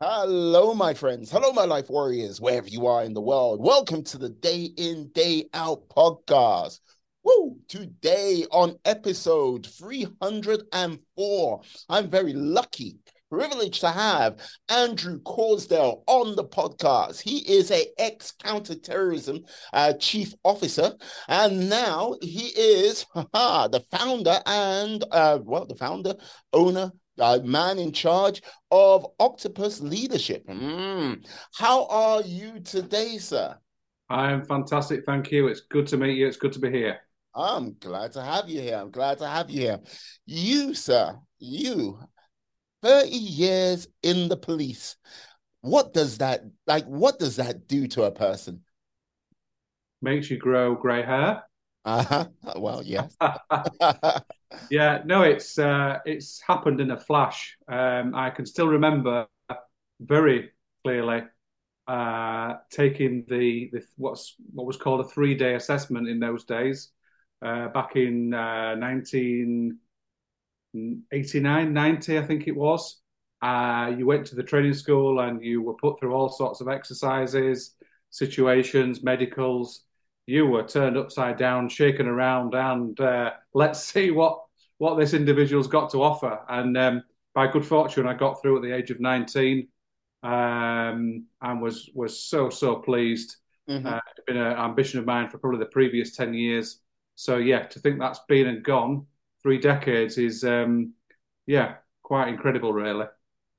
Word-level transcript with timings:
Hello, 0.00 0.74
my 0.74 0.94
friends. 0.94 1.28
Hello, 1.28 1.50
my 1.52 1.64
life 1.64 1.90
warriors, 1.90 2.40
wherever 2.40 2.68
you 2.68 2.86
are 2.86 3.02
in 3.02 3.14
the 3.14 3.20
world. 3.20 3.60
Welcome 3.60 4.04
to 4.04 4.16
the 4.16 4.28
Day 4.28 4.70
In, 4.76 5.08
Day 5.08 5.48
Out 5.52 5.88
podcast. 5.88 6.78
Woo! 7.24 7.56
Today 7.66 8.46
on 8.52 8.78
episode 8.84 9.66
304, 9.66 11.60
I'm 11.88 12.08
very 12.08 12.32
lucky, 12.32 12.98
privileged 13.28 13.80
to 13.80 13.90
have 13.90 14.38
Andrew 14.68 15.20
Croasdale 15.22 16.04
on 16.06 16.36
the 16.36 16.44
podcast. 16.44 17.20
He 17.20 17.38
is 17.38 17.72
a 17.72 17.86
ex-counterterrorism 17.98 19.40
uh, 19.72 19.94
chief 19.94 20.32
officer, 20.44 20.94
and 21.26 21.68
now 21.68 22.14
he 22.22 22.52
is 22.56 23.04
haha, 23.14 23.66
the 23.66 23.80
founder 23.90 24.38
and, 24.46 25.02
uh, 25.10 25.40
well, 25.42 25.66
the 25.66 25.74
founder, 25.74 26.14
owner, 26.52 26.92
uh, 27.18 27.38
man 27.44 27.78
in 27.78 27.92
charge 27.92 28.42
of 28.70 29.06
Octopus 29.18 29.80
Leadership. 29.80 30.46
Mm. 30.46 31.26
How 31.54 31.86
are 31.86 32.22
you 32.22 32.60
today, 32.60 33.18
sir? 33.18 33.56
I 34.10 34.32
am 34.32 34.44
fantastic. 34.44 35.04
Thank 35.04 35.30
you. 35.30 35.48
It's 35.48 35.62
good 35.62 35.86
to 35.88 35.96
meet 35.96 36.16
you. 36.16 36.26
It's 36.26 36.36
good 36.36 36.52
to 36.52 36.58
be 36.58 36.70
here. 36.70 36.98
I'm 37.34 37.76
glad 37.78 38.12
to 38.12 38.22
have 38.22 38.48
you 38.48 38.60
here. 38.60 38.76
I'm 38.76 38.90
glad 38.90 39.18
to 39.18 39.28
have 39.28 39.50
you 39.50 39.60
here. 39.60 39.80
You, 40.26 40.74
sir, 40.74 41.16
you, 41.38 41.98
30 42.82 43.08
years 43.10 43.88
in 44.02 44.28
the 44.28 44.36
police. 44.36 44.96
What 45.60 45.92
does 45.92 46.18
that 46.18 46.42
like? 46.66 46.84
What 46.86 47.18
does 47.18 47.36
that 47.36 47.66
do 47.66 47.86
to 47.88 48.04
a 48.04 48.12
person? 48.12 48.62
Makes 50.00 50.30
you 50.30 50.38
grow 50.38 50.76
grey 50.76 51.02
hair. 51.02 51.42
Uh-huh. 51.88 52.26
Well, 52.56 52.82
yes. 52.82 53.16
yeah, 54.70 55.00
no, 55.06 55.22
it's 55.22 55.58
uh, 55.58 56.00
it's 56.04 56.42
happened 56.46 56.82
in 56.82 56.90
a 56.90 57.00
flash. 57.00 57.56
Um, 57.66 58.14
I 58.14 58.28
can 58.28 58.44
still 58.44 58.68
remember 58.68 59.26
very 59.98 60.50
clearly 60.84 61.22
uh, 61.86 62.56
taking 62.70 63.24
the, 63.26 63.70
the 63.72 63.82
what's 63.96 64.34
what 64.52 64.66
was 64.66 64.76
called 64.76 65.00
a 65.00 65.08
three 65.08 65.34
day 65.34 65.54
assessment 65.54 66.08
in 66.08 66.20
those 66.20 66.44
days, 66.44 66.90
uh, 67.40 67.68
back 67.68 67.96
in 67.96 68.34
uh, 68.34 68.76
1989, 68.76 71.72
90, 71.72 72.18
I 72.18 72.22
think 72.22 72.46
it 72.46 72.56
was. 72.56 73.00
Uh, 73.40 73.94
you 73.96 74.04
went 74.04 74.26
to 74.26 74.34
the 74.34 74.42
training 74.42 74.74
school 74.74 75.20
and 75.20 75.42
you 75.42 75.62
were 75.62 75.74
put 75.74 75.98
through 75.98 76.12
all 76.12 76.28
sorts 76.28 76.60
of 76.60 76.68
exercises, 76.68 77.76
situations, 78.10 79.02
medicals 79.02 79.84
you 80.28 80.46
were 80.46 80.62
turned 80.62 80.98
upside 80.98 81.38
down, 81.38 81.70
shaken 81.70 82.06
around, 82.06 82.54
and 82.54 83.00
uh, 83.00 83.30
let's 83.54 83.82
see 83.82 84.10
what 84.10 84.44
what 84.76 84.96
this 84.96 85.14
individual's 85.14 85.66
got 85.66 85.90
to 85.90 86.02
offer. 86.02 86.38
And 86.50 86.76
um, 86.76 87.02
by 87.34 87.46
good 87.46 87.64
fortune, 87.64 88.06
I 88.06 88.12
got 88.12 88.40
through 88.40 88.56
at 88.56 88.62
the 88.62 88.72
age 88.72 88.90
of 88.90 89.00
19, 89.00 89.66
um, 90.22 91.24
and 91.40 91.62
was 91.62 91.88
was 91.94 92.20
so 92.20 92.50
so 92.50 92.76
pleased. 92.76 93.36
Mm-hmm. 93.70 93.86
Uh, 93.86 94.00
it's 94.10 94.24
been 94.26 94.36
an 94.36 94.52
ambition 94.58 94.98
of 94.98 95.06
mine 95.06 95.30
for 95.30 95.38
probably 95.38 95.60
the 95.60 95.66
previous 95.66 96.14
10 96.14 96.34
years. 96.34 96.80
So 97.14 97.38
yeah, 97.38 97.62
to 97.64 97.80
think 97.80 97.98
that's 97.98 98.20
been 98.28 98.48
and 98.48 98.62
gone 98.62 99.06
three 99.42 99.58
decades 99.58 100.18
is 100.18 100.44
um, 100.44 100.92
yeah 101.46 101.76
quite 102.02 102.28
incredible, 102.28 102.74
really. 102.74 103.06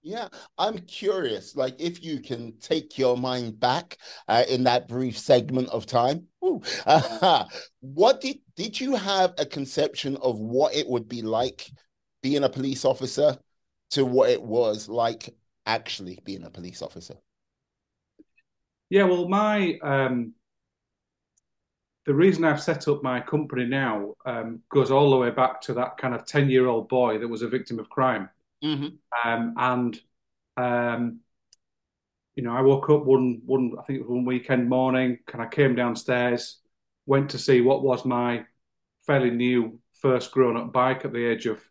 Yeah, 0.02 0.30
I'm 0.58 0.80
curious, 0.80 1.58
like 1.58 1.76
if 1.78 2.02
you 2.02 2.22
can 2.22 2.58
take 2.60 2.98
your 2.98 3.18
mind 3.18 3.60
back 3.60 3.98
uh, 4.30 4.46
in 4.48 4.64
that 4.64 4.88
brief 4.88 5.18
segment 5.20 5.68
of 5.70 5.86
time. 5.86 6.28
uh, 6.86 7.46
what 7.82 8.22
did 8.22 8.38
did 8.56 8.80
you 8.80 8.96
have 8.96 9.34
a 9.38 9.46
conception 9.46 10.16
of 10.22 10.40
what 10.40 10.74
it 10.74 10.88
would 10.88 11.10
be 11.10 11.22
like 11.22 11.70
being 12.24 12.46
a 12.46 12.50
police 12.50 12.86
officer 12.86 13.38
to 13.92 14.06
what 14.06 14.30
it 14.30 14.42
was 14.42 14.88
like 14.88 15.36
actually 15.66 16.20
being 16.24 16.44
a 16.44 16.50
police 16.50 16.82
officer? 16.82 17.16
Yeah, 18.90 19.04
well, 19.04 19.28
my 19.28 19.78
um, 19.84 20.34
the 22.06 22.14
reason 22.14 22.46
I've 22.46 22.62
set 22.62 22.88
up 22.88 23.04
my 23.04 23.20
company 23.20 23.66
now 23.66 24.14
um, 24.26 24.62
goes 24.70 24.92
all 24.92 25.12
the 25.12 25.18
way 25.18 25.30
back 25.30 25.60
to 25.64 25.74
that 25.74 25.98
kind 25.98 26.16
of 26.16 26.26
ten 26.26 26.50
year 26.50 26.68
old 26.68 26.88
boy 26.88 27.18
that 27.18 27.28
was 27.28 27.42
a 27.42 27.50
victim 27.50 27.80
of 27.80 27.90
crime. 27.90 28.30
Mm-hmm. 28.64 29.30
Um, 29.30 29.54
and 29.58 30.00
um, 30.58 31.20
you 32.36 32.44
know, 32.44 32.56
I 32.56 32.62
woke 32.62 32.90
up 32.90 33.06
one 33.06 33.42
one 33.46 33.74
I 33.80 33.84
think 33.84 34.00
it 34.00 34.02
was 34.04 34.10
one 34.10 34.26
weekend 34.26 34.70
morning, 34.70 35.20
and 35.34 35.42
I 35.42 35.48
came 35.48 35.76
downstairs, 35.76 36.60
went 37.06 37.32
to 37.32 37.40
see 37.40 37.62
what 37.62 37.84
was 37.84 38.06
my 38.06 38.46
fairly 39.06 39.32
new 39.32 39.80
first 40.02 40.32
grown 40.32 40.56
up 40.56 40.72
bike 40.72 41.04
at 41.06 41.14
the 41.14 41.26
age 41.26 41.46
of 41.46 41.62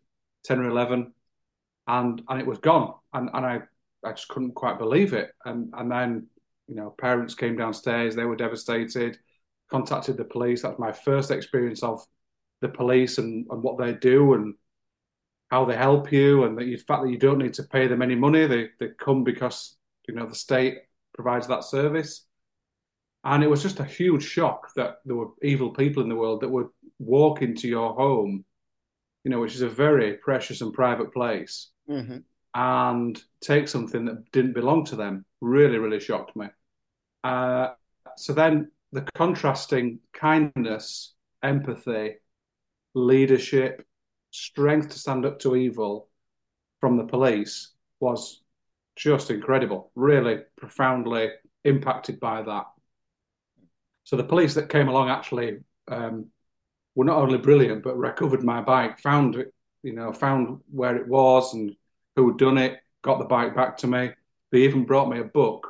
ten 0.43 0.59
or 0.59 0.69
eleven, 0.69 1.13
and 1.87 2.21
and 2.27 2.39
it 2.39 2.47
was 2.47 2.59
gone, 2.59 2.93
and 3.13 3.29
and 3.33 3.45
I 3.45 3.61
I 4.03 4.11
just 4.11 4.27
couldn't 4.27 4.53
quite 4.53 4.79
believe 4.79 5.13
it, 5.13 5.31
and 5.45 5.73
and 5.75 5.91
then 5.91 6.27
you 6.67 6.75
know 6.75 6.91
parents 6.91 7.35
came 7.35 7.57
downstairs, 7.57 8.15
they 8.15 8.25
were 8.25 8.35
devastated, 8.35 9.17
contacted 9.69 10.17
the 10.17 10.25
police. 10.25 10.61
That's 10.61 10.79
my 10.79 10.91
first 10.91 11.31
experience 11.31 11.83
of 11.83 12.03
the 12.61 12.69
police 12.69 13.17
and, 13.17 13.47
and 13.49 13.63
what 13.63 13.77
they 13.77 13.93
do 13.93 14.33
and 14.33 14.53
how 15.49 15.65
they 15.65 15.75
help 15.75 16.11
you 16.11 16.43
and 16.43 16.57
the 16.57 16.77
fact 16.77 17.03
that 17.03 17.11
you 17.11 17.17
don't 17.17 17.39
need 17.39 17.53
to 17.55 17.63
pay 17.63 17.87
them 17.87 18.01
any 18.01 18.15
money. 18.15 18.45
They 18.45 18.69
they 18.79 18.89
come 18.97 19.23
because 19.23 19.75
you 20.07 20.13
know 20.13 20.27
the 20.27 20.35
state 20.35 20.79
provides 21.13 21.47
that 21.47 21.63
service. 21.63 22.25
And 23.23 23.43
it 23.43 23.49
was 23.49 23.61
just 23.61 23.81
a 23.81 23.85
huge 23.85 24.23
shock 24.23 24.73
that 24.75 24.99
there 25.03 25.15
were 25.15 25.31
evil 25.41 25.71
people 25.71 26.01
in 26.01 26.07
the 26.07 26.15
world 26.15 26.41
that 26.41 26.49
would 26.49 26.67
walk 26.99 27.41
into 27.41 27.67
your 27.67 27.93
home, 27.93 28.45
you 29.25 29.31
know, 29.31 29.41
which 29.41 29.55
is 29.55 29.61
a 29.61 29.69
very 29.69 30.13
precious 30.13 30.61
and 30.61 30.73
private 30.73 31.13
place, 31.13 31.69
mm-hmm. 31.89 32.19
and 32.53 33.21
take 33.41 33.67
something 33.67 34.05
that 34.05 34.31
didn't 34.31 34.53
belong 34.53 34.85
to 34.85 34.95
them. 34.95 35.25
Really, 35.41 35.77
really 35.77 35.99
shocked 35.99 36.33
me. 36.37 36.47
Uh, 37.25 37.69
so 38.15 38.31
then 38.31 38.71
the 38.93 39.01
contrasting 39.15 39.99
kindness, 40.13 41.13
empathy, 41.43 42.15
leadership, 42.93 43.85
strength 44.31 44.89
to 44.89 44.99
stand 44.99 45.25
up 45.25 45.39
to 45.39 45.55
evil 45.55 46.07
from 46.79 46.97
the 46.97 47.03
police 47.03 47.71
was 47.99 48.41
just 48.95 49.31
incredible, 49.31 49.91
really 49.95 50.39
profoundly 50.57 51.29
impacted 51.63 52.19
by 52.19 52.41
that. 52.41 52.65
So 54.03 54.15
the 54.15 54.23
police 54.23 54.55
that 54.55 54.69
came 54.69 54.87
along 54.87 55.09
actually 55.09 55.57
um, 55.87 56.27
were 56.95 57.05
not 57.05 57.17
only 57.17 57.37
brilliant, 57.37 57.83
but 57.83 57.97
recovered 57.97 58.43
my 58.43 58.61
bike, 58.61 58.99
found 58.99 59.35
it, 59.35 59.53
you 59.83 59.93
know, 59.93 60.11
found 60.11 60.61
where 60.71 60.97
it 60.97 61.07
was 61.07 61.53
and 61.53 61.75
who 62.15 62.29
had 62.29 62.37
done 62.37 62.57
it, 62.57 62.79
got 63.01 63.19
the 63.19 63.25
bike 63.25 63.55
back 63.55 63.77
to 63.77 63.87
me. 63.87 64.11
They 64.51 64.59
even 64.59 64.85
brought 64.85 65.09
me 65.09 65.19
a 65.19 65.25
book 65.25 65.67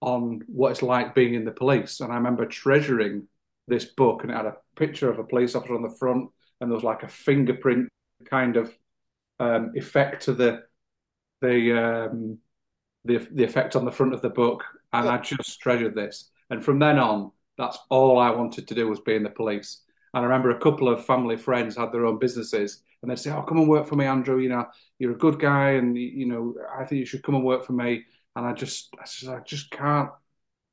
on 0.00 0.42
what 0.46 0.70
it's 0.70 0.82
like 0.82 1.14
being 1.14 1.34
in 1.34 1.44
the 1.44 1.50
police. 1.50 2.00
And 2.00 2.12
I 2.12 2.16
remember 2.16 2.46
treasuring 2.46 3.26
this 3.66 3.84
book 3.84 4.22
and 4.22 4.30
it 4.30 4.36
had 4.36 4.46
a 4.46 4.56
picture 4.76 5.10
of 5.10 5.18
a 5.18 5.24
police 5.24 5.54
officer 5.54 5.74
on 5.74 5.82
the 5.82 5.96
front 5.98 6.30
and 6.60 6.70
there 6.70 6.74
was 6.74 6.84
like 6.84 7.02
a 7.02 7.08
fingerprint 7.08 7.88
kind 8.24 8.56
of 8.56 8.76
um, 9.38 9.72
effect 9.74 10.24
to 10.24 10.32
the 10.32 10.62
the 11.40 11.72
um, 11.72 12.38
the 13.04 13.18
the 13.32 13.44
effect 13.44 13.76
on 13.76 13.84
the 13.84 13.92
front 13.92 14.14
of 14.14 14.22
the 14.22 14.28
book, 14.28 14.64
and 14.92 15.06
yeah. 15.06 15.12
I 15.12 15.18
just 15.18 15.60
treasured 15.60 15.94
this. 15.94 16.30
And 16.50 16.64
from 16.64 16.78
then 16.78 16.98
on, 16.98 17.30
that's 17.56 17.78
all 17.88 18.18
I 18.18 18.30
wanted 18.30 18.68
to 18.68 18.74
do 18.74 18.88
was 18.88 19.00
be 19.00 19.14
in 19.14 19.22
the 19.22 19.30
police. 19.30 19.82
And 20.12 20.22
I 20.22 20.24
remember 20.24 20.50
a 20.50 20.58
couple 20.60 20.88
of 20.88 21.04
family 21.04 21.36
friends 21.36 21.76
had 21.76 21.92
their 21.92 22.04
own 22.06 22.18
businesses, 22.18 22.82
and 23.02 23.10
they'd 23.10 23.18
say, 23.18 23.30
"Oh, 23.30 23.42
come 23.42 23.58
and 23.58 23.68
work 23.68 23.86
for 23.86 23.96
me, 23.96 24.04
Andrew. 24.04 24.38
You 24.38 24.50
know, 24.50 24.66
you're 24.98 25.12
a 25.12 25.18
good 25.18 25.38
guy, 25.40 25.72
and 25.72 25.96
you 25.96 26.26
know, 26.26 26.54
I 26.78 26.84
think 26.84 26.98
you 26.98 27.06
should 27.06 27.22
come 27.22 27.34
and 27.34 27.44
work 27.44 27.64
for 27.64 27.72
me." 27.72 28.04
And 28.36 28.46
I 28.46 28.52
just, 28.52 28.94
I 28.98 29.04
just, 29.04 29.28
I 29.28 29.40
just 29.40 29.70
can't 29.70 30.10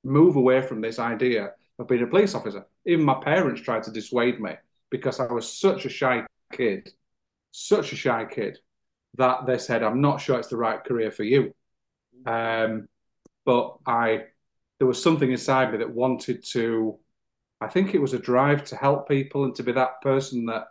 move 0.03 0.35
away 0.35 0.61
from 0.61 0.81
this 0.81 0.99
idea 0.99 1.51
of 1.79 1.87
being 1.87 2.03
a 2.03 2.07
police 2.07 2.35
officer. 2.35 2.65
Even 2.85 3.05
my 3.05 3.15
parents 3.15 3.61
tried 3.61 3.83
to 3.83 3.91
dissuade 3.91 4.39
me 4.39 4.51
because 4.89 5.19
I 5.19 5.31
was 5.31 5.51
such 5.51 5.85
a 5.85 5.89
shy 5.89 6.25
kid, 6.51 6.91
such 7.51 7.93
a 7.93 7.95
shy 7.95 8.25
kid, 8.25 8.59
that 9.17 9.45
they 9.45 9.57
said, 9.57 9.83
I'm 9.83 10.01
not 10.01 10.21
sure 10.21 10.39
it's 10.39 10.49
the 10.49 10.57
right 10.57 10.83
career 10.83 11.11
for 11.11 11.23
you. 11.23 11.53
Um, 12.25 12.87
but 13.45 13.77
I, 13.85 14.25
there 14.79 14.87
was 14.87 15.01
something 15.01 15.31
inside 15.31 15.71
me 15.71 15.79
that 15.79 15.93
wanted 15.93 16.43
to, 16.51 16.99
I 17.59 17.67
think 17.67 17.93
it 17.93 18.01
was 18.01 18.13
a 18.13 18.19
drive 18.19 18.63
to 18.65 18.75
help 18.75 19.07
people 19.07 19.45
and 19.45 19.55
to 19.55 19.63
be 19.63 19.71
that 19.71 20.01
person 20.01 20.45
that 20.47 20.67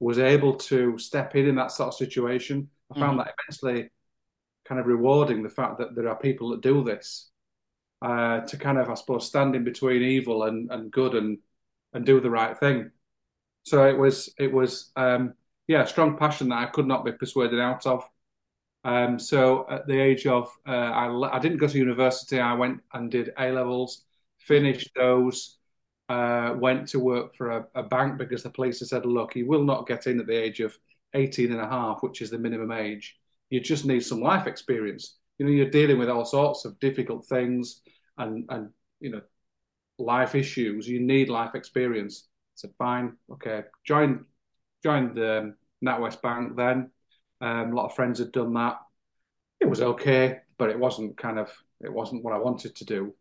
was 0.00 0.18
able 0.18 0.54
to 0.54 0.98
step 0.98 1.34
in 1.34 1.48
in 1.48 1.54
that 1.56 1.72
sort 1.72 1.88
of 1.88 1.94
situation. 1.94 2.68
I 2.94 3.00
found 3.00 3.18
mm-hmm. 3.18 3.26
that 3.26 3.34
immensely 3.48 3.90
kind 4.64 4.80
of 4.80 4.86
rewarding 4.86 5.42
the 5.42 5.48
fact 5.48 5.78
that 5.78 5.94
there 5.94 6.08
are 6.08 6.16
people 6.16 6.50
that 6.50 6.60
do 6.60 6.84
this 6.84 7.30
uh, 8.02 8.40
to 8.40 8.56
kind 8.56 8.78
of, 8.78 8.90
I 8.90 8.94
suppose, 8.94 9.26
stand 9.26 9.56
in 9.56 9.64
between 9.64 10.02
evil 10.02 10.44
and, 10.44 10.70
and 10.70 10.90
good 10.90 11.14
and 11.14 11.38
and 11.94 12.04
do 12.04 12.20
the 12.20 12.30
right 12.30 12.58
thing. 12.58 12.90
So 13.64 13.88
it 13.88 13.98
was 13.98 14.32
it 14.38 14.52
was 14.52 14.92
um, 14.96 15.34
yeah 15.66 15.82
a 15.82 15.86
strong 15.86 16.16
passion 16.16 16.48
that 16.50 16.58
I 16.58 16.66
could 16.66 16.86
not 16.86 17.04
be 17.04 17.12
persuaded 17.12 17.60
out 17.60 17.86
of. 17.86 18.08
Um, 18.84 19.18
so 19.18 19.66
at 19.70 19.86
the 19.86 19.98
age 19.98 20.26
of 20.26 20.50
uh, 20.68 20.70
I, 20.70 21.36
I 21.36 21.38
didn't 21.38 21.58
go 21.58 21.66
to 21.66 21.78
university. 21.78 22.38
I 22.38 22.54
went 22.54 22.80
and 22.92 23.10
did 23.10 23.32
A 23.38 23.50
levels, 23.50 24.04
finished 24.38 24.90
those. 24.94 25.58
Uh, 26.10 26.54
went 26.58 26.86
to 26.86 27.00
work 27.00 27.34
for 27.34 27.50
a, 27.50 27.66
a, 27.74 27.82
bank 27.82 28.18
because 28.18 28.42
the 28.42 28.50
police 28.50 28.80
had 28.80 28.88
said, 28.88 29.06
look, 29.06 29.34
you 29.34 29.46
will 29.48 29.64
not 29.64 29.86
get 29.86 30.06
in 30.06 30.20
at 30.20 30.26
the 30.26 30.36
age 30.36 30.60
of 30.60 30.78
18 31.14 31.50
and 31.50 31.62
a 31.62 31.66
half, 31.66 32.02
which 32.02 32.20
is 32.20 32.28
the 32.28 32.36
minimum 32.36 32.70
age. 32.72 33.16
You 33.48 33.58
just 33.60 33.86
need 33.86 34.00
some 34.00 34.20
life 34.20 34.46
experience. 34.46 35.16
You 35.38 35.46
know, 35.46 35.52
you're 35.52 35.70
dealing 35.70 35.98
with 35.98 36.10
all 36.10 36.26
sorts 36.26 36.66
of 36.66 36.78
difficult 36.78 37.24
things 37.24 37.80
and 38.18 38.44
and 38.50 38.68
you 39.00 39.12
know 39.12 39.22
life 39.98 40.34
issues. 40.34 40.86
You 40.86 41.00
need 41.00 41.30
life 41.30 41.54
experience. 41.54 42.28
Said, 42.54 42.70
fine, 42.78 43.16
okay. 43.32 43.64
Joined 43.84 44.24
joined 44.82 45.16
the 45.16 45.54
NatWest 45.84 46.22
Bank 46.22 46.56
then. 46.56 46.90
Um, 47.40 47.72
a 47.72 47.74
lot 47.74 47.86
of 47.86 47.94
friends 47.94 48.18
had 48.18 48.32
done 48.32 48.54
that. 48.54 48.78
It 49.60 49.68
was 49.68 49.80
okay, 49.80 50.40
but 50.58 50.70
it 50.70 50.78
wasn't 50.78 51.16
kind 51.16 51.38
of 51.38 51.50
it 51.80 51.92
wasn't 51.92 52.22
what 52.22 52.34
I 52.34 52.38
wanted 52.38 52.76
to 52.76 52.84
do. 52.84 53.14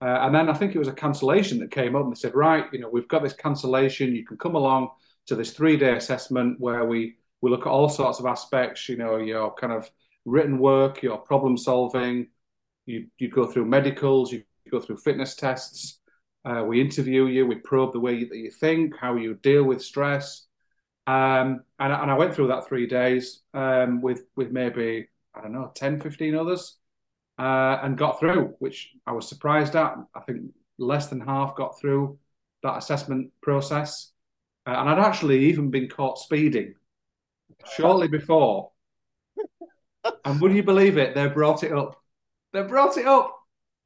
Uh, 0.00 0.18
and 0.22 0.34
then 0.34 0.48
I 0.48 0.54
think 0.54 0.74
it 0.74 0.78
was 0.78 0.88
a 0.88 0.92
cancellation 0.92 1.58
that 1.58 1.72
came 1.72 1.96
up 1.96 2.04
and 2.04 2.12
they 2.12 2.18
said, 2.20 2.34
right, 2.34 2.66
you 2.72 2.78
know, 2.78 2.88
we've 2.88 3.08
got 3.08 3.22
this 3.22 3.32
cancellation. 3.32 4.14
You 4.14 4.24
can 4.24 4.36
come 4.36 4.54
along 4.54 4.90
to 5.26 5.34
this 5.34 5.52
three 5.52 5.76
day 5.76 5.96
assessment 5.96 6.60
where 6.60 6.84
we, 6.84 7.16
we 7.40 7.50
look 7.50 7.66
at 7.66 7.70
all 7.70 7.88
sorts 7.88 8.20
of 8.20 8.26
aspects, 8.26 8.88
you 8.88 8.96
know, 8.96 9.16
your 9.16 9.52
kind 9.54 9.72
of 9.72 9.90
written 10.24 10.58
work, 10.58 11.02
your 11.02 11.18
problem 11.18 11.56
solving. 11.56 12.28
You, 12.86 13.08
you 13.18 13.28
go 13.28 13.46
through 13.46 13.66
medicals, 13.66 14.32
you 14.32 14.44
go 14.70 14.80
through 14.80 14.98
fitness 14.98 15.34
tests. 15.34 15.98
Uh, 16.44 16.64
we 16.64 16.80
interview 16.80 17.26
you, 17.26 17.46
we 17.46 17.56
probe 17.56 17.92
the 17.92 18.00
way 18.00 18.24
that 18.24 18.36
you 18.36 18.50
think, 18.50 18.94
how 18.96 19.16
you 19.16 19.34
deal 19.34 19.64
with 19.64 19.82
stress. 19.82 20.46
Um, 21.06 21.62
and, 21.78 21.92
and 21.92 22.10
I 22.10 22.14
went 22.14 22.34
through 22.34 22.48
that 22.48 22.68
three 22.68 22.86
days 22.86 23.40
um, 23.54 24.02
with, 24.02 24.24
with 24.36 24.50
maybe, 24.50 25.08
I 25.34 25.40
don't 25.40 25.52
know, 25.52 25.72
10, 25.74 26.00
15 26.00 26.34
others 26.34 26.76
uh, 27.38 27.78
and 27.82 27.96
got 27.96 28.18
through, 28.18 28.54
which 28.58 28.90
I 29.06 29.12
was 29.12 29.28
surprised 29.28 29.74
at. 29.76 29.96
I 30.14 30.20
think 30.20 30.52
less 30.78 31.06
than 31.06 31.20
half 31.20 31.56
got 31.56 31.78
through 31.78 32.18
that 32.62 32.76
assessment 32.76 33.30
process. 33.42 34.12
Uh, 34.66 34.74
and 34.78 34.88
I'd 34.90 34.98
actually 34.98 35.46
even 35.46 35.70
been 35.70 35.88
caught 35.88 36.18
speeding 36.18 36.74
shortly 37.76 38.08
before. 38.08 38.70
and 40.24 40.40
would 40.40 40.52
you 40.52 40.62
believe 40.62 40.98
it? 40.98 41.14
They 41.14 41.26
brought 41.28 41.62
it 41.62 41.72
up. 41.72 41.96
They 42.52 42.62
brought 42.62 42.96
it 42.96 43.06
up. 43.06 43.34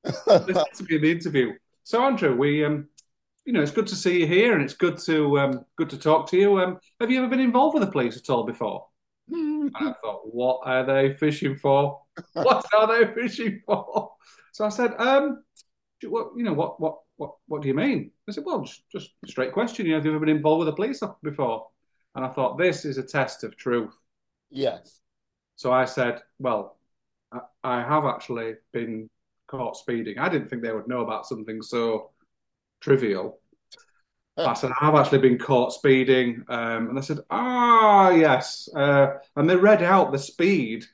to 0.04 0.84
be 0.86 0.96
in 0.96 1.02
the 1.02 1.12
interview. 1.12 1.52
So 1.84 2.02
Andrew, 2.04 2.36
we 2.36 2.64
um, 2.64 2.88
you 3.44 3.52
know, 3.52 3.62
it's 3.62 3.72
good 3.72 3.88
to 3.88 3.96
see 3.96 4.20
you 4.20 4.26
here, 4.26 4.54
and 4.54 4.62
it's 4.62 4.74
good 4.74 4.98
to 4.98 5.38
um, 5.38 5.64
good 5.76 5.90
to 5.90 5.98
talk 5.98 6.28
to 6.30 6.36
you. 6.36 6.60
Um, 6.60 6.78
have 7.00 7.10
you 7.10 7.18
ever 7.18 7.28
been 7.28 7.40
involved 7.40 7.74
with 7.74 7.84
the 7.84 7.90
police 7.90 8.16
at 8.16 8.30
all 8.30 8.44
before? 8.44 8.86
and 9.28 9.72
I 9.74 9.92
thought, 10.02 10.22
what 10.24 10.60
are 10.64 10.84
they 10.84 11.14
fishing 11.14 11.56
for? 11.56 12.00
what 12.34 12.64
are 12.74 12.86
they 12.86 13.12
fishing 13.14 13.60
for? 13.64 14.12
So 14.52 14.64
I 14.64 14.68
said, 14.68 14.94
um, 14.98 15.42
what, 16.04 16.32
you 16.36 16.42
know, 16.42 16.52
what, 16.52 16.80
what, 16.80 16.98
what, 17.16 17.34
what 17.46 17.62
do 17.62 17.68
you 17.68 17.74
mean? 17.74 18.10
I 18.28 18.32
said, 18.32 18.44
well, 18.44 18.62
just, 18.62 18.82
just 18.90 19.10
a 19.24 19.28
straight 19.28 19.52
question. 19.52 19.86
You 19.86 19.92
know, 19.92 19.98
have 19.98 20.04
you 20.04 20.10
ever 20.12 20.20
been 20.20 20.36
involved 20.36 20.60
with 20.60 20.66
the 20.66 20.76
police 20.76 21.02
before? 21.22 21.68
And 22.14 22.24
I 22.24 22.28
thought, 22.28 22.58
this 22.58 22.84
is 22.84 22.98
a 22.98 23.02
test 23.02 23.44
of 23.44 23.56
truth. 23.56 23.94
Yes. 24.50 25.00
So 25.56 25.72
I 25.72 25.86
said, 25.86 26.20
well, 26.38 26.76
I, 27.32 27.40
I 27.64 27.82
have 27.82 28.04
actually 28.04 28.54
been 28.72 29.08
caught 29.52 29.76
speeding. 29.76 30.18
I 30.18 30.30
didn't 30.30 30.48
think 30.48 30.62
they 30.62 30.72
would 30.72 30.88
know 30.88 31.02
about 31.02 31.26
something 31.26 31.60
so 31.60 32.10
trivial. 32.80 33.38
I 34.38 34.54
said, 34.54 34.72
I've 34.80 34.94
actually 34.94 35.18
been 35.18 35.38
caught 35.38 35.74
speeding. 35.74 36.42
Um, 36.48 36.88
and 36.88 36.96
they 36.96 37.02
said, 37.02 37.18
ah, 37.30 38.08
yes. 38.10 38.66
Uh, 38.74 39.18
and 39.36 39.48
they 39.48 39.56
read 39.56 39.82
out 39.82 40.10
the 40.10 40.18
speed 40.18 40.84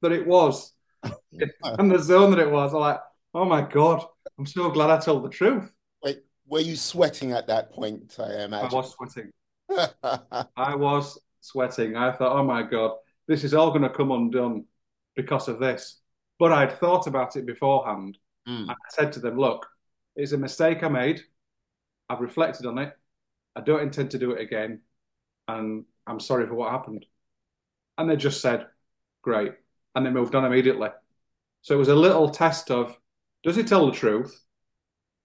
that 0.00 0.12
it 0.12 0.26
was 0.26 0.72
and 1.02 1.90
the 1.90 1.98
zone 1.98 2.30
that 2.30 2.40
it 2.40 2.50
was. 2.50 2.72
I'm 2.72 2.80
like, 2.80 3.00
oh 3.34 3.44
my 3.44 3.60
God, 3.60 4.02
I'm 4.38 4.46
so 4.46 4.70
glad 4.70 4.88
I 4.88 4.98
told 4.98 5.24
the 5.24 5.28
truth. 5.28 5.70
Wait, 6.02 6.24
were 6.46 6.60
you 6.60 6.74
sweating 6.74 7.32
at 7.32 7.46
that 7.48 7.70
point? 7.70 8.16
I 8.18 8.44
imagine. 8.44 8.70
I 8.70 8.74
was 8.74 8.94
sweating. 8.94 9.30
I 10.56 10.74
was 10.74 11.20
sweating. 11.42 11.96
I 11.96 12.12
thought, 12.12 12.34
oh 12.34 12.44
my 12.44 12.62
God, 12.62 12.92
this 13.28 13.44
is 13.44 13.52
all 13.52 13.70
going 13.70 13.82
to 13.82 13.90
come 13.90 14.10
undone 14.10 14.64
because 15.14 15.48
of 15.48 15.60
this. 15.60 16.00
But 16.38 16.52
I'd 16.52 16.78
thought 16.78 17.06
about 17.06 17.36
it 17.36 17.46
beforehand. 17.46 18.18
Mm. 18.48 18.68
I 18.70 18.74
said 18.90 19.12
to 19.12 19.20
them, 19.20 19.38
look, 19.38 19.66
it's 20.14 20.32
a 20.32 20.38
mistake 20.38 20.82
I 20.82 20.88
made. 20.88 21.22
I've 22.08 22.20
reflected 22.20 22.66
on 22.66 22.78
it. 22.78 22.96
I 23.54 23.60
don't 23.60 23.82
intend 23.82 24.10
to 24.12 24.18
do 24.18 24.32
it 24.32 24.40
again. 24.40 24.80
And 25.48 25.84
I'm 26.06 26.20
sorry 26.20 26.46
for 26.46 26.54
what 26.54 26.70
happened. 26.70 27.06
And 27.98 28.08
they 28.08 28.16
just 28.16 28.40
said, 28.40 28.66
great. 29.22 29.52
And 29.94 30.04
they 30.04 30.10
moved 30.10 30.34
on 30.34 30.44
immediately. 30.44 30.90
So 31.62 31.74
it 31.74 31.78
was 31.78 31.88
a 31.88 31.94
little 31.94 32.30
test 32.30 32.70
of 32.70 32.96
does 33.42 33.56
he 33.56 33.62
tell 33.62 33.86
the 33.86 33.92
truth? 33.92 34.42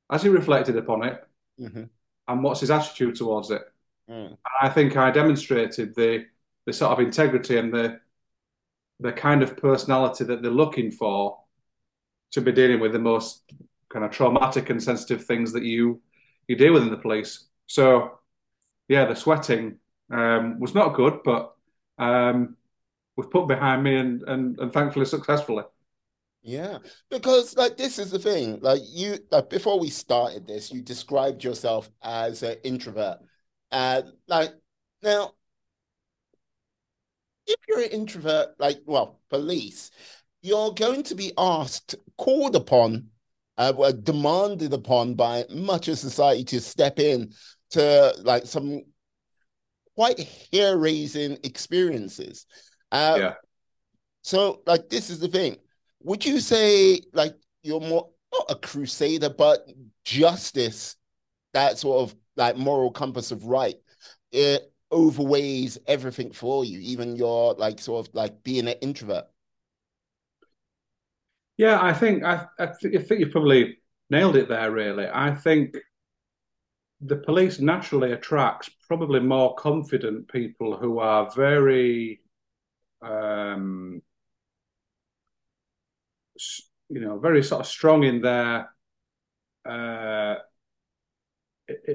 Has 0.09 0.23
he 0.23 0.29
reflected 0.29 0.77
upon 0.77 1.03
it? 1.03 1.23
Mm-hmm. 1.59 1.83
And 2.27 2.43
what's 2.43 2.59
his 2.59 2.71
attitude 2.71 3.15
towards 3.15 3.51
it? 3.51 3.61
Mm. 4.09 4.37
I 4.61 4.69
think 4.69 4.95
I 4.95 5.11
demonstrated 5.11 5.95
the 5.95 6.25
the 6.65 6.73
sort 6.73 6.91
of 6.91 6.99
integrity 6.99 7.57
and 7.57 7.73
the 7.73 7.99
the 9.01 9.11
kind 9.11 9.43
of 9.43 9.57
personality 9.57 10.23
that 10.23 10.41
they're 10.41 10.51
looking 10.51 10.91
for 10.91 11.39
to 12.31 12.41
be 12.41 12.51
dealing 12.51 12.79
with 12.79 12.93
the 12.93 12.99
most 12.99 13.51
kind 13.89 14.05
of 14.05 14.11
traumatic 14.11 14.69
and 14.69 14.81
sensitive 14.81 15.25
things 15.25 15.51
that 15.53 15.63
you 15.63 16.01
you 16.47 16.55
deal 16.55 16.73
with 16.73 16.83
in 16.83 16.89
the 16.89 16.97
police. 16.97 17.47
So, 17.67 18.19
yeah, 18.87 19.05
the 19.05 19.15
sweating 19.15 19.77
um, 20.11 20.59
was 20.59 20.73
not 20.73 20.95
good, 20.95 21.19
but 21.23 21.53
um, 21.97 22.57
was 23.15 23.27
put 23.27 23.47
behind 23.47 23.83
me 23.83 23.95
and, 23.95 24.23
and, 24.23 24.59
and 24.59 24.73
thankfully 24.73 25.05
successfully. 25.05 25.63
Yeah, 26.43 26.79
because 27.09 27.55
like 27.55 27.77
this 27.77 27.99
is 27.99 28.11
the 28.11 28.19
thing. 28.19 28.59
Like 28.61 28.81
you, 28.85 29.19
like 29.29 29.49
before 29.49 29.79
we 29.79 29.89
started 29.89 30.47
this, 30.47 30.71
you 30.71 30.81
described 30.81 31.43
yourself 31.43 31.89
as 32.01 32.41
an 32.43 32.55
introvert. 32.63 33.19
And 33.71 34.05
uh, 34.05 34.11
like 34.27 34.51
now, 35.03 35.33
if 37.47 37.57
you're 37.67 37.81
an 37.81 37.89
introvert, 37.89 38.49
like 38.59 38.79
well, 38.85 39.19
police, 39.29 39.91
you're 40.41 40.73
going 40.73 41.03
to 41.03 41.15
be 41.15 41.31
asked, 41.37 41.95
called 42.17 42.55
upon 42.55 43.07
uh, 43.57 43.91
demanded 43.91 44.73
upon 44.73 45.13
by 45.13 45.45
much 45.49 45.87
of 45.87 45.97
society 45.99 46.43
to 46.43 46.59
step 46.59 46.99
in 46.99 47.31
to 47.71 48.13
like 48.23 48.45
some 48.45 48.81
quite 49.95 50.19
hair 50.51 50.77
raising 50.77 51.37
experiences. 51.43 52.45
Uh, 52.91 53.17
yeah. 53.19 53.33
So, 54.23 54.61
like, 54.65 54.89
this 54.89 55.09
is 55.09 55.19
the 55.19 55.27
thing. 55.27 55.57
Would 56.03 56.25
you 56.25 56.39
say, 56.39 57.01
like, 57.13 57.35
you're 57.63 57.79
more 57.79 58.09
not 58.33 58.45
a 58.49 58.55
crusader, 58.55 59.29
but 59.29 59.67
justice, 60.05 60.95
that 61.53 61.77
sort 61.77 62.01
of 62.01 62.15
like 62.37 62.55
moral 62.55 62.91
compass 62.91 63.31
of 63.31 63.43
right, 63.43 63.75
it 64.31 64.70
overweighs 64.91 65.77
everything 65.87 66.31
for 66.31 66.65
you, 66.65 66.79
even 66.79 67.15
your 67.15 67.53
like 67.55 67.79
sort 67.79 68.07
of 68.07 68.13
like 68.13 68.43
being 68.43 68.67
an 68.67 68.75
introvert? 68.81 69.25
Yeah, 71.57 71.79
I 71.81 71.93
think 71.93 72.23
I, 72.23 72.47
I, 72.59 72.67
th- 72.67 72.95
I 72.95 73.01
think 73.03 73.19
you've 73.19 73.31
probably 73.31 73.77
nailed 74.09 74.35
it 74.35 74.49
there. 74.49 74.71
Really, 74.71 75.07
I 75.11 75.35
think 75.35 75.75
the 77.01 77.17
police 77.17 77.59
naturally 77.59 78.11
attracts 78.11 78.69
probably 78.87 79.19
more 79.19 79.55
confident 79.55 80.31
people 80.31 80.77
who 80.77 80.99
are 80.99 81.31
very, 81.35 82.21
um, 83.01 84.01
you 86.89 86.99
know, 87.01 87.17
very 87.17 87.43
sort 87.43 87.61
of 87.61 87.67
strong 87.67 88.03
in 88.03 88.21
their 88.21 88.69
uh, 89.65 90.35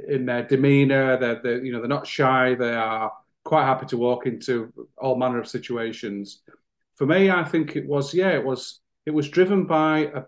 in 0.08 0.26
their 0.26 0.44
demeanor. 0.44 1.18
They're, 1.18 1.40
they're 1.42 1.64
you 1.64 1.73
know 1.73 1.80
they're 1.80 1.88
not 1.88 2.06
shy. 2.06 2.54
They 2.54 2.75
are 2.75 3.12
quite 3.44 3.64
happy 3.64 3.87
to 3.87 3.96
walk 3.96 4.26
into 4.26 4.73
all 4.99 5.16
manner 5.16 5.38
of 5.38 5.49
situations. 5.49 6.42
For 6.94 7.06
me, 7.06 7.30
I 7.30 7.44
think 7.44 7.76
it 7.76 7.87
was 7.87 8.14
yeah, 8.14 8.30
it 8.30 8.44
was 8.44 8.80
it 9.04 9.12
was 9.12 9.28
driven 9.28 9.66
by 9.66 10.11
a, 10.14 10.23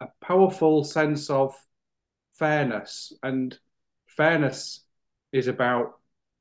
a 0.00 0.08
powerful 0.20 0.84
sense 0.84 1.30
of 1.30 1.54
fairness, 2.34 3.12
and 3.22 3.58
fairness 4.06 4.80
is 5.32 5.46
about 5.46 5.98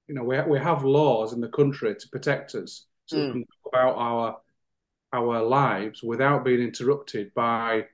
you 0.08 0.16
know 0.16 0.24
we 0.24 0.42
we 0.42 0.60
have 0.60 0.84
laws 0.84 1.34
in 1.34 1.42
the 1.42 1.50
country 1.50 1.96
to 1.96 2.10
protect 2.10 2.56
us, 2.56 2.86
so 3.06 3.18
mm. 3.18 3.26
we 3.28 3.32
can 3.32 3.42
go 3.42 3.70
about 3.70 3.96
our 3.98 4.38
our 5.12 5.42
lives 5.42 6.04
without 6.04 6.46
being 6.46 6.62
interrupted 6.62 7.34
by 7.34 7.86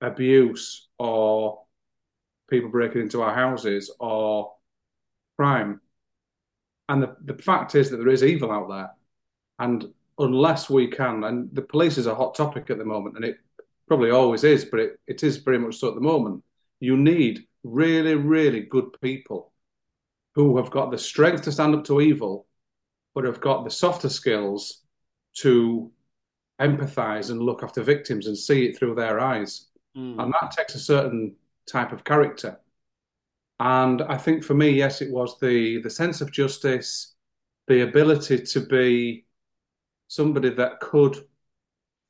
abuse 0.00 0.88
or 0.98 1.63
people 2.48 2.70
breaking 2.70 3.02
into 3.02 3.22
our 3.22 3.34
houses 3.34 3.90
or 3.98 4.52
crime. 5.36 5.80
And 6.88 7.02
the, 7.02 7.16
the 7.24 7.42
fact 7.42 7.74
is 7.74 7.90
that 7.90 7.96
there 7.96 8.08
is 8.08 8.22
evil 8.22 8.52
out 8.52 8.68
there. 8.68 8.90
And 9.58 9.86
unless 10.18 10.68
we 10.68 10.88
can, 10.88 11.24
and 11.24 11.48
the 11.52 11.62
police 11.62 11.98
is 11.98 12.06
a 12.06 12.14
hot 12.14 12.34
topic 12.34 12.70
at 12.70 12.78
the 12.78 12.84
moment, 12.84 13.16
and 13.16 13.24
it 13.24 13.38
probably 13.88 14.10
always 14.10 14.44
is, 14.44 14.64
but 14.64 14.80
it, 14.80 15.00
it 15.06 15.22
is 15.22 15.38
very 15.38 15.58
much 15.58 15.76
so 15.76 15.88
at 15.88 15.94
the 15.94 16.00
moment. 16.00 16.42
You 16.80 16.96
need 16.96 17.46
really, 17.62 18.14
really 18.14 18.60
good 18.60 19.00
people 19.00 19.52
who 20.34 20.56
have 20.56 20.70
got 20.70 20.90
the 20.90 20.98
strength 20.98 21.42
to 21.42 21.52
stand 21.52 21.74
up 21.74 21.84
to 21.84 22.00
evil, 22.00 22.46
but 23.14 23.24
have 23.24 23.40
got 23.40 23.64
the 23.64 23.70
softer 23.70 24.08
skills 24.08 24.82
to 25.38 25.90
empathize 26.60 27.30
and 27.30 27.40
look 27.40 27.62
after 27.62 27.82
victims 27.82 28.26
and 28.26 28.36
see 28.36 28.66
it 28.66 28.76
through 28.76 28.94
their 28.94 29.20
eyes. 29.20 29.68
Mm. 29.96 30.20
And 30.22 30.32
that 30.32 30.50
takes 30.50 30.74
a 30.74 30.80
certain 30.80 31.36
type 31.66 31.92
of 31.92 32.04
character. 32.04 32.60
And 33.60 34.02
I 34.02 34.16
think 34.16 34.44
for 34.44 34.54
me, 34.54 34.70
yes, 34.70 35.00
it 35.00 35.10
was 35.12 35.38
the 35.40 35.80
the 35.82 35.90
sense 35.90 36.20
of 36.20 36.32
justice, 36.32 37.14
the 37.68 37.82
ability 37.82 38.38
to 38.44 38.60
be 38.60 39.26
somebody 40.08 40.50
that 40.50 40.80
could 40.80 41.16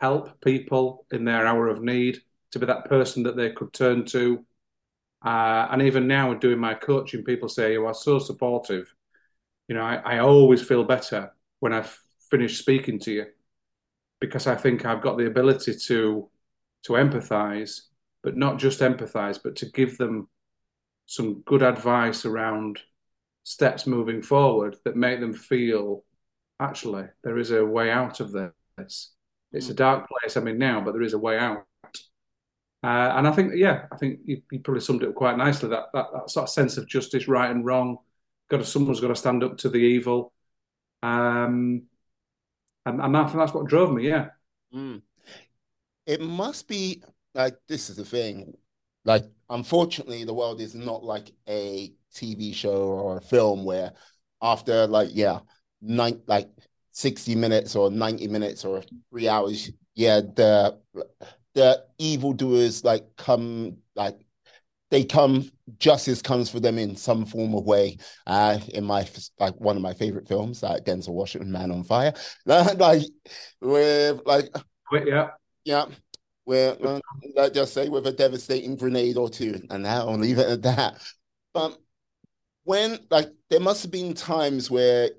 help 0.00 0.40
people 0.42 1.06
in 1.12 1.25
their 1.25 1.46
hour 1.46 1.68
of 1.68 1.82
need, 1.82 2.23
to 2.52 2.58
be 2.58 2.66
that 2.66 2.87
person 2.87 3.23
that 3.25 3.37
they 3.37 3.50
could 3.50 3.73
turn 3.73 4.04
to. 4.06 4.44
Uh, 5.25 5.68
and 5.70 5.82
even 5.82 6.06
now, 6.06 6.34
doing 6.34 6.58
my 6.58 6.75
coaching, 6.75 7.25
people 7.25 7.49
say 7.49 7.73
you 7.73 7.87
are 7.87 7.94
so 7.94 8.18
supportive. 8.18 8.92
You 9.68 9.75
know, 9.76 9.82
I, 9.82 9.96
I 9.96 10.18
always 10.18 10.62
feel 10.62 10.84
better 10.84 11.32
when 11.61 11.73
I've 11.73 11.99
finished 12.30 12.58
speaking 12.58 12.99
to 13.00 13.12
you 13.12 13.26
because 14.20 14.46
I 14.46 14.54
think 14.54 14.84
I've 14.84 15.02
got 15.02 15.18
the 15.18 15.26
ability 15.26 15.75
to 15.87 16.28
to 16.84 16.92
empathize, 16.92 17.82
but 18.25 18.37
not 18.37 18.59
just 18.59 18.81
empathize, 18.81 19.38
but 19.40 19.54
to 19.57 19.66
give 19.66 19.99
them 19.99 20.28
some 21.07 21.43
good 21.43 21.62
advice 21.62 22.25
around 22.25 22.81
steps 23.45 23.87
moving 23.87 24.23
forward 24.23 24.76
that 24.85 24.97
make 24.97 25.21
them 25.21 25.35
feel 25.35 26.02
actually 26.59 27.04
there 27.23 27.37
is 27.37 27.50
a 27.50 27.64
way 27.64 27.90
out 27.90 28.21
of 28.21 28.33
this. 28.33 29.12
It's 29.52 29.69
a 29.69 29.73
hmm. 29.73 29.76
dark 29.76 30.09
place 30.09 30.37
I'm 30.37 30.49
in 30.49 30.59
now, 30.59 30.81
but 30.81 30.93
there 30.93 31.02
is 31.02 31.12
a 31.12 31.19
way 31.19 31.38
out. 31.38 31.64
Uh, 32.83 33.12
and 33.16 33.28
I 33.28 33.33
think, 33.33 33.52
yeah, 33.54 33.85
I 33.93 33.97
think 33.97 34.21
you, 34.25 34.43
you, 34.50 34.61
probably 34.61 34.81
summed 34.81 35.02
it 35.02 35.09
up 35.09 35.14
quite 35.14 35.38
nicely. 35.38 35.71
That, 35.71 35.85
that 35.95 36.07
that 36.12 36.31
sort 36.31 36.45
of 36.45 36.50
sense 36.50 36.76
of 36.76 36.87
justice, 36.87 37.28
right 37.28 37.50
and 37.50 37.64
wrong. 37.64 37.99
Got 38.50 38.59
to, 38.59 38.64
someone's 38.64 39.00
got 39.00 39.09
to 39.09 39.16
stand 39.16 39.43
up 39.43 39.57
to 39.59 39.71
the 39.71 39.78
evil. 39.78 40.35
Um, 41.02 41.85
and, 42.85 43.00
and 43.00 43.16
I 43.16 43.25
think 43.25 43.38
that's 43.38 43.54
what 43.54 43.69
drove 43.69 43.90
me. 43.90 44.07
Yeah. 44.07 44.28
Mm. 44.75 45.00
It 46.04 46.21
must 46.21 46.69
be 46.69 47.02
like 47.35 47.57
this 47.69 47.91
is 47.91 47.97
the 47.97 48.05
thing. 48.05 48.55
Like, 49.05 49.25
unfortunately, 49.50 50.25
the 50.25 50.35
world 50.35 50.61
is 50.61 50.75
not 50.75 51.05
like 51.05 51.33
a 51.49 51.93
TV 52.14 52.53
show 52.53 52.83
or 52.85 53.19
a 53.19 53.23
film 53.23 53.64
where 53.64 53.93
after 54.41 54.87
like 54.87 55.11
yeah, 55.12 55.41
nine 55.83 56.23
like 56.26 56.49
sixty 56.93 57.35
minutes 57.35 57.76
or 57.76 57.91
ninety 57.91 58.29
minutes 58.29 58.64
or 58.64 58.83
three 59.11 59.29
hours, 59.29 59.71
yeah, 59.95 60.21
the 60.21 60.79
the 61.55 61.85
evildoers 61.99 62.85
like 62.85 63.05
come 63.17 63.76
like 63.95 64.19
they 64.91 65.05
come 65.05 65.50
justice 65.79 66.23
comes 66.23 66.50
for 66.50 66.61
them 66.61 66.79
in 66.79 66.97
some 66.97 67.26
form 67.26 67.55
of 67.55 67.64
way. 67.64 67.99
Uh 68.26 68.59
in 68.75 68.85
my 68.85 69.07
like 69.38 69.55
one 69.61 69.76
of 69.76 69.83
my 69.83 69.95
favorite 69.95 70.29
films 70.29 70.62
like 70.62 70.85
denzel 70.85 71.14
washington 71.14 71.50
man 71.53 71.71
on 71.71 71.85
fire. 71.85 72.12
Like 72.47 73.03
with 73.61 74.21
like 74.25 74.50
yeah. 74.93 75.31
yeah 75.64 75.87
where 76.44 76.76
uh, 76.84 77.00
let's 77.34 77.54
just 77.54 77.74
say 77.74 77.88
with 77.88 78.06
a 78.06 78.12
devastating 78.12 78.76
grenade 78.76 79.16
or 79.16 79.28
two 79.28 79.60
and 79.70 79.86
i'll 79.86 80.16
leave 80.16 80.38
it 80.38 80.48
at 80.48 80.62
that 80.62 81.00
but 81.52 81.78
when 82.64 82.98
like 83.10 83.30
there 83.50 83.60
must 83.60 83.82
have 83.82 83.92
been 83.92 84.14
times 84.14 84.70
where 84.70 85.10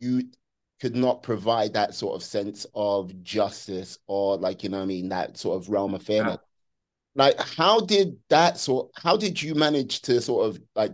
you 0.00 0.22
could 0.80 0.94
not 0.94 1.22
provide 1.22 1.72
that 1.72 1.94
sort 1.94 2.14
of 2.14 2.22
sense 2.22 2.66
of 2.74 3.22
justice 3.22 3.98
or 4.06 4.36
like 4.36 4.62
you 4.62 4.68
know 4.68 4.82
I 4.82 4.84
mean 4.84 5.08
that 5.08 5.36
sort 5.36 5.60
of 5.60 5.68
realm 5.68 5.94
of 5.94 6.02
fairness. 6.02 6.38
Yeah. 7.14 7.24
Like 7.24 7.40
how 7.40 7.80
did 7.80 8.16
that 8.28 8.58
sort 8.58 8.90
how 8.96 9.16
did 9.16 9.42
you 9.42 9.54
manage 9.54 10.02
to 10.02 10.20
sort 10.20 10.46
of 10.46 10.60
like 10.74 10.92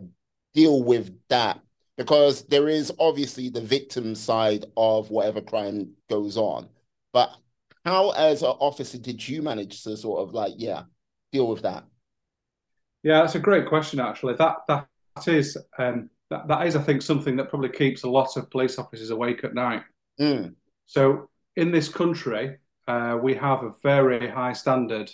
deal 0.54 0.82
with 0.82 1.14
that? 1.28 1.60
Because 1.96 2.42
there 2.46 2.68
is 2.68 2.92
obviously 2.98 3.50
the 3.50 3.60
victim 3.60 4.14
side 4.14 4.64
of 4.76 5.10
whatever 5.10 5.40
crime 5.40 5.92
goes 6.08 6.36
on. 6.36 6.68
But 7.12 7.36
how 7.84 8.10
as 8.10 8.42
an 8.42 8.48
officer 8.48 8.98
did 8.98 9.26
you 9.26 9.42
manage 9.42 9.82
to 9.82 9.96
sort 9.96 10.20
of 10.20 10.34
like 10.34 10.54
yeah 10.56 10.82
deal 11.32 11.48
with 11.48 11.62
that? 11.62 11.84
Yeah, 13.02 13.20
that's 13.20 13.34
a 13.34 13.40
great 13.40 13.66
question 13.66 14.00
actually. 14.00 14.34
That 14.34 14.56
that 14.68 14.88
is 15.26 15.56
um 15.78 16.10
that, 16.30 16.48
that 16.48 16.66
is, 16.66 16.76
I 16.76 16.82
think, 16.82 17.02
something 17.02 17.36
that 17.36 17.48
probably 17.48 17.68
keeps 17.68 18.02
a 18.02 18.10
lot 18.10 18.36
of 18.36 18.50
police 18.50 18.78
officers 18.78 19.10
awake 19.10 19.44
at 19.44 19.54
night. 19.54 19.82
Mm. 20.20 20.54
So, 20.86 21.28
in 21.56 21.70
this 21.70 21.88
country, 21.88 22.56
uh, 22.88 23.18
we 23.22 23.34
have 23.34 23.62
a 23.62 23.72
very 23.82 24.28
high 24.28 24.52
standard 24.52 25.10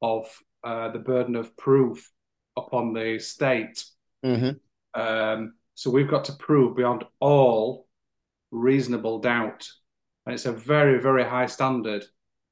of 0.00 0.26
uh, 0.64 0.90
the 0.90 0.98
burden 0.98 1.36
of 1.36 1.56
proof 1.56 2.10
upon 2.56 2.92
the 2.92 3.18
state. 3.18 3.84
Mm-hmm. 4.24 5.00
Um, 5.00 5.54
so, 5.74 5.90
we've 5.90 6.10
got 6.10 6.24
to 6.26 6.32
prove 6.32 6.76
beyond 6.76 7.04
all 7.20 7.86
reasonable 8.50 9.18
doubt. 9.20 9.68
And 10.26 10.34
it's 10.34 10.46
a 10.46 10.52
very, 10.52 11.00
very 11.00 11.24
high 11.24 11.46
standard 11.46 12.04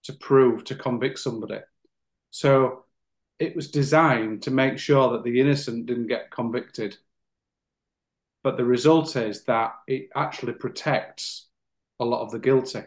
to 0.05 0.13
prove 0.15 0.65
to 0.65 0.75
convict 0.75 1.19
somebody. 1.19 1.61
So, 2.31 2.85
it 3.39 3.57
was 3.57 3.71
designed 3.71 4.43
to 4.43 4.51
make 4.51 4.79
sure 4.79 5.13
that 5.13 5.25
the 5.25 5.41
innocent 5.41 5.87
didn't 5.87 6.09
get 6.09 6.31
convicted 6.31 6.99
but 8.43 8.57
the 8.57 8.65
result 8.65 9.17
is 9.17 9.45
that 9.45 9.75
it 9.87 10.09
actually 10.15 10.55
protects 10.55 11.49
a 11.99 12.05
lot 12.05 12.23
of 12.23 12.31
the 12.31 12.39
guilty. 12.39 12.83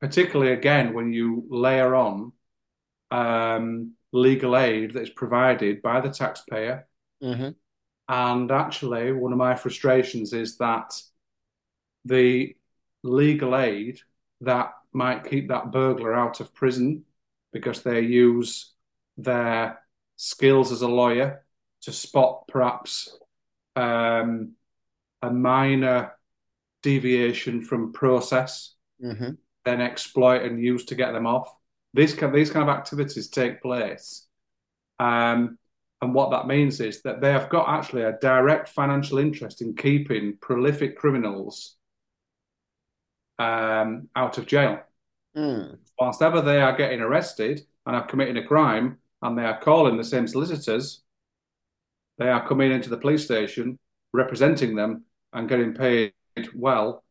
Particularly 0.00 0.52
again 0.52 0.94
when 0.94 1.12
you 1.12 1.44
layer 1.48 1.94
on 1.94 2.32
um, 3.10 3.94
legal 4.12 4.56
aid 4.56 4.92
that 4.92 5.02
is 5.02 5.10
provided 5.10 5.82
by 5.82 6.00
the 6.00 6.10
taxpayer. 6.10 6.86
Mm-hmm. 7.22 7.50
And 8.10 8.50
actually, 8.50 9.12
one 9.12 9.32
of 9.32 9.38
my 9.38 9.56
frustrations 9.56 10.32
is 10.32 10.56
that 10.58 10.94
the 12.04 12.54
legal 13.08 13.56
aid 13.56 14.00
that 14.40 14.72
might 14.92 15.28
keep 15.28 15.48
that 15.48 15.72
burglar 15.72 16.14
out 16.14 16.40
of 16.40 16.54
prison 16.54 17.04
because 17.52 17.82
they 17.82 18.00
use 18.00 18.72
their 19.16 19.80
skills 20.16 20.72
as 20.72 20.82
a 20.82 20.88
lawyer 20.88 21.44
to 21.82 21.92
spot 21.92 22.46
perhaps 22.48 23.16
um, 23.76 24.52
a 25.22 25.30
minor 25.30 26.12
deviation 26.82 27.62
from 27.62 27.92
process, 27.92 28.74
mm-hmm. 29.02 29.30
then 29.64 29.80
exploit 29.80 30.42
and 30.42 30.62
use 30.62 30.84
to 30.86 30.94
get 30.94 31.12
them 31.12 31.26
off. 31.26 31.48
These 31.94 32.14
kind, 32.14 32.34
these 32.34 32.50
kind 32.50 32.68
of 32.68 32.76
activities 32.76 33.28
take 33.28 33.62
place. 33.62 34.26
Um, 34.98 35.58
and 36.00 36.14
what 36.14 36.30
that 36.30 36.46
means 36.46 36.80
is 36.80 37.02
that 37.02 37.20
they 37.20 37.32
have 37.32 37.48
got 37.48 37.68
actually 37.68 38.02
a 38.02 38.18
direct 38.20 38.68
financial 38.68 39.18
interest 39.18 39.62
in 39.62 39.74
keeping 39.74 40.36
prolific 40.40 40.96
criminals 40.96 41.76
um, 43.38 44.08
out 44.16 44.38
of 44.38 44.46
jail. 44.46 44.80
Mm. 45.36 45.78
Whilst 45.98 46.22
ever 46.22 46.40
they 46.40 46.60
are 46.60 46.76
getting 46.76 47.00
arrested 47.00 47.62
and 47.86 47.96
are 47.96 48.06
committing 48.06 48.38
a 48.38 48.46
crime 48.46 48.98
and 49.22 49.36
they 49.36 49.44
are 49.44 49.60
calling 49.60 49.96
the 49.96 50.04
same 50.04 50.26
solicitors, 50.26 51.02
they 52.18 52.28
are 52.28 52.46
coming 52.46 52.72
into 52.72 52.90
the 52.90 52.96
police 52.96 53.24
station, 53.24 53.78
representing 54.12 54.74
them, 54.74 55.04
and 55.32 55.48
getting 55.48 55.74
paid 55.74 56.12
well 56.54 57.04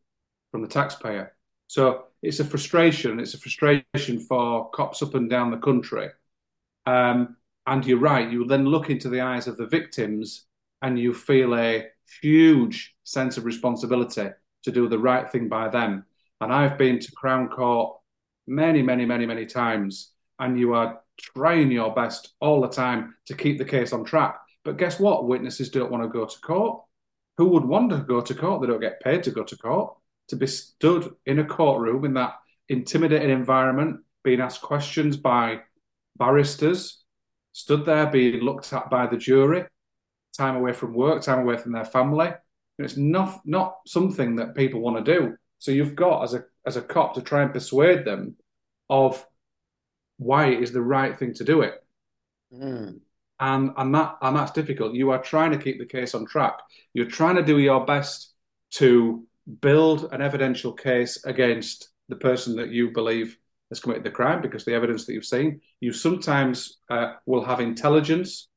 from 0.50 0.62
the 0.62 0.68
taxpayer. 0.68 1.34
So 1.66 2.04
it's 2.22 2.40
a 2.40 2.44
frustration. 2.44 3.20
It's 3.20 3.34
a 3.34 3.38
frustration 3.38 4.20
for 4.20 4.70
cops 4.70 5.02
up 5.02 5.14
and 5.14 5.28
down 5.28 5.50
the 5.50 5.58
country. 5.58 6.08
Um, 6.86 7.36
and 7.66 7.84
you're 7.84 7.98
right. 7.98 8.30
You 8.30 8.46
then 8.46 8.64
look 8.64 8.90
into 8.90 9.08
the 9.08 9.20
eyes 9.20 9.46
of 9.46 9.56
the 9.56 9.66
victims, 9.66 10.46
and 10.80 10.98
you 10.98 11.12
feel 11.12 11.54
a 11.54 11.86
huge 12.22 12.94
sense 13.04 13.36
of 13.36 13.44
responsibility 13.44 14.28
to 14.62 14.72
do 14.72 14.88
the 14.88 14.98
right 14.98 15.30
thing 15.30 15.48
by 15.48 15.68
them. 15.68 16.04
And 16.40 16.52
I've 16.52 16.78
been 16.78 16.98
to 17.00 17.12
Crown 17.12 17.48
Court 17.48 17.96
many, 18.46 18.82
many, 18.82 19.04
many, 19.04 19.26
many 19.26 19.46
times, 19.46 20.12
and 20.38 20.58
you 20.58 20.74
are 20.74 21.00
trying 21.20 21.70
your 21.70 21.94
best 21.94 22.34
all 22.40 22.60
the 22.60 22.68
time 22.68 23.14
to 23.26 23.34
keep 23.34 23.58
the 23.58 23.64
case 23.64 23.92
on 23.92 24.04
track. 24.04 24.38
But 24.64 24.76
guess 24.76 25.00
what? 25.00 25.26
Witnesses 25.26 25.70
don't 25.70 25.90
want 25.90 26.04
to 26.04 26.08
go 26.08 26.26
to 26.26 26.40
court. 26.40 26.82
Who 27.38 27.48
would 27.48 27.64
want 27.64 27.90
to 27.90 27.98
go 27.98 28.20
to 28.20 28.34
court? 28.34 28.60
They 28.60 28.66
don't 28.66 28.80
get 28.80 29.00
paid 29.00 29.22
to 29.24 29.30
go 29.30 29.44
to 29.44 29.56
court. 29.56 29.94
To 30.28 30.36
be 30.36 30.46
stood 30.46 31.14
in 31.26 31.38
a 31.38 31.44
courtroom 31.44 32.04
in 32.04 32.14
that 32.14 32.34
intimidating 32.68 33.30
environment, 33.30 34.00
being 34.24 34.40
asked 34.40 34.60
questions 34.60 35.16
by 35.16 35.60
barristers, 36.18 37.02
stood 37.52 37.84
there 37.84 38.06
being 38.06 38.40
looked 38.40 38.72
at 38.72 38.90
by 38.90 39.06
the 39.06 39.16
jury, 39.16 39.64
time 40.36 40.56
away 40.56 40.72
from 40.72 40.94
work, 40.94 41.22
time 41.22 41.40
away 41.40 41.56
from 41.56 41.72
their 41.72 41.84
family. 41.84 42.32
It's 42.78 42.96
not 42.96 43.40
not 43.44 43.78
something 43.86 44.36
that 44.36 44.54
people 44.54 44.80
want 44.80 45.04
to 45.04 45.18
do. 45.18 45.36
So 45.58 45.70
you've 45.70 45.96
got 45.96 46.22
as 46.24 46.34
a 46.34 46.44
as 46.66 46.76
a 46.76 46.82
cop 46.82 47.14
to 47.14 47.22
try 47.22 47.42
and 47.42 47.52
persuade 47.52 48.04
them 48.04 48.36
of 48.88 49.24
why 50.18 50.48
it 50.48 50.62
is 50.62 50.72
the 50.72 50.82
right 50.82 51.18
thing 51.18 51.34
to 51.34 51.44
do 51.44 51.62
it. 51.62 51.74
Mm 52.52 53.00
and 53.40 53.70
and 53.76 53.94
that 53.94 54.16
and 54.22 54.36
that's 54.36 54.52
difficult. 54.52 54.94
You 54.94 55.10
are 55.10 55.22
trying 55.22 55.52
to 55.52 55.58
keep 55.58 55.78
the 55.78 55.86
case 55.86 56.14
on 56.14 56.26
track. 56.26 56.58
You're 56.92 57.06
trying 57.06 57.36
to 57.36 57.44
do 57.44 57.58
your 57.58 57.84
best 57.84 58.34
to 58.72 59.24
build 59.60 60.12
an 60.12 60.20
evidential 60.20 60.72
case 60.72 61.24
against 61.24 61.90
the 62.08 62.16
person 62.16 62.56
that 62.56 62.70
you 62.70 62.90
believe 62.90 63.36
has 63.70 63.80
committed 63.80 64.04
the 64.04 64.10
crime 64.10 64.42
because 64.42 64.64
the 64.64 64.74
evidence 64.74 65.06
that 65.06 65.12
you've 65.12 65.24
seen. 65.24 65.60
You 65.80 65.92
sometimes 65.92 66.78
uh, 66.90 67.14
will 67.26 67.44
have 67.44 67.60
intelligence, 67.60 68.48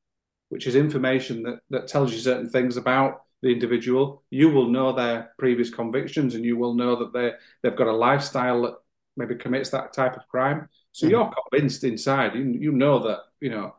which 0.48 0.66
is 0.66 0.74
information 0.74 1.42
that, 1.44 1.58
that 1.70 1.88
tells 1.88 2.12
you 2.12 2.18
certain 2.18 2.48
things 2.48 2.76
about 2.76 3.22
the 3.42 3.52
individual. 3.52 4.22
You 4.30 4.48
will 4.48 4.68
know 4.68 4.92
their 4.92 5.32
previous 5.38 5.70
convictions 5.70 6.34
and 6.34 6.44
you 6.44 6.56
will 6.56 6.74
know 6.74 6.96
that 6.96 7.12
they 7.12 7.32
they've 7.62 7.76
got 7.76 7.88
a 7.88 7.92
lifestyle 7.92 8.62
that 8.62 8.74
maybe 9.16 9.34
commits 9.34 9.70
that 9.70 9.92
type 9.92 10.16
of 10.16 10.26
crime. 10.28 10.68
So 10.92 11.06
mm-hmm. 11.06 11.14
you're 11.14 11.32
convinced 11.50 11.84
inside. 11.84 12.34
You 12.34 12.56
you 12.58 12.72
know 12.72 13.00
that 13.00 13.18
you 13.40 13.50
know 13.50 13.74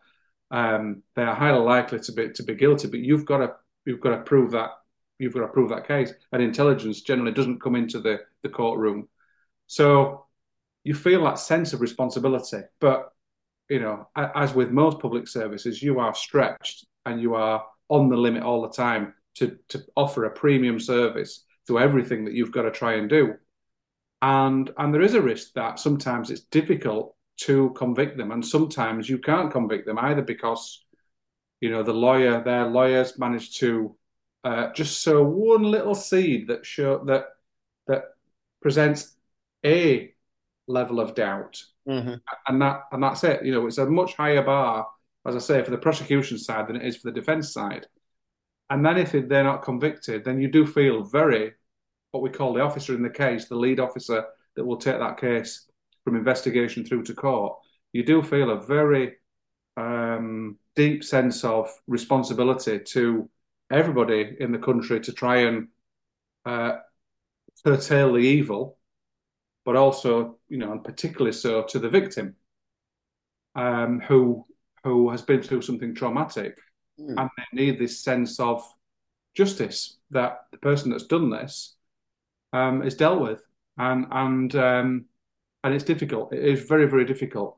um, 0.52 1.02
they 1.16 1.24
are 1.24 1.36
highly 1.36 1.64
likely 1.64 2.00
to 2.00 2.12
be 2.12 2.30
to 2.30 2.44
be 2.44 2.56
guilty. 2.56 2.88
But 2.88 3.00
you've 3.00 3.26
got 3.26 3.38
to 3.38 3.54
you've 3.86 4.02
got 4.02 4.16
to 4.16 4.24
prove 4.24 4.52
that 4.52 4.72
you've 5.18 5.34
got 5.34 5.42
to 5.42 5.48
prove 5.48 5.70
that 5.70 5.88
case. 5.88 6.14
And 6.32 6.44
intelligence 6.44 7.02
generally 7.02 7.32
doesn't 7.32 7.62
come 7.62 7.76
into 7.76 8.00
the 8.00 8.20
the 8.44 8.50
courtroom. 8.50 9.08
So 9.68 10.26
you 10.84 10.94
feel 10.94 11.24
that 11.24 11.40
sense 11.40 11.72
of 11.72 11.80
responsibility. 11.80 12.60
But 12.82 13.10
you 13.70 13.80
know, 13.80 14.10
as 14.16 14.54
with 14.54 14.72
most 14.72 15.00
public 15.00 15.28
services, 15.28 15.82
you 15.82 16.00
are 16.00 16.14
stretched 16.14 16.86
and 17.06 17.22
you 17.22 17.36
are 17.36 17.66
on 17.88 18.10
the 18.10 18.18
limit 18.18 18.44
all 18.44 18.62
the 18.62 18.70
time 18.70 19.14
to 19.36 19.58
to 19.70 19.84
offer 19.96 20.26
a 20.26 20.32
premium 20.32 20.80
service 20.80 21.46
to 21.68 21.80
everything 21.80 22.26
that 22.26 22.34
you've 22.34 22.52
got 22.52 22.64
to 22.64 22.72
try 22.72 22.96
and 22.96 23.10
do. 23.10 23.36
And 24.22 24.72
and 24.78 24.94
there 24.94 25.02
is 25.02 25.16
a 25.16 25.22
risk 25.22 25.54
that 25.54 25.80
sometimes 25.80 26.30
it's 26.30 26.42
difficult 26.42 27.16
to 27.42 27.72
convict 27.72 28.18
them, 28.18 28.32
and 28.32 28.46
sometimes 28.46 29.10
you 29.10 29.18
can't 29.18 29.52
convict 29.52 29.86
them 29.86 30.00
either 30.00 30.22
because 30.22 30.86
you 31.62 31.70
know 31.70 31.84
the 31.84 31.94
lawyer, 31.94 32.44
their 32.44 32.66
lawyers 32.66 33.18
managed 33.18 33.60
to 33.60 33.96
uh, 34.44 34.72
just 34.74 35.02
sow 35.02 35.24
one 35.24 35.64
little 35.64 35.96
seed 35.96 36.48
that 36.48 36.66
show 36.66 37.04
that 37.06 37.26
that 37.88 38.04
presents 38.62 39.16
a 39.66 40.14
level 40.68 41.00
of 41.00 41.16
doubt, 41.16 41.62
mm-hmm. 41.88 42.16
and 42.48 42.62
that 42.62 42.84
and 42.92 43.04
that's 43.04 43.24
it. 43.24 43.46
You 43.46 43.54
know, 43.54 43.68
it's 43.68 43.78
a 43.78 43.86
much 43.86 44.16
higher 44.16 44.44
bar, 44.44 44.88
as 45.26 45.36
I 45.36 45.40
say, 45.40 45.64
for 45.64 45.72
the 45.72 45.78
prosecution 45.78 46.38
side 46.38 46.68
than 46.68 46.76
it 46.76 46.86
is 46.86 46.98
for 46.98 47.10
the 47.10 47.20
defence 47.20 47.52
side. 47.52 47.88
And 48.74 48.84
then 48.84 48.98
if 48.98 49.12
they're 49.12 49.44
not 49.44 49.62
convicted, 49.62 50.26
then 50.26 50.42
you 50.42 50.48
do 50.48 50.66
feel 50.66 51.04
very 51.04 51.54
what 52.10 52.24
we 52.24 52.32
call 52.32 52.54
the 52.54 52.62
officer 52.62 52.96
in 52.96 53.04
the 53.04 53.10
case, 53.10 53.46
the 53.46 53.56
lead 53.56 53.80
officer 53.80 54.26
that 54.56 54.66
will 54.66 54.78
take 54.78 54.98
that 54.98 55.20
case 55.20 55.70
from 56.04 56.16
investigation 56.16 56.84
through 56.84 57.04
to 57.04 57.14
court. 57.14 57.56
You 57.92 58.04
do 58.04 58.24
feel 58.24 58.50
a 58.50 58.60
very 58.60 59.14
um, 59.78 60.58
deep 60.76 61.04
sense 61.04 61.44
of 61.44 61.70
responsibility 61.86 62.80
to 62.80 63.30
everybody 63.72 64.36
in 64.40 64.52
the 64.52 64.58
country 64.58 65.00
to 65.02 65.14
try 65.14 65.42
and 65.42 65.68
uh, 66.44 66.78
curtail 67.64 68.14
the 68.14 68.20
evil, 68.22 68.80
but 69.66 69.76
also, 69.76 70.40
you 70.50 70.58
know, 70.58 70.72
and 70.72 70.84
particularly 70.84 71.32
so 71.32 71.62
to 71.62 71.78
the 71.78 71.90
victim, 71.90 72.38
um, 73.54 74.00
who 74.00 74.48
who 74.84 75.12
has 75.12 75.22
been 75.22 75.44
through 75.44 75.62
something 75.62 75.94
traumatic, 75.94 76.58
mm. 77.00 77.16
and 77.18 77.30
they 77.38 77.64
need 77.64 77.80
this 77.80 78.04
sense 78.04 78.40
of 78.40 78.64
justice 79.36 79.98
that 80.12 80.46
the 80.52 80.58
person 80.58 80.92
that's 80.92 81.08
done 81.08 81.30
this 81.30 81.76
um, 82.52 82.84
is 82.84 82.96
dealt 82.96 83.22
with, 83.22 83.42
and 83.78 84.06
and 84.12 84.56
um, 84.56 85.06
and 85.64 85.74
it's 85.74 85.84
difficult. 85.84 86.34
It 86.34 86.44
is 86.44 86.68
very 86.68 86.86
very 86.86 87.06
difficult, 87.06 87.58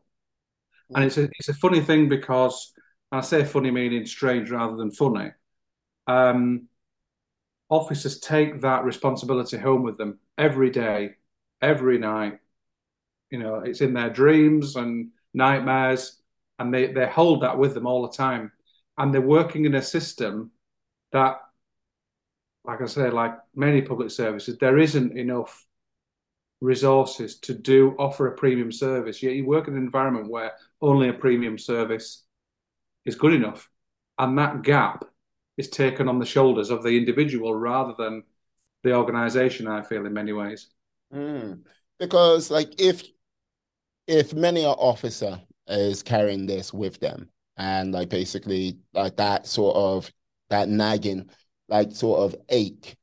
mm. 0.91 0.95
and 0.95 1.05
it's 1.05 1.17
a 1.17 1.23
it's 1.39 1.49
a 1.49 1.53
funny 1.53 1.81
thing 1.81 2.09
because 2.09 2.73
I 3.11 3.21
say 3.21 3.43
funny 3.43 3.71
meaning 3.71 4.05
strange 4.05 4.51
rather 4.51 4.75
than 4.75 4.91
funny. 4.91 5.31
Um, 6.07 6.67
officers 7.69 8.19
take 8.19 8.61
that 8.61 8.83
responsibility 8.83 9.57
home 9.57 9.83
with 9.83 9.97
them 9.97 10.19
every 10.37 10.69
day, 10.69 11.15
every 11.61 11.97
night. 11.97 12.39
You 13.31 13.39
know, 13.39 13.55
it's 13.55 13.81
in 13.81 13.93
their 13.93 14.09
dreams 14.09 14.75
and 14.75 15.09
nightmares, 15.33 16.21
and 16.59 16.73
they, 16.73 16.87
they 16.93 17.07
hold 17.07 17.41
that 17.41 17.57
with 17.57 17.73
them 17.73 17.87
all 17.87 18.03
the 18.03 18.15
time. 18.15 18.51
And 18.97 19.13
they're 19.13 19.21
working 19.21 19.65
in 19.65 19.75
a 19.75 19.81
system 19.81 20.51
that, 21.11 21.37
like 22.63 22.81
I 22.81 22.85
say, 22.85 23.09
like 23.09 23.33
many 23.53 23.81
public 23.81 24.11
services, 24.11 24.57
there 24.57 24.77
isn't 24.77 25.17
enough 25.17 25.65
resources 26.61 27.37
to 27.39 27.53
do 27.53 27.95
offer 27.99 28.27
a 28.27 28.35
premium 28.35 28.71
service. 28.71 29.21
Yet 29.21 29.35
you 29.35 29.45
work 29.45 29.67
in 29.67 29.75
an 29.75 29.83
environment 29.83 30.29
where 30.29 30.53
only 30.81 31.09
a 31.09 31.13
premium 31.13 31.57
service 31.57 32.23
is 33.05 33.15
good 33.15 33.33
enough. 33.33 33.69
And 34.17 34.37
that 34.37 34.61
gap 34.61 35.05
is 35.57 35.69
taken 35.69 36.07
on 36.07 36.19
the 36.19 36.25
shoulders 36.25 36.69
of 36.69 36.83
the 36.83 36.97
individual 36.97 37.53
rather 37.53 37.93
than 37.97 38.23
the 38.83 38.93
organization, 38.95 39.67
I 39.67 39.81
feel, 39.81 40.05
in 40.05 40.13
many 40.13 40.31
ways. 40.31 40.67
Mm. 41.13 41.61
Because, 41.99 42.49
like, 42.51 42.79
if 42.79 43.03
if 44.07 44.33
many 44.33 44.63
an 44.63 44.75
officer 44.77 45.41
is 45.67 46.03
carrying 46.03 46.45
this 46.45 46.73
with 46.73 46.99
them, 46.99 47.29
and 47.57 47.91
like 47.93 48.09
basically 48.09 48.79
like 48.93 49.17
that 49.17 49.47
sort 49.47 49.75
of 49.75 50.11
that 50.49 50.69
nagging, 50.69 51.29
like 51.69 51.91
sort 51.91 52.21
of 52.21 52.35
ache 52.49 52.95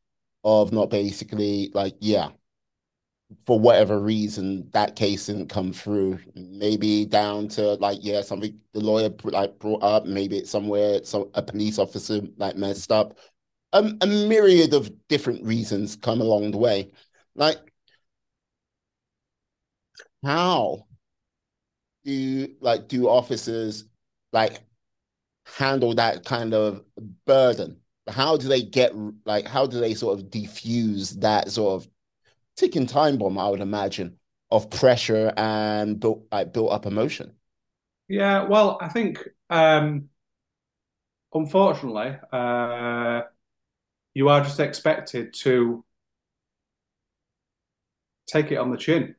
of 0.45 0.73
not 0.73 0.91
basically 0.91 1.71
like 1.75 1.95
yeah, 2.01 2.31
for 3.47 3.59
whatever 3.59 3.99
reason 3.99 4.69
that 4.73 4.95
case 4.97 5.27
didn't 5.27 5.49
come 5.49 5.73
through. 5.73 6.19
Maybe 6.35 7.05
down 7.07 7.49
to 7.49 7.75
like 7.75 7.99
yeah, 8.03 8.23
something 8.23 8.59
the 8.73 8.81
lawyer 8.81 9.11
like 9.25 9.59
brought 9.59 9.83
up. 9.83 10.05
Maybe 10.07 10.39
it's 10.39 10.51
somewhere 10.51 11.03
some 11.05 11.31
a 11.35 11.43
police 11.43 11.79
officer 11.79 12.21
like 12.37 12.57
messed 12.57 12.93
up. 12.93 13.19
Um, 13.73 13.99
a 14.03 14.07
myriad 14.07 14.75
of 14.75 14.91
different 15.09 15.45
reasons 15.45 15.97
come 15.97 16.21
along 16.21 16.51
the 16.51 16.59
way. 16.59 16.93
Like 17.35 17.59
how 20.25 20.87
do 22.05 22.49
like 22.61 22.89
do 22.89 23.09
officers 23.09 23.85
like 24.33 24.61
handle 25.47 25.95
that 25.95 26.25
kind 26.25 26.55
of 26.55 26.83
burden? 27.27 27.79
How 28.09 28.37
do 28.37 28.49
they 28.49 28.63
get 28.63 28.93
like 29.25 29.47
how 29.47 29.67
do 29.67 29.81
they 29.81 29.95
sort 29.95 30.19
of 30.19 30.27
defuse 30.27 31.21
that 31.21 31.51
sort 31.51 31.83
of 31.83 31.89
ticking 32.57 32.87
time 32.87 33.19
bomb, 33.19 33.39
I 33.39 33.49
would 33.49 33.61
imagine, 33.61 34.19
of 34.51 34.71
pressure 34.71 35.33
and 35.37 35.99
built 35.99 36.27
like 36.31 36.53
built 36.53 36.73
up 36.73 36.87
emotion. 36.87 37.35
Yeah, 38.09 38.45
well, 38.45 38.79
I 38.81 38.89
think 38.89 39.27
um, 39.49 40.09
unfortunately, 41.33 42.17
uh, 42.31 43.23
you 44.15 44.29
are 44.29 44.43
just 44.43 44.61
expected 44.61 45.33
to 45.35 45.85
take 48.27 48.53
it 48.53 48.57
on 48.57 48.71
the 48.71 48.77
chin. 48.77 49.15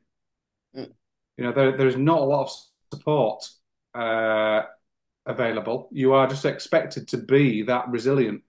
Mm. 0.76 0.92
You 1.36 1.44
know, 1.44 1.52
there, 1.52 1.76
there's 1.76 1.96
not 1.96 2.20
a 2.20 2.24
lot 2.24 2.44
of 2.44 2.52
support 2.92 3.48
uh, 3.94 4.62
available. 5.26 5.88
You 5.92 6.12
are 6.12 6.26
just 6.26 6.44
expected 6.44 7.08
to 7.08 7.18
be 7.18 7.62
that 7.62 7.88
resilient 7.88 8.42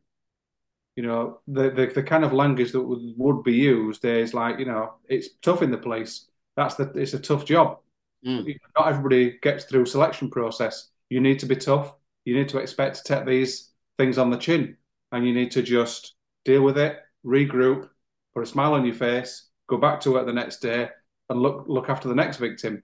you 0.95 1.03
know, 1.03 1.39
the, 1.47 1.69
the, 1.71 1.87
the 1.87 2.03
kind 2.03 2.23
of 2.23 2.33
language 2.33 2.71
that 2.71 2.81
would, 2.81 3.13
would 3.17 3.43
be 3.43 3.53
used 3.53 4.05
is 4.05 4.33
like, 4.33 4.59
you 4.59 4.65
know, 4.65 4.93
it's 5.07 5.29
tough 5.41 5.61
in 5.61 5.71
the 5.71 5.77
police. 5.77 6.27
That's 6.55 6.75
the 6.75 6.89
it's 6.95 7.13
a 7.13 7.19
tough 7.19 7.45
job. 7.45 7.79
Mm. 8.25 8.57
Not 8.77 8.87
everybody 8.87 9.37
gets 9.41 9.65
through 9.65 9.85
selection 9.87 10.29
process. 10.29 10.89
You 11.09 11.19
need 11.19 11.39
to 11.39 11.45
be 11.45 11.57
tough. 11.57 11.93
You 12.23 12.33
need 12.33 12.49
to 12.49 12.59
expect 12.59 12.95
to 12.97 13.03
take 13.03 13.25
these 13.25 13.71
things 13.97 14.17
on 14.17 14.29
the 14.29 14.37
chin, 14.37 14.77
and 15.11 15.27
you 15.27 15.33
need 15.33 15.51
to 15.51 15.61
just 15.61 16.15
deal 16.45 16.61
with 16.61 16.77
it, 16.77 16.97
regroup, 17.25 17.89
put 18.33 18.43
a 18.43 18.45
smile 18.45 18.73
on 18.73 18.85
your 18.85 18.95
face, 18.95 19.49
go 19.67 19.77
back 19.77 19.99
to 20.01 20.11
work 20.11 20.25
the 20.25 20.33
next 20.33 20.61
day, 20.61 20.89
and 21.29 21.41
look 21.41 21.65
look 21.67 21.89
after 21.89 22.07
the 22.07 22.15
next 22.15 22.37
victim. 22.37 22.81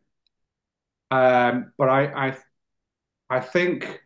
Um, 1.10 1.72
but 1.78 1.90
I, 1.90 2.28
I 2.28 2.38
I 3.32 3.39
think 3.39 4.02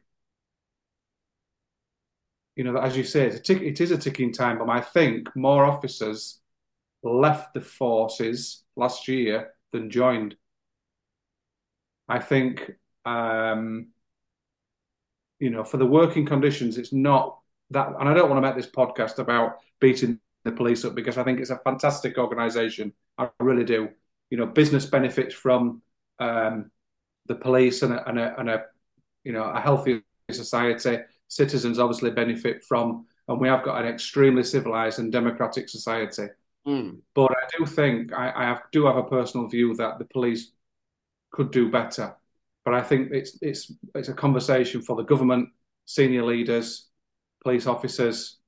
you 2.56 2.64
know, 2.64 2.78
as 2.78 2.96
you 2.96 3.04
say, 3.04 3.28
it's 3.28 3.38
a 3.38 3.40
tick, 3.42 3.62
it 3.62 3.82
is 3.82 3.92
a 3.92 3.98
ticking 3.98 4.32
time 4.32 4.60
bomb. 4.60 4.70
I 4.70 4.82
think 4.82 5.28
more 5.36 5.66
officers 5.66 6.40
left 7.04 7.54
the 7.54 7.62
forces 7.62 8.64
last 8.76 9.08
year 9.08 9.52
than 9.74 9.90
joined. 9.90 10.36
I 12.08 12.20
think, 12.20 12.72
um, 13.04 13.88
you 15.40 15.50
know, 15.50 15.64
for 15.64 15.78
the 15.78 15.86
working 15.86 16.26
conditions, 16.26 16.78
it's 16.78 16.94
not 16.94 17.40
that, 17.72 17.90
and 18.00 18.08
I 18.08 18.14
don't 18.14 18.30
want 18.30 18.42
to 18.42 18.48
make 18.48 18.56
this 18.56 18.72
podcast 18.72 19.20
about 19.20 19.58
beating 19.82 20.20
the 20.46 20.52
police 20.52 20.86
up 20.86 20.96
because 20.96 21.18
I 21.18 21.24
think 21.24 21.40
it's 21.40 21.50
a 21.50 21.60
fantastic 21.60 22.18
organisation. 22.18 22.94
I 23.18 23.30
really 23.40 23.66
do. 23.66 23.90
You 24.30 24.38
know, 24.38 24.46
business 24.46 24.86
benefits 24.86 25.34
from 25.34 25.82
um, 26.20 26.72
the 27.26 27.36
police 27.36 27.82
and 27.82 27.94
a, 27.94 28.08
and 28.08 28.20
a, 28.20 28.40
and 28.40 28.50
a 28.50 28.66
you 29.26 29.34
know 29.34 29.44
a 29.44 29.60
healthy 29.60 30.02
society 30.32 31.00
citizens 31.28 31.80
obviously 31.80 32.12
benefit 32.12 32.64
from, 32.64 33.06
and 33.28 33.40
we 33.40 33.48
have 33.48 33.64
got 33.64 33.82
an 33.82 33.88
extremely 33.88 34.44
civilized 34.44 35.00
and 35.00 35.12
democratic 35.12 35.68
society. 35.68 36.28
Mm. 36.68 37.00
But 37.14 37.32
I 37.32 37.58
do 37.58 37.66
think 37.66 38.14
I, 38.14 38.32
I 38.36 38.44
have, 38.46 38.64
do 38.72 38.86
have 38.86 38.98
a 38.98 39.04
personal 39.04 39.48
view 39.48 39.76
that 39.76 40.00
the 40.00 40.06
police 40.06 40.52
could 41.32 41.52
do 41.52 41.70
better. 41.70 42.16
But 42.64 42.74
I 42.74 42.82
think 42.82 43.12
it's 43.12 43.38
it's 43.42 43.72
it's 43.94 44.10
a 44.10 44.14
conversation 44.14 44.82
for 44.82 44.96
the 44.96 45.04
government, 45.04 45.50
senior 45.86 46.24
leaders, 46.24 46.88
police 47.44 47.68
officers, 47.68 48.40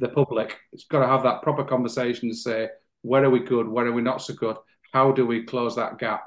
the 0.00 0.08
public. 0.08 0.56
It's 0.72 0.84
got 0.84 1.00
to 1.00 1.06
have 1.06 1.22
that 1.22 1.42
proper 1.42 1.64
conversation 1.64 2.28
and 2.28 2.36
say 2.36 2.68
where 3.02 3.24
are 3.24 3.30
we 3.30 3.40
good, 3.40 3.68
where 3.68 3.86
are 3.86 3.92
we 3.92 4.02
not 4.02 4.20
so 4.20 4.34
good, 4.34 4.56
how 4.92 5.12
do 5.12 5.24
we 5.24 5.44
close 5.44 5.76
that 5.76 5.98
gap? 5.98 6.24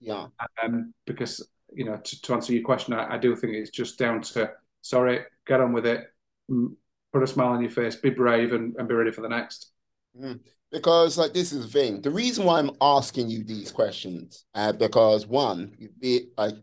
Yeah. 0.00 0.28
Um, 0.62 0.94
because 1.06 1.46
you 1.74 1.84
know, 1.84 1.96
to, 1.96 2.22
to 2.22 2.34
answer 2.34 2.52
your 2.52 2.62
question, 2.62 2.94
I, 2.94 3.14
I 3.14 3.18
do 3.18 3.34
think 3.36 3.54
it's 3.54 3.70
just 3.70 3.98
down 3.98 4.22
to 4.22 4.50
sorry, 4.84 5.20
get 5.46 5.60
on 5.60 5.72
with 5.72 5.86
it, 5.86 6.12
put 6.48 7.22
a 7.22 7.26
smile 7.26 7.48
on 7.48 7.62
your 7.62 7.70
face, 7.70 7.96
be 7.96 8.10
brave, 8.10 8.52
and, 8.52 8.76
and 8.76 8.86
be 8.86 8.94
ready 8.94 9.10
for 9.10 9.22
the 9.22 9.28
next. 9.28 9.72
Mm. 10.18 10.40
Because 10.70 11.16
like 11.16 11.32
this 11.32 11.52
is 11.52 11.64
the 11.64 11.72
thing. 11.72 12.02
The 12.02 12.10
reason 12.10 12.44
why 12.44 12.58
I'm 12.58 12.70
asking 12.80 13.30
you 13.30 13.44
these 13.44 13.70
questions, 13.70 14.44
uh, 14.54 14.72
because 14.72 15.26
one, 15.26 15.74
you've 15.78 15.98
been 16.00 16.28
like 16.36 16.54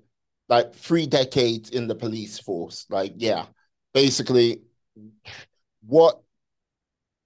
like 0.50 0.76
three 0.76 1.08
decades 1.08 1.70
in 1.70 1.88
the 1.88 1.96
police 1.96 2.38
force. 2.38 2.86
Like, 2.90 3.14
yeah, 3.16 3.46
basically, 3.94 4.62
what 5.86 6.22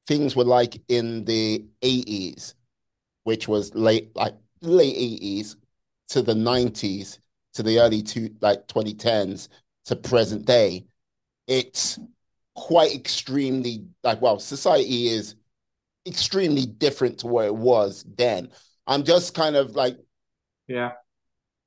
things 0.08 0.36
were 0.36 0.44
like 0.44 0.80
in 0.88 1.26
the 1.26 1.66
80s, 1.82 2.54
which 3.24 3.48
was 3.48 3.74
late 3.74 4.16
like 4.16 4.36
late 4.62 4.96
80s, 4.96 5.56
to 6.10 6.22
the 6.22 6.36
90s 6.36 7.18
to 7.56 7.64
the 7.64 7.80
early 7.80 8.02
two 8.02 8.36
like 8.42 8.68
2010s 8.68 9.50
to 9.86 9.96
present 9.96 10.46
day, 10.46 10.86
it's 11.48 12.00
quite 12.56 12.94
extremely 12.94 13.86
like 14.04 14.22
well, 14.22 14.40
society 14.40 15.08
is 15.08 15.36
extremely 16.08 16.66
different 16.66 17.20
to 17.20 17.28
what 17.28 17.46
it 17.46 17.56
was 17.56 18.06
then. 18.18 18.50
I'm 18.88 19.04
just 19.04 19.34
kind 19.34 19.56
of 19.56 19.76
like 19.76 19.98
yeah 20.68 20.92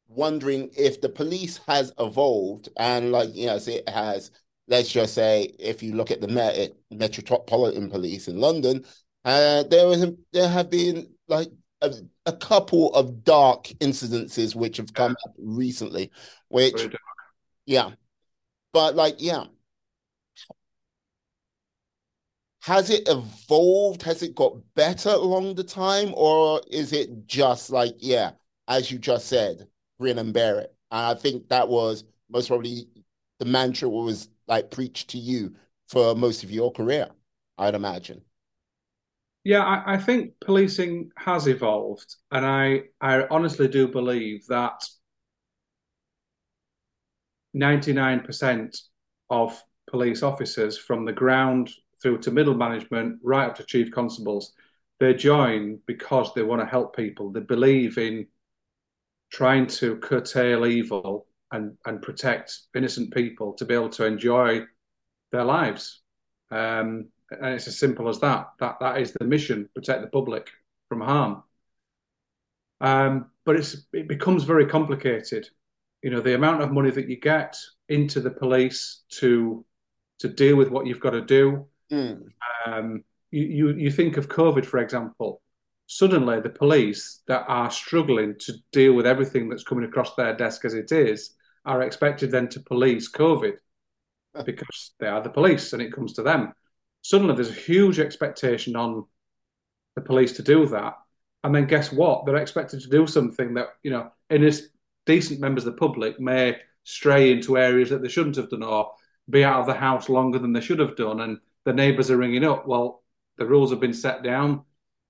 wondering 0.08 0.70
if 0.76 1.00
the 1.00 1.08
police 1.08 1.60
has 1.66 1.92
evolved 1.98 2.68
and 2.78 3.12
like 3.12 3.28
yes 3.34 3.68
it 3.68 3.86
has 3.88 4.30
let's 4.66 4.90
just 4.90 5.14
say 5.14 5.52
if 5.58 5.82
you 5.82 5.94
look 5.94 6.10
at 6.10 6.20
the 6.20 6.28
Met- 6.28 6.72
metropolitan 6.90 7.90
police 7.90 8.26
in 8.26 8.40
london 8.40 8.84
uh, 9.26 9.62
there 9.64 9.86
was 9.86 10.06
there 10.32 10.48
have 10.48 10.70
been 10.70 11.06
like 11.28 11.48
a, 11.80 11.92
a, 12.26 12.32
couple 12.32 12.92
of 12.94 13.22
dark 13.24 13.64
incidences 13.80 14.54
which 14.54 14.76
have 14.78 14.92
come 14.94 15.12
up 15.12 15.34
recently 15.38 16.10
which 16.48 16.88
yeah. 17.66 17.90
But 18.72 18.96
like 18.96 19.16
yeah. 19.18 19.44
Has 22.62 22.90
it 22.90 23.08
evolved? 23.08 24.02
Has 24.02 24.22
it 24.22 24.34
got 24.34 24.56
better 24.74 25.10
along 25.10 25.54
the 25.54 25.64
time? 25.64 26.12
Or 26.16 26.60
is 26.70 26.92
it 26.92 27.26
just 27.26 27.70
like 27.70 27.94
yeah 27.98 28.32
as 28.68 28.90
you 28.90 28.98
just 28.98 29.26
said 29.26 29.66
grin 29.98 30.18
and 30.18 30.32
bear 30.32 30.60
it. 30.60 30.74
And 30.90 31.00
I 31.00 31.14
think 31.14 31.48
that 31.48 31.68
was 31.68 32.04
most 32.30 32.48
probably 32.48 32.88
the 33.38 33.44
mantra 33.44 33.88
was 33.88 34.28
like 34.46 34.70
preached 34.70 35.10
to 35.10 35.18
you 35.18 35.54
for 35.88 36.14
most 36.14 36.44
of 36.44 36.50
your 36.50 36.72
career, 36.72 37.08
I'd 37.56 37.74
imagine. 37.74 38.22
Yeah, 39.48 39.64
I, 39.64 39.94
I, 39.94 39.96
think 39.96 40.34
policing 40.44 41.10
has 41.16 41.46
evolved, 41.46 42.16
and 42.30 42.44
I 42.44 42.82
I 43.00 43.26
honestly 43.30 43.66
do 43.66 43.88
believe 43.88 44.46
that 44.48 44.84
ninety 47.54 47.94
nine 47.94 48.20
percent 48.20 48.76
of 49.30 49.58
police 49.90 50.22
officers, 50.22 50.76
from 50.76 51.06
the 51.06 51.14
ground 51.14 51.70
through 52.02 52.18
to 52.18 52.30
middle 52.30 52.52
management, 52.52 53.20
right 53.22 53.46
up 53.48 53.56
to 53.56 53.64
chief 53.64 53.90
constables, 53.90 54.52
they 55.00 55.14
join 55.14 55.78
because 55.86 56.34
they 56.34 56.42
want 56.42 56.60
to 56.60 56.66
help 56.66 56.94
people. 56.94 57.32
They 57.32 57.40
believe 57.40 57.96
in 57.96 58.26
trying 59.32 59.66
to 59.78 59.96
curtail 59.96 60.66
evil 60.66 61.26
and, 61.52 61.74
and 61.86 62.02
protect 62.02 62.54
innocent 62.76 63.14
people 63.14 63.54
to 63.54 63.64
be 63.64 63.72
able 63.72 63.88
to 63.96 64.04
enjoy 64.04 64.66
their 65.32 65.44
lives. 65.44 66.02
Um, 66.50 67.08
and 67.30 67.54
it's 67.54 67.68
as 67.68 67.78
simple 67.78 68.08
as 68.08 68.20
that. 68.20 68.50
That 68.60 68.78
that 68.80 69.00
is 69.00 69.12
the 69.12 69.24
mission: 69.24 69.68
protect 69.74 70.02
the 70.02 70.08
public 70.08 70.50
from 70.88 71.00
harm. 71.00 71.42
Um, 72.80 73.30
but 73.44 73.56
it's 73.56 73.86
it 73.92 74.08
becomes 74.08 74.44
very 74.44 74.66
complicated. 74.66 75.48
You 76.02 76.10
know, 76.10 76.20
the 76.20 76.34
amount 76.34 76.62
of 76.62 76.72
money 76.72 76.90
that 76.90 77.08
you 77.08 77.16
get 77.16 77.56
into 77.88 78.20
the 78.20 78.30
police 78.30 79.02
to 79.20 79.64
to 80.20 80.28
deal 80.28 80.56
with 80.56 80.68
what 80.68 80.86
you've 80.86 81.00
got 81.00 81.10
to 81.10 81.22
do. 81.22 81.66
Mm. 81.92 82.24
Um, 82.66 83.04
you, 83.30 83.44
you 83.44 83.68
you 83.70 83.90
think 83.90 84.16
of 84.16 84.28
COVID, 84.28 84.64
for 84.64 84.78
example 84.78 85.42
suddenly 85.88 86.38
the 86.38 86.50
police 86.50 87.22
that 87.26 87.44
are 87.48 87.70
struggling 87.70 88.34
to 88.38 88.52
deal 88.72 88.92
with 88.92 89.06
everything 89.06 89.48
that's 89.48 89.64
coming 89.64 89.86
across 89.86 90.14
their 90.14 90.36
desk 90.36 90.64
as 90.66 90.74
it 90.74 90.92
is 90.92 91.34
are 91.64 91.82
expected 91.82 92.30
then 92.30 92.46
to 92.46 92.60
police 92.60 93.10
COVID 93.10 93.54
because 94.44 94.92
they 95.00 95.08
are 95.08 95.22
the 95.22 95.30
police 95.30 95.72
and 95.72 95.82
it 95.82 95.92
comes 95.92 96.12
to 96.12 96.22
them. 96.22 96.52
Suddenly 97.02 97.34
there's 97.34 97.50
a 97.50 97.54
huge 97.54 97.98
expectation 97.98 98.76
on 98.76 99.06
the 99.94 100.02
police 100.02 100.32
to 100.32 100.42
do 100.42 100.66
that. 100.66 100.94
And 101.44 101.54
then 101.54 101.66
guess 101.66 101.92
what? 101.92 102.26
They're 102.26 102.36
expected 102.36 102.80
to 102.80 102.88
do 102.88 103.06
something 103.06 103.54
that, 103.54 103.68
you 103.82 103.90
know, 103.90 104.10
in 104.30 104.42
this 104.42 104.68
decent 105.06 105.40
members 105.40 105.64
of 105.64 105.72
the 105.74 105.78
public 105.78 106.20
may 106.20 106.56
stray 106.84 107.30
into 107.30 107.58
areas 107.58 107.90
that 107.90 108.02
they 108.02 108.08
shouldn't 108.08 108.36
have 108.36 108.50
done 108.50 108.62
or 108.62 108.92
be 109.30 109.44
out 109.44 109.60
of 109.60 109.66
the 109.66 109.74
house 109.74 110.08
longer 110.08 110.38
than 110.38 110.52
they 110.52 110.60
should 110.60 110.78
have 110.78 110.96
done. 110.96 111.20
And 111.20 111.38
the 111.64 111.72
neighbours 111.72 112.10
are 112.10 112.16
ringing 112.16 112.44
up. 112.44 112.66
Well, 112.66 113.02
the 113.36 113.46
rules 113.46 113.70
have 113.70 113.80
been 113.80 113.94
set 113.94 114.22
down 114.22 114.64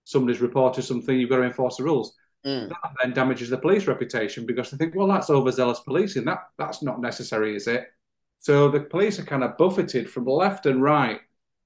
somebody's 0.09 0.41
reported 0.41 0.83
something, 0.83 1.19
you've 1.19 1.29
got 1.29 1.37
to 1.37 1.43
enforce 1.43 1.77
the 1.77 1.85
rules. 1.85 2.17
Mm. 2.47 2.71
That 2.71 2.93
then 3.03 3.13
damages 3.13 3.51
the 3.51 3.59
police 3.59 3.87
reputation 3.87 4.47
because 4.47 4.71
they 4.71 4.79
think, 4.79 4.95
well, 4.95 5.07
that's 5.07 5.29
overzealous 5.29 5.81
policing. 5.81 6.25
That 6.25 6.45
that's 6.57 6.83
not 6.83 7.01
necessary, 7.01 7.55
is 7.55 7.67
it? 7.67 7.89
So 8.39 8.71
the 8.71 8.81
police 8.81 9.19
are 9.19 9.25
kind 9.25 9.45
of 9.45 9.59
buffeted 9.59 10.09
from 10.09 10.25
left 10.25 10.65
and 10.65 10.83
right. 10.83 11.21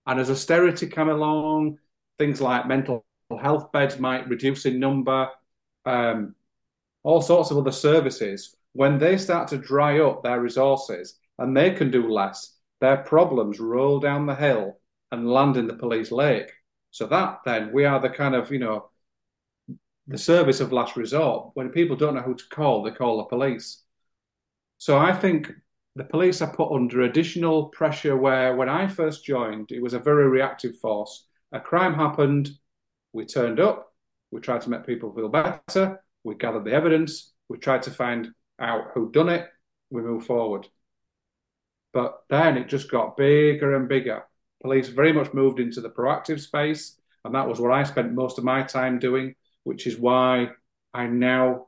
And 0.06 0.18
as 0.18 0.30
austerity 0.30 0.86
come 0.86 1.08
along, 1.08 1.78
things 2.18 2.40
like 2.40 2.66
mental 2.66 3.04
health 3.40 3.72
beds 3.72 3.98
might 3.98 4.28
reduce 4.28 4.66
in 4.66 4.78
number, 4.80 5.28
um, 5.86 6.34
all 7.02 7.20
sorts 7.20 7.50
of 7.50 7.58
other 7.58 7.72
services. 7.72 8.56
When 8.72 8.98
they 8.98 9.16
start 9.16 9.48
to 9.48 9.58
dry 9.58 10.00
up 10.00 10.22
their 10.22 10.40
resources 10.40 11.18
and 11.38 11.56
they 11.56 11.72
can 11.72 11.90
do 11.90 12.10
less, 12.10 12.56
their 12.80 12.98
problems 12.98 13.60
roll 13.60 14.00
down 14.00 14.26
the 14.26 14.34
hill 14.34 14.78
and 15.10 15.30
land 15.30 15.56
in 15.56 15.66
the 15.66 15.74
police 15.74 16.10
lake. 16.10 16.50
So 16.90 17.06
that 17.06 17.40
then 17.44 17.72
we 17.72 17.84
are 17.84 18.00
the 18.00 18.10
kind 18.10 18.34
of, 18.34 18.50
you 18.50 18.58
know, 18.58 18.90
the 20.06 20.18
service 20.18 20.60
of 20.60 20.72
last 20.72 20.96
resort. 20.96 21.50
When 21.54 21.70
people 21.70 21.96
don't 21.96 22.14
know 22.14 22.22
who 22.22 22.34
to 22.34 22.44
call, 22.50 22.82
they 22.82 22.90
call 22.90 23.18
the 23.18 23.24
police. 23.24 23.82
So 24.78 24.98
I 24.98 25.12
think 25.12 25.52
the 25.94 26.04
police 26.04 26.40
are 26.40 26.54
put 26.54 26.72
under 26.72 27.02
additional 27.02 27.66
pressure 27.66 28.16
where 28.16 28.56
when 28.56 28.68
I 28.68 28.88
first 28.88 29.24
joined, 29.24 29.72
it 29.72 29.82
was 29.82 29.92
a 29.92 29.98
very 29.98 30.28
reactive 30.28 30.78
force. 30.78 31.26
A 31.52 31.60
crime 31.60 31.94
happened, 31.94 32.50
we 33.12 33.26
turned 33.26 33.60
up, 33.60 33.92
we 34.30 34.40
tried 34.40 34.62
to 34.62 34.70
make 34.70 34.86
people 34.86 35.12
feel 35.12 35.28
better, 35.28 36.02
we 36.24 36.34
gathered 36.34 36.64
the 36.64 36.72
evidence, 36.72 37.32
we 37.48 37.58
tried 37.58 37.82
to 37.82 37.90
find 37.90 38.28
out 38.58 38.92
who 38.94 39.10
done 39.12 39.28
it, 39.28 39.48
we 39.90 40.00
moved 40.00 40.26
forward. 40.26 40.66
But 41.92 42.22
then 42.30 42.56
it 42.56 42.68
just 42.68 42.90
got 42.90 43.18
bigger 43.18 43.76
and 43.76 43.86
bigger. 43.86 44.24
Police 44.62 44.88
very 44.88 45.12
much 45.12 45.34
moved 45.34 45.60
into 45.60 45.82
the 45.82 45.90
proactive 45.90 46.40
space, 46.40 46.98
and 47.24 47.34
that 47.34 47.46
was 47.46 47.60
what 47.60 47.72
I 47.72 47.82
spent 47.82 48.14
most 48.14 48.38
of 48.38 48.44
my 48.44 48.62
time 48.62 48.98
doing, 48.98 49.34
which 49.64 49.86
is 49.86 49.98
why 49.98 50.48
I 50.94 51.06
now 51.06 51.66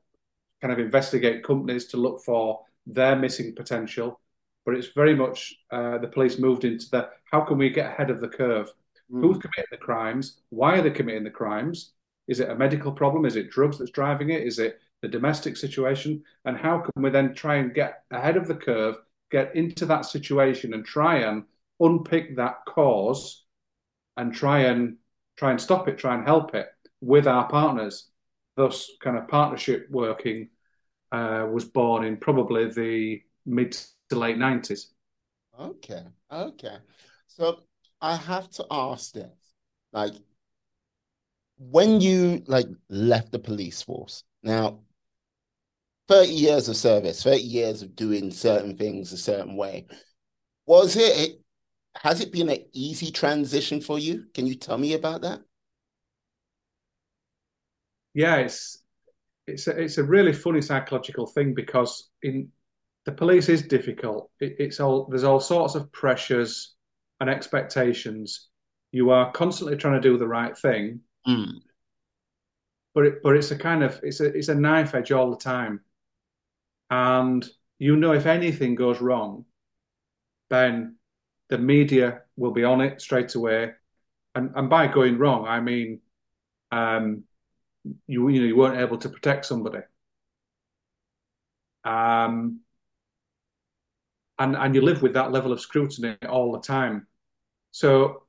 kind 0.63 0.73
of 0.73 0.79
investigate 0.79 1.45
companies 1.45 1.89
to 1.89 1.99
look 1.99 2.23
for 2.25 2.61
their 2.87 3.17
missing 3.17 3.55
potential. 3.55 4.21
But 4.65 4.77
it's 4.77 4.89
very 4.95 5.15
much 5.15 5.55
uh, 5.71 5.99
the 5.99 6.09
police 6.09 6.39
moved 6.39 6.65
into 6.65 6.89
the 6.91 7.11
how 7.31 7.43
can 7.43 7.59
we 7.59 7.71
get 7.71 7.93
ahead 7.93 8.11
of 8.11 8.21
the 8.21 8.29
curve? 8.29 8.73
Mm. 9.13 9.21
Who's 9.21 9.39
committing 9.39 9.71
the 9.71 9.77
crimes? 9.77 10.41
Why 10.51 10.79
are 10.79 10.83
they 10.83 10.91
committing 10.91 11.25
the 11.25 11.31
crimes? 11.31 11.93
Is 12.29 12.41
it 12.41 12.49
a 12.49 12.55
medical 12.55 12.93
problem? 12.93 13.27
Is 13.27 13.37
it 13.37 13.51
drugs 13.51 13.79
that's 13.79 13.91
driving 13.91 14.31
it? 14.31 14.47
Is 14.47 14.59
it 14.59 14.81
the 15.03 15.09
domestic 15.09 15.57
situation? 15.57 16.23
And 16.45 16.57
how 16.57 16.79
can 16.79 17.03
we 17.03 17.11
then 17.11 17.35
try 17.35 17.57
and 17.57 17.75
get 17.75 18.05
ahead 18.11 18.37
of 18.37 18.49
the 18.49 18.55
curve, 18.55 18.97
get 19.31 19.55
into 19.55 19.85
that 19.87 20.07
situation 20.07 20.73
and 20.73 20.85
try 20.85 21.19
and 21.19 21.45
unpick 21.81 22.37
that 22.37 22.65
cause 22.67 23.45
and 24.17 24.33
try 24.33 24.61
and 24.61 24.97
try 25.37 25.51
and 25.51 25.61
stop 25.61 25.89
it, 25.89 25.99
try 25.99 26.15
and 26.15 26.25
help 26.25 26.55
it 26.55 26.69
with 27.01 27.27
our 27.27 27.49
partners. 27.49 28.09
Thus, 28.57 28.89
kind 29.03 29.19
of 29.19 29.29
partnership 29.29 29.89
working 29.91 30.49
uh, 31.15 31.47
was 31.47 31.65
born 31.65 32.05
in 32.05 32.17
probably 32.17 32.71
the 32.71 33.23
mid 33.47 33.77
to 34.11 34.19
late 34.19 34.39
nineties. 34.39 34.93
Okay, 35.59 36.03
okay. 36.31 36.77
So 37.29 37.61
I 38.01 38.17
have 38.17 38.51
to 38.51 38.67
ask 38.71 39.13
this: 39.13 39.53
like, 39.93 40.13
when 41.59 42.01
you 42.01 42.43
like 42.47 42.67
left 42.89 43.31
the 43.33 43.39
police 43.39 43.83
force, 43.83 44.25
now 44.43 44.81
30 46.09 46.33
years 46.33 46.69
of 46.69 46.77
service, 46.77 47.23
30 47.23 47.43
years 47.43 47.83
of 47.83 47.95
doing 47.97 48.31
certain 48.31 48.77
things 48.77 49.13
a 49.13 49.17
certain 49.17 49.57
way. 49.57 49.87
Was 50.67 50.97
it 50.97 51.41
has 51.97 52.21
it 52.21 52.33
been 52.33 52.49
an 52.49 52.65
easy 52.73 53.11
transition 53.13 53.81
for 53.81 53.99
you? 53.99 54.27
Can 54.35 54.47
you 54.47 54.57
tell 54.57 54.79
me 54.79 54.95
about 54.95 55.23
that? 55.23 55.41
Yeah, 58.15 58.37
it's 58.37 58.84
it's 59.47 59.67
a, 59.67 59.81
it's 59.81 59.99
a 59.99 60.05
really 60.05 60.33
funny 60.33 60.63
psychological 60.63 61.27
thing 61.27 61.55
because 61.55 62.11
in 62.23 62.51
the 63.05 63.13
police 63.13 63.49
is 63.49 63.63
difficult. 63.63 64.31
It, 64.41 64.57
it's 64.59 64.81
all 64.81 65.07
there's 65.11 65.25
all 65.25 65.41
sorts 65.41 65.75
of 65.75 65.93
pressures 65.93 66.75
and 67.21 67.29
expectations. 67.29 68.49
You 68.93 69.11
are 69.11 69.31
constantly 69.33 69.77
trying 69.77 70.01
to 70.01 70.09
do 70.09 70.17
the 70.17 70.29
right 70.29 70.57
thing, 70.57 71.01
mm. 71.27 71.53
but 72.95 73.07
it, 73.07 73.23
but 73.23 73.37
it's 73.37 73.51
a 73.51 73.59
kind 73.59 73.83
of 73.83 74.01
it's 74.03 74.21
a 74.21 74.27
it's 74.27 74.49
a 74.49 74.55
knife 74.55 74.95
edge 74.95 75.13
all 75.13 75.31
the 75.31 75.37
time, 75.37 75.81
and 76.91 77.47
you 77.79 77.97
know 77.97 78.13
if 78.13 78.27
anything 78.27 78.75
goes 78.75 79.01
wrong, 79.01 79.45
then 80.49 80.97
the 81.51 81.59
media 81.59 82.23
will 82.37 82.53
be 82.53 82.65
on 82.65 82.81
it 82.81 83.01
straight 83.01 83.35
away. 83.35 83.73
And, 84.37 84.51
and 84.57 84.69
by 84.69 84.89
going 84.89 85.19
wrong, 85.19 85.47
I 85.47 85.61
mean 85.61 86.01
um, 86.73 87.25
you 88.07 88.29
you 88.29 88.41
know 88.41 88.47
you 88.47 88.57
weren't 88.57 88.81
able 88.81 88.99
to 88.99 89.09
protect 89.09 89.47
somebody. 89.47 89.81
Um, 91.85 92.61
and 94.39 94.57
and 94.57 94.75
you 94.75 94.81
live 94.81 95.03
with 95.03 95.15
that 95.15 95.33
level 95.33 95.53
of 95.53 95.61
scrutiny 95.61 96.17
all 96.29 96.53
the 96.53 96.61
time. 96.61 97.07
So 97.71 98.25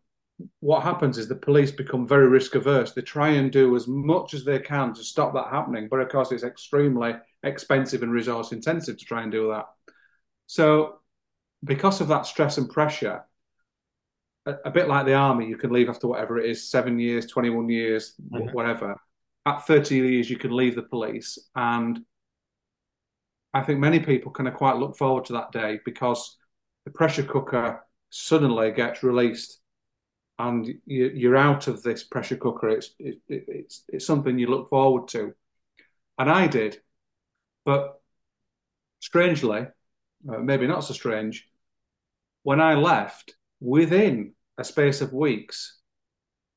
what 0.59 0.83
happens 0.83 1.17
is 1.17 1.27
the 1.27 1.35
police 1.35 1.71
become 1.71 2.07
very 2.07 2.27
risk 2.27 2.55
averse. 2.55 2.91
They 2.91 3.01
try 3.01 3.29
and 3.29 3.51
do 3.51 3.75
as 3.75 3.87
much 3.87 4.33
as 4.33 4.43
they 4.43 4.59
can 4.59 4.93
to 4.93 5.03
stop 5.03 5.33
that 5.33 5.47
happening, 5.49 5.87
but 5.89 5.99
of 5.99 6.09
course, 6.09 6.31
it's 6.31 6.43
extremely 6.43 7.13
expensive 7.43 8.03
and 8.03 8.11
resource 8.11 8.51
intensive 8.51 8.97
to 8.97 9.05
try 9.05 9.23
and 9.23 9.31
do 9.31 9.49
that. 9.49 9.67
So, 10.47 10.99
because 11.63 12.01
of 12.01 12.09
that 12.09 12.25
stress 12.25 12.57
and 12.57 12.69
pressure, 12.69 13.23
a, 14.45 14.55
a 14.65 14.71
bit 14.71 14.87
like 14.87 15.05
the 15.05 15.13
army, 15.13 15.47
you 15.47 15.57
can 15.57 15.71
leave 15.71 15.89
after 15.89 16.07
whatever 16.07 16.37
it 16.37 16.49
is 16.49 16.69
seven 16.69 16.99
years, 16.99 17.25
21 17.27 17.69
years, 17.69 18.13
mm-hmm. 18.21 18.51
whatever. 18.51 18.97
At 19.45 19.65
30 19.67 19.95
years, 19.95 20.29
you 20.29 20.37
can 20.37 20.55
leave 20.55 20.75
the 20.75 20.83
police. 20.83 21.37
And 21.55 21.99
I 23.53 23.61
think 23.61 23.79
many 23.79 23.99
people 23.99 24.31
kind 24.31 24.49
of 24.49 24.55
quite 24.55 24.77
look 24.77 24.97
forward 24.97 25.25
to 25.25 25.33
that 25.33 25.51
day 25.51 25.79
because 25.85 26.37
the 26.85 26.91
pressure 26.91 27.23
cooker 27.23 27.83
suddenly 28.09 28.71
gets 28.71 29.03
released 29.03 29.59
and 30.37 30.67
you, 30.85 31.31
are 31.31 31.37
out 31.37 31.67
of 31.67 31.81
this 31.81 32.03
pressure 32.03 32.35
cooker. 32.35 32.69
It's, 32.69 32.91
it, 32.99 33.19
it's, 33.27 33.83
it's 33.87 34.05
something 34.05 34.37
you 34.37 34.47
look 34.47 34.69
forward 34.69 35.07
to. 35.09 35.33
And 36.17 36.29
I 36.29 36.47
did. 36.47 36.79
But 37.63 38.01
strangely, 38.99 39.67
uh, 40.29 40.39
maybe 40.39 40.67
not 40.67 40.83
so 40.83 40.93
strange, 40.93 41.47
when 42.43 42.59
I 42.59 42.75
left, 42.75 43.35
within 43.59 44.33
a 44.57 44.63
space 44.63 45.01
of 45.01 45.13
weeks, 45.13 45.79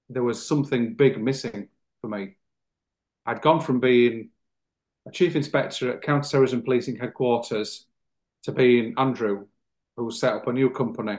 there 0.08 0.22
was 0.22 0.46
something 0.46 0.94
big 0.94 1.22
missing 1.22 1.68
for 2.00 2.08
me. 2.08 2.36
I'd 3.28 3.42
gone 3.42 3.60
from 3.60 3.78
being 3.78 4.30
a 5.06 5.10
chief 5.10 5.36
inspector 5.36 5.92
at 5.92 6.00
counter-terrorism 6.00 6.62
policing 6.62 6.96
headquarters 6.96 7.84
to 8.44 8.52
being 8.52 8.94
Andrew, 8.96 9.46
who 9.98 10.10
set 10.10 10.32
up 10.32 10.46
a 10.46 10.52
new 10.52 10.70
company, 10.70 11.18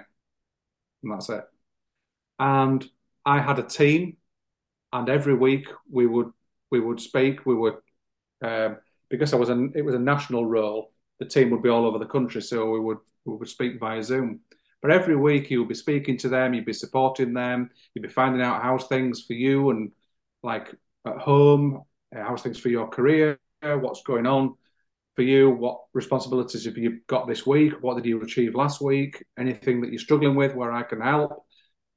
and 1.04 1.12
that's 1.12 1.30
it. 1.30 1.44
And 2.40 2.84
I 3.24 3.40
had 3.40 3.60
a 3.60 3.64
team, 3.64 4.18
and 4.92 5.08
every 5.08 5.36
week 5.36 5.68
we 5.88 6.08
would 6.08 6.32
we 6.72 6.80
would 6.80 7.00
speak. 7.00 7.46
We 7.46 7.54
would 7.54 7.76
um, 8.44 8.78
because 9.12 9.32
I 9.32 9.38
was 9.38 9.50
it 9.50 9.86
was 9.86 9.94
a 9.94 10.00
national 10.00 10.48
role. 10.48 10.92
The 11.20 11.28
team 11.28 11.52
would 11.52 11.62
be 11.62 11.70
all 11.70 11.86
over 11.86 12.00
the 12.00 12.08
country, 12.08 12.42
so 12.42 12.72
we 12.72 12.80
would 12.80 12.98
we 13.26 13.36
would 13.36 13.50
speak 13.50 13.80
via 13.80 14.02
Zoom. 14.02 14.40
But 14.82 14.90
every 14.90 15.16
week 15.16 15.52
you 15.52 15.60
would 15.60 15.70
be 15.70 15.76
speaking 15.76 16.18
to 16.18 16.30
them, 16.30 16.56
you'd 16.56 16.66
be 16.66 16.74
supporting 16.74 17.36
them, 17.36 17.70
you'd 17.94 18.02
be 18.02 18.10
finding 18.10 18.42
out 18.42 18.64
how's 18.64 18.88
things 18.88 19.26
for 19.26 19.34
you 19.34 19.70
and 19.70 19.92
like 20.42 20.74
at 21.06 21.18
home, 21.18 21.84
how's 22.14 22.42
things 22.42 22.60
for 22.60 22.70
your 22.70 22.88
career, 22.88 23.40
what's 23.62 24.04
going 24.04 24.26
on 24.26 24.56
for 25.16 25.24
you, 25.24 25.50
what 25.50 25.82
responsibilities 25.94 26.66
have 26.66 26.78
you 26.78 27.00
got 27.08 27.28
this 27.28 27.46
week, 27.46 27.74
what 27.82 27.96
did 27.96 28.06
you 28.06 28.22
achieve 28.22 28.56
last 28.56 28.82
week, 28.82 29.24
anything 29.38 29.82
that 29.82 29.90
you're 29.90 30.00
struggling 30.00 30.36
with 30.36 30.56
where 30.56 30.72
I 30.72 30.84
can 30.84 31.02
help. 31.02 31.46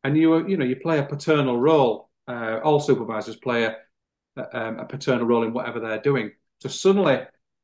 And 0.05 0.16
you 0.16 0.46
you 0.48 0.57
know 0.57 0.64
you 0.64 0.77
play 0.77 0.98
a 0.98 1.05
paternal 1.05 1.59
role. 1.59 2.11
Uh, 2.27 2.61
all 2.64 2.81
supervisors 2.81 3.37
play 3.37 3.64
a, 3.64 3.77
um, 4.53 4.79
a 4.79 4.85
paternal 4.85 5.27
role 5.27 5.44
in 5.44 5.53
whatever 5.53 5.81
they're 5.81 6.01
doing. 6.01 6.33
To 6.61 6.68
suddenly 6.68 7.20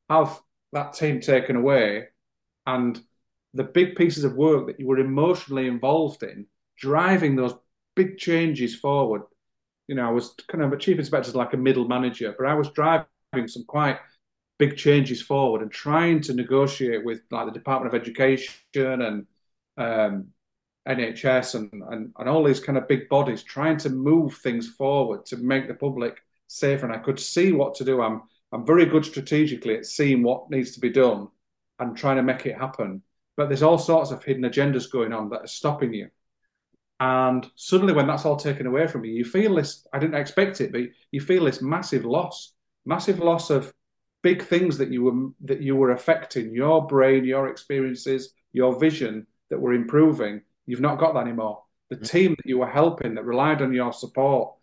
have 0.08 0.40
that 0.72 0.92
team 0.92 1.20
taken 1.20 1.56
away 1.56 2.04
and 2.66 3.00
the 3.54 3.64
big 3.64 3.96
pieces 3.96 4.24
of 4.24 4.34
work 4.34 4.66
that 4.66 4.78
you 4.78 4.86
were 4.86 4.98
emotionally 4.98 5.66
involved 5.66 6.22
in, 6.22 6.46
driving 6.76 7.34
those 7.34 7.54
big 7.96 8.18
changes 8.18 8.76
forward. 8.76 9.22
You 9.88 9.96
know, 9.96 10.06
I 10.06 10.12
was 10.12 10.34
kind 10.48 10.62
of 10.62 10.72
a 10.72 10.78
chief 10.78 10.98
inspector, 10.98 11.32
like 11.32 11.54
a 11.54 11.56
middle 11.56 11.88
manager, 11.88 12.34
but 12.36 12.46
I 12.46 12.54
was 12.54 12.70
driving 12.70 13.06
some 13.46 13.64
quite 13.64 13.98
big 14.58 14.76
changes 14.76 15.22
forward 15.22 15.62
and 15.62 15.70
trying 15.70 16.20
to 16.22 16.34
negotiate 16.34 17.04
with 17.04 17.22
like 17.30 17.46
the 17.46 17.52
Department 17.52 17.94
of 17.94 18.00
Education 18.00 19.02
and 19.02 19.26
um, 19.76 20.28
NHS 20.88 21.54
and, 21.54 21.82
and, 21.90 22.12
and 22.18 22.28
all 22.28 22.44
these 22.44 22.60
kind 22.60 22.78
of 22.78 22.88
big 22.88 23.08
bodies, 23.08 23.42
trying 23.42 23.76
to 23.78 23.90
move 23.90 24.36
things 24.38 24.68
forward 24.68 25.26
to 25.26 25.36
make 25.36 25.68
the 25.68 25.74
public 25.74 26.18
safer. 26.48 26.86
And 26.86 26.94
I 26.94 26.98
could 26.98 27.18
see 27.18 27.52
what 27.52 27.74
to 27.76 27.84
do. 27.84 28.00
I'm 28.02 28.22
I'm 28.52 28.64
very 28.64 28.86
good 28.86 29.04
strategically 29.04 29.76
at 29.76 29.86
seeing 29.86 30.22
what 30.22 30.50
needs 30.50 30.72
to 30.72 30.80
be 30.80 30.90
done 30.90 31.28
and 31.78 31.96
trying 31.96 32.16
to 32.16 32.22
make 32.22 32.46
it 32.46 32.56
happen. 32.56 33.02
But 33.36 33.48
there's 33.48 33.62
all 33.62 33.78
sorts 33.78 34.10
of 34.10 34.24
hidden 34.24 34.44
agendas 34.44 34.90
going 34.90 35.12
on 35.12 35.28
that 35.30 35.42
are 35.42 35.46
stopping 35.46 35.92
you. 35.92 36.08
And 37.00 37.48
suddenly, 37.54 37.92
when 37.92 38.08
that's 38.08 38.24
all 38.24 38.36
taken 38.36 38.66
away 38.66 38.88
from 38.88 39.04
you, 39.04 39.12
you 39.12 39.24
feel 39.24 39.54
this. 39.54 39.86
I 39.92 39.98
didn't 39.98 40.20
expect 40.20 40.60
it, 40.60 40.72
but 40.72 40.82
you 41.12 41.20
feel 41.20 41.44
this 41.44 41.62
massive 41.62 42.04
loss, 42.04 42.54
massive 42.84 43.20
loss 43.20 43.50
of 43.50 43.72
big 44.22 44.42
things 44.42 44.78
that 44.78 44.90
you 44.90 45.04
were 45.04 45.30
that 45.42 45.62
you 45.62 45.76
were 45.76 45.92
affecting 45.92 46.52
your 46.52 46.86
brain, 46.86 47.24
your 47.24 47.48
experiences, 47.48 48.32
your 48.52 48.78
vision 48.78 49.26
that 49.50 49.60
were 49.60 49.74
improving. 49.74 50.40
You've 50.66 50.80
not 50.80 50.98
got 50.98 51.14
that 51.14 51.20
anymore. 51.20 51.62
The 51.90 51.96
mm-hmm. 51.96 52.04
team 52.04 52.30
that 52.36 52.46
you 52.46 52.58
were 52.58 52.68
helping 52.68 53.14
that 53.14 53.24
relied 53.24 53.62
on 53.62 53.72
your 53.72 53.92
support, 53.92 54.54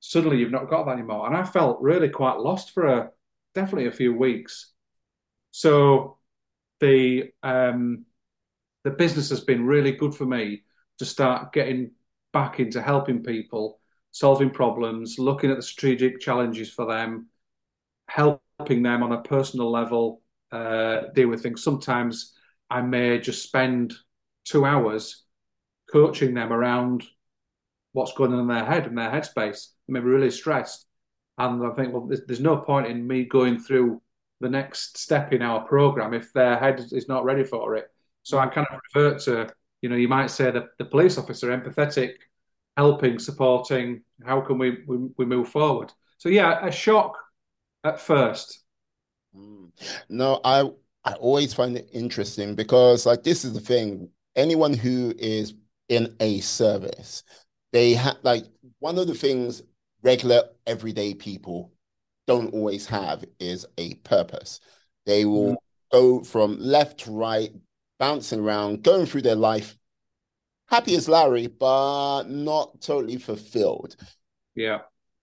suddenly 0.00 0.38
you've 0.38 0.50
not 0.50 0.68
got 0.68 0.84
that 0.86 0.92
anymore. 0.92 1.26
And 1.26 1.36
I 1.36 1.44
felt 1.44 1.80
really 1.80 2.10
quite 2.10 2.38
lost 2.38 2.72
for 2.72 2.86
a 2.86 3.10
definitely 3.54 3.88
a 3.88 3.92
few 3.92 4.14
weeks. 4.14 4.72
So 5.52 6.18
the 6.80 7.30
um, 7.42 8.04
the 8.84 8.90
business 8.90 9.30
has 9.30 9.40
been 9.40 9.66
really 9.66 9.92
good 9.92 10.14
for 10.14 10.26
me 10.26 10.64
to 10.98 11.04
start 11.04 11.52
getting 11.52 11.92
back 12.32 12.60
into 12.60 12.82
helping 12.82 13.22
people, 13.22 13.80
solving 14.10 14.50
problems, 14.50 15.18
looking 15.18 15.50
at 15.50 15.56
the 15.56 15.62
strategic 15.62 16.20
challenges 16.20 16.70
for 16.70 16.86
them, 16.86 17.28
helping 18.08 18.82
them 18.82 19.02
on 19.02 19.12
a 19.12 19.22
personal 19.22 19.70
level 19.70 20.22
uh, 20.52 21.02
deal 21.14 21.28
with 21.28 21.42
things. 21.42 21.62
Sometimes 21.62 22.34
I 22.70 22.82
may 22.82 23.18
just 23.18 23.42
spend 23.42 23.94
two 24.44 24.64
hours 24.64 25.24
coaching 25.90 26.34
them 26.34 26.52
around 26.52 27.04
what's 27.92 28.12
going 28.12 28.32
on 28.32 28.40
in 28.40 28.48
their 28.48 28.64
head 28.64 28.86
and 28.86 28.96
their 28.96 29.10
headspace. 29.10 29.68
They 29.86 29.94
may 29.94 30.00
be 30.00 30.06
really 30.06 30.30
stressed. 30.30 30.86
And 31.38 31.64
I 31.64 31.70
think, 31.70 31.92
well, 31.92 32.06
there's, 32.06 32.26
there's 32.26 32.40
no 32.40 32.58
point 32.58 32.88
in 32.88 33.06
me 33.06 33.24
going 33.24 33.58
through 33.58 34.02
the 34.40 34.48
next 34.48 34.98
step 34.98 35.32
in 35.32 35.42
our 35.42 35.66
program 35.66 36.14
if 36.14 36.32
their 36.32 36.58
head 36.58 36.84
is 36.92 37.08
not 37.08 37.24
ready 37.24 37.44
for 37.44 37.76
it. 37.76 37.88
So 38.22 38.38
I 38.38 38.46
kind 38.46 38.66
of 38.70 38.80
revert 38.94 39.20
to, 39.22 39.48
you 39.82 39.88
know, 39.88 39.96
you 39.96 40.08
might 40.08 40.30
say 40.30 40.50
that 40.50 40.76
the 40.78 40.84
police 40.84 41.18
officer, 41.18 41.48
empathetic, 41.48 42.14
helping, 42.76 43.18
supporting. 43.18 44.02
How 44.24 44.40
can 44.40 44.58
we 44.58 44.78
we, 44.86 45.08
we 45.16 45.24
move 45.24 45.48
forward? 45.48 45.92
So 46.18 46.28
yeah, 46.28 46.66
a 46.66 46.72
shock 46.72 47.16
at 47.84 48.00
first. 48.00 48.64
Mm. 49.36 49.70
No, 50.08 50.40
I 50.44 50.70
I 51.04 51.12
always 51.14 51.54
find 51.54 51.76
it 51.76 51.88
interesting 51.92 52.54
because 52.54 53.06
like 53.06 53.22
this 53.22 53.44
is 53.44 53.52
the 53.52 53.60
thing. 53.60 54.10
Anyone 54.36 54.74
who 54.74 55.12
is 55.18 55.54
in 55.88 56.14
a 56.20 56.40
service, 56.40 57.24
they 57.72 57.94
have 57.94 58.18
like 58.22 58.44
one 58.78 58.98
of 58.98 59.06
the 59.06 59.14
things 59.14 59.62
regular 60.02 60.42
everyday 60.66 61.14
people 61.14 61.72
don't 62.26 62.52
always 62.52 62.86
have 62.86 63.24
is 63.40 63.66
a 63.78 63.94
purpose. 63.94 64.60
They 65.06 65.24
will 65.24 65.54
mm. 65.54 65.56
go 65.90 66.22
from 66.22 66.58
left 66.60 67.00
to 67.00 67.10
right, 67.10 67.50
bouncing 67.98 68.40
around, 68.40 68.82
going 68.82 69.06
through 69.06 69.22
their 69.22 69.34
life, 69.34 69.76
happy 70.66 70.94
as 70.94 71.08
Larry, 71.08 71.46
but 71.46 72.24
not 72.24 72.80
totally 72.80 73.16
fulfilled. 73.16 73.96
Yeah. 74.54 74.80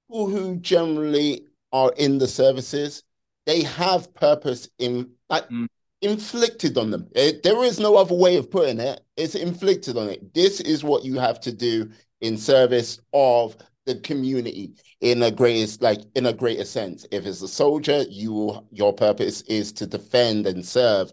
People 0.09 0.29
who 0.29 0.57
generally 0.57 1.45
are 1.71 1.93
in 1.97 2.17
the 2.17 2.27
services, 2.27 3.03
they 3.45 3.63
have 3.63 4.13
purpose 4.13 4.69
in 4.79 5.11
like 5.29 5.47
mm. 5.49 5.67
inflicted 6.01 6.77
on 6.77 6.91
them. 6.91 7.07
It, 7.15 7.43
there 7.43 7.63
is 7.63 7.79
no 7.79 7.95
other 7.95 8.15
way 8.15 8.38
of 8.38 8.51
putting 8.51 8.79
it. 8.79 9.01
It's 9.17 9.35
inflicted 9.35 9.97
on 9.97 10.09
it. 10.09 10.33
This 10.33 10.59
is 10.61 10.83
what 10.83 11.05
you 11.05 11.19
have 11.19 11.39
to 11.41 11.51
do 11.51 11.89
in 12.21 12.38
service 12.38 12.99
of 13.13 13.55
the 13.85 13.95
community 13.99 14.73
in 15.01 15.21
a 15.21 15.29
greatest 15.29 15.81
like 15.81 15.99
in 16.15 16.25
a 16.25 16.33
greater 16.33 16.65
sense. 16.65 17.05
If 17.11 17.25
it's 17.25 17.41
a 17.41 17.47
soldier, 17.47 18.03
you 18.09 18.33
will, 18.33 18.67
your 18.71 18.93
purpose 18.93 19.41
is 19.41 19.71
to 19.73 19.85
defend 19.85 20.47
and 20.47 20.65
serve 20.65 21.11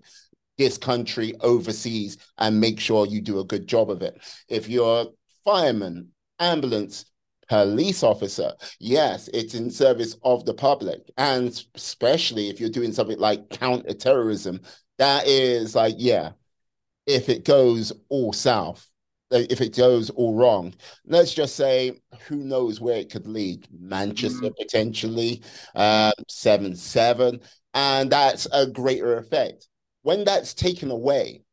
this 0.59 0.79
country 0.79 1.35
overseas 1.41 2.19
and 2.39 2.61
make 2.61 2.79
sure 2.79 3.07
you 3.07 3.21
do 3.21 3.41
a 3.41 3.45
good 3.45 3.67
job 3.67 3.91
of 3.91 4.03
it. 4.03 4.21
If 4.49 4.69
you're 4.69 5.03
a 5.03 5.07
fireman, 5.45 6.09
ambulance, 6.39 7.07
police 7.49 8.03
officer, 8.03 8.53
yes, 8.79 9.29
it's 9.33 9.55
in 9.55 9.71
service 9.71 10.17
of 10.23 10.45
the 10.45 10.55
public. 10.55 11.11
And 11.17 11.49
especially 11.75 12.49
if 12.49 12.61
you're 12.61 12.71
doing 12.71 12.93
something 12.93 13.19
like 13.19 13.51
counterterrorism, 13.51 14.61
that 14.99 15.27
is 15.27 15.75
like, 15.75 15.97
yeah, 15.99 16.33
if 17.07 17.29
it 17.29 17.45
goes 17.45 17.93
all 18.09 18.33
south, 18.33 18.89
if 19.31 19.63
it 19.63 19.75
goes 19.75 20.11
all 20.11 20.35
wrong, 20.35 20.75
let's 21.07 21.33
just 21.33 21.57
say 21.57 22.01
who 22.29 22.37
knows 22.37 22.81
where 22.81 22.99
it 22.99 23.11
could 23.11 23.27
lead. 23.27 23.67
Manchester 23.73 24.51
mm. 24.51 24.57
potentially, 24.61 25.43
um, 25.75 26.13
seven 26.29 26.77
seven, 26.77 27.41
and 27.73 28.13
that's 28.13 28.47
a 28.53 28.67
greater 28.67 29.17
effect 29.17 29.69
when 30.03 30.25
that's 30.25 30.55
taken 30.55 30.91
away, 30.91 31.45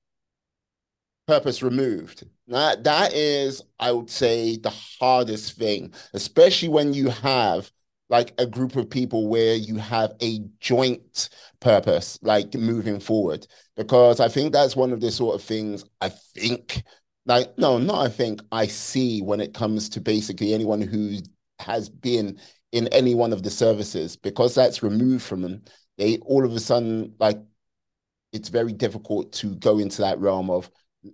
purpose 1.27 1.61
removed, 1.61 2.25
that 2.47 2.83
that 2.83 3.13
is, 3.13 3.61
I 3.79 3.91
would 3.91 4.09
say, 4.09 4.57
the 4.57 4.73
hardest 4.99 5.57
thing, 5.57 5.93
especially 6.13 6.69
when 6.69 6.93
you 6.93 7.09
have 7.09 7.71
like 8.09 8.33
a 8.39 8.45
group 8.45 8.75
of 8.75 8.89
people 8.89 9.27
where 9.27 9.55
you 9.55 9.75
have 9.77 10.13
a 10.21 10.39
joint 10.59 11.29
purpose, 11.59 12.17
like 12.23 12.53
moving 12.55 12.99
forward. 12.99 13.45
Because 13.75 14.19
I 14.19 14.27
think 14.27 14.51
that's 14.51 14.75
one 14.75 14.91
of 14.91 14.99
the 15.01 15.11
sort 15.11 15.35
of 15.35 15.43
things 15.43 15.85
I 16.01 16.09
think 16.09 16.83
like 17.25 17.55
no, 17.57 17.77
not 17.77 18.05
I 18.05 18.09
think 18.09 18.41
I 18.51 18.65
see 18.67 19.21
when 19.21 19.39
it 19.39 19.53
comes 19.53 19.89
to 19.89 20.01
basically 20.01 20.53
anyone 20.53 20.81
who 20.81 21.17
has 21.59 21.89
been 21.89 22.39
in 22.71 22.87
any 22.89 23.13
one 23.13 23.33
of 23.33 23.43
the 23.43 23.49
services 23.51 24.15
because 24.15 24.55
that's 24.55 24.83
removed 24.83 25.23
from 25.23 25.41
them. 25.41 25.63
They 25.97 26.17
all 26.19 26.45
of 26.45 26.53
a 26.53 26.59
sudden 26.59 27.13
like 27.19 27.39
it's 28.31 28.49
very 28.49 28.73
difficult 28.73 29.31
to 29.33 29.55
go 29.55 29.79
into 29.79 30.01
that 30.01 30.19
realm 30.19 30.49
of 30.49 30.69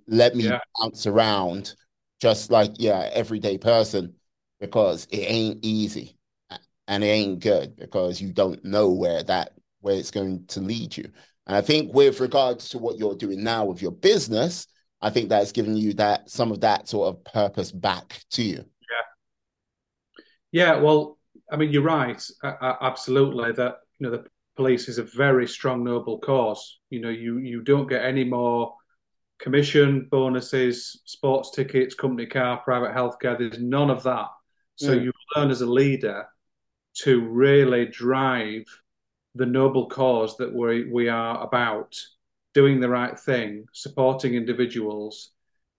let 0.07 0.35
me 0.35 0.45
yeah. 0.45 0.59
bounce 0.79 1.05
around 1.05 1.75
just 2.19 2.49
like 2.51 2.71
yeah 2.77 3.09
everyday 3.13 3.57
person 3.57 4.13
because 4.59 5.05
it 5.11 5.19
ain't 5.19 5.59
easy 5.63 6.17
and 6.87 7.03
it 7.03 7.07
ain't 7.07 7.39
good 7.39 7.75
because 7.75 8.21
you 8.21 8.31
don't 8.31 8.63
know 8.63 8.89
where 8.89 9.23
that 9.23 9.51
where 9.81 9.95
it's 9.95 10.11
going 10.11 10.45
to 10.47 10.59
lead 10.59 10.95
you. 10.95 11.03
And 11.47 11.55
i 11.55 11.61
think 11.61 11.93
with 11.93 12.19
regards 12.19 12.69
to 12.69 12.77
what 12.77 12.97
you're 12.97 13.15
doing 13.15 13.43
now 13.43 13.65
with 13.65 13.81
your 13.81 13.91
business 13.91 14.67
i 15.01 15.09
think 15.09 15.29
that's 15.29 15.51
given 15.51 15.77
you 15.77 15.93
that 15.93 16.29
some 16.29 16.51
of 16.51 16.61
that 16.61 16.87
sort 16.87 17.09
of 17.09 17.23
purpose 17.23 17.71
back 17.71 18.19
to 18.31 18.43
you. 18.43 18.65
Yeah. 20.51 20.73
Yeah 20.73 20.81
well 20.81 21.17
i 21.51 21.55
mean 21.55 21.71
you're 21.71 21.83
right 21.83 22.23
uh, 22.43 22.73
absolutely 22.81 23.51
that 23.51 23.77
you 23.99 24.09
know 24.09 24.17
the 24.17 24.25
police 24.55 24.87
is 24.87 24.97
a 24.97 25.03
very 25.03 25.47
strong 25.47 25.83
noble 25.83 26.19
cause 26.19 26.79
you 26.89 26.99
know 26.99 27.09
you 27.09 27.37
you 27.37 27.61
don't 27.61 27.89
get 27.89 28.05
any 28.05 28.23
more 28.23 28.73
commission 29.39 30.07
bonuses 30.09 31.01
sports 31.05 31.51
tickets 31.51 31.93
company 31.93 32.25
car 32.25 32.57
private 32.57 32.93
healthcare 32.93 33.37
there's 33.37 33.59
none 33.59 33.89
of 33.89 34.03
that 34.03 34.27
so 34.75 34.95
mm. 34.95 35.03
you 35.03 35.11
learn 35.35 35.51
as 35.51 35.61
a 35.61 35.65
leader 35.65 36.25
to 36.95 37.21
really 37.21 37.85
drive 37.85 38.65
the 39.35 39.45
noble 39.45 39.87
cause 39.87 40.37
that 40.37 40.53
we, 40.53 40.89
we 40.89 41.09
are 41.09 41.43
about, 41.43 41.99
doing 42.53 42.79
the 42.79 42.89
right 42.89 43.19
thing, 43.19 43.65
supporting 43.73 44.33
individuals, 44.33 45.31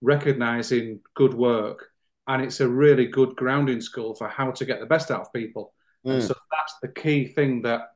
recognizing 0.02 1.00
good 1.14 1.32
work. 1.32 1.88
And 2.28 2.42
it's 2.42 2.60
a 2.60 2.68
really 2.68 3.06
good 3.06 3.34
grounding 3.34 3.80
school 3.80 4.14
for 4.14 4.28
how 4.28 4.50
to 4.50 4.64
get 4.64 4.80
the 4.80 4.86
best 4.86 5.10
out 5.10 5.22
of 5.22 5.32
people. 5.32 5.72
Mm. 6.06 6.14
And 6.14 6.22
so 6.22 6.34
that's 6.50 6.74
the 6.82 6.88
key 6.88 7.28
thing 7.28 7.62
that 7.62 7.92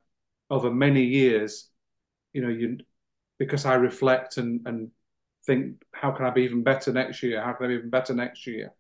over 0.51 0.71
many 0.71 1.05
years, 1.05 1.69
you 2.33 2.43
know, 2.43 2.49
you 2.49 2.79
because 3.39 3.65
I 3.65 3.75
reflect 3.75 4.37
and, 4.37 4.61
and 4.67 4.91
think, 5.47 5.83
how 5.93 6.11
can 6.11 6.27
I 6.27 6.31
be 6.31 6.43
even 6.43 6.63
better 6.63 6.93
next 6.93 7.23
year? 7.23 7.43
How 7.43 7.55
can 7.55 7.67
I 7.67 7.69
be 7.69 7.75
even 7.75 7.91
better 7.91 8.15
next 8.15 8.47
year? 8.47 8.73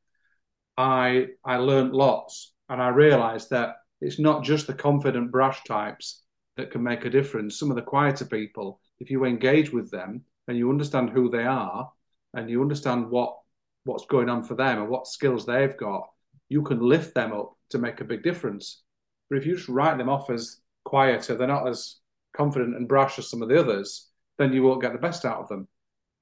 I 0.76 1.28
I 1.44 1.56
learned 1.56 1.92
lots 1.92 2.52
and 2.68 2.80
I 2.83 2.88
realized 2.88 3.50
that 3.50 3.76
it's 4.00 4.18
not 4.18 4.44
just 4.44 4.66
the 4.66 4.74
confident 4.74 5.30
brash 5.30 5.62
types 5.64 6.22
that 6.56 6.70
can 6.70 6.83
make 6.83 7.04
a 7.04 7.11
difference. 7.11 7.59
Some 7.59 7.70
of 7.70 7.76
the 7.76 7.83
quieter 7.83 8.24
people, 8.24 8.80
if 8.98 9.11
you 9.11 9.24
engage 9.24 9.72
with 9.72 9.90
them 9.90 10.24
and 10.48 10.56
you 10.56 10.70
understand 10.70 11.11
who 11.11 11.30
they 11.30 11.44
are 11.44 11.90
and 12.35 12.50
you 12.50 12.61
understand 12.62 13.11
what 13.11 13.37
what's 13.85 14.06
going 14.06 14.28
on 14.28 14.42
for 14.42 14.54
them 14.54 14.80
and 14.80 14.90
what 14.90 15.06
skills 15.06 15.46
they've 15.46 15.76
got, 15.76 16.06
you 16.48 16.62
can 16.62 16.80
lift 16.80 17.14
them 17.14 17.33
up 17.33 17.56
to 17.70 17.78
make 17.78 18.00
a 18.00 18.04
big 18.04 18.22
difference. 18.22 18.83
But 19.28 19.38
if 19.38 19.46
you 19.46 19.56
just 19.56 19.68
write 19.68 19.96
them 19.96 20.09
off 20.09 20.28
as 20.28 20.59
quieter, 20.90 21.37
they're 21.37 21.46
not 21.46 21.68
as 21.68 21.96
confident 22.37 22.76
and 22.76 22.88
brash 22.88 23.18
as 23.18 23.31
some 23.31 23.42
of 23.42 23.48
the 23.48 23.59
others, 23.59 24.09
then 24.38 24.53
you 24.53 24.64
won't 24.64 24.83
get 24.83 24.92
the 24.92 24.98
best 24.98 25.24
out 25.24 25.40
of 25.40 25.48
them. 25.48 25.68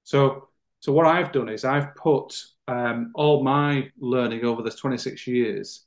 So, 0.04 0.48
so 0.81 0.92
what 0.92 1.07
I've 1.07 1.33
done 1.33 1.48
is 1.48 1.64
I've 1.64 1.96
put 1.96 2.38
um, 2.68 3.12
all 3.14 3.42
my 3.42 3.90
learning 3.98 4.44
over 4.44 4.62
this 4.62 4.74
26 4.74 5.26
years 5.26 5.87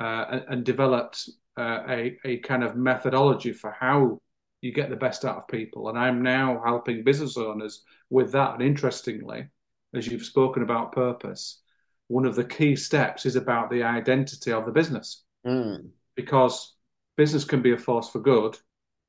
uh, 0.00 0.24
and, 0.30 0.44
and, 0.48 0.64
developed 0.64 1.28
uh, 1.58 1.80
a, 1.88 2.16
a 2.24 2.36
kind 2.38 2.62
of 2.62 2.76
methodology 2.76 3.52
for 3.52 3.72
how 3.72 4.20
you 4.60 4.72
get 4.72 4.88
the 4.88 4.96
best 4.96 5.24
out 5.24 5.36
of 5.36 5.48
people. 5.48 5.88
And 5.88 5.98
I'm 5.98 6.22
now 6.22 6.62
helping 6.64 7.02
business 7.02 7.36
owners 7.36 7.82
with 8.08 8.30
that. 8.32 8.54
And 8.54 8.62
interestingly, 8.62 9.48
as 9.94 10.06
you've 10.06 10.24
spoken 10.24 10.62
about 10.62 10.92
purpose, 10.92 11.60
one 12.06 12.24
of 12.24 12.36
the 12.36 12.44
key 12.44 12.76
steps 12.76 13.26
is 13.26 13.36
about 13.36 13.70
the 13.70 13.82
identity 13.82 14.52
of 14.52 14.64
the 14.64 14.72
business. 14.72 15.24
Mm. 15.44 15.88
Because 16.14 16.74
business 17.16 17.44
can 17.44 17.62
be 17.62 17.72
a 17.72 17.78
force 17.78 18.08
for 18.08 18.20
good. 18.20 18.58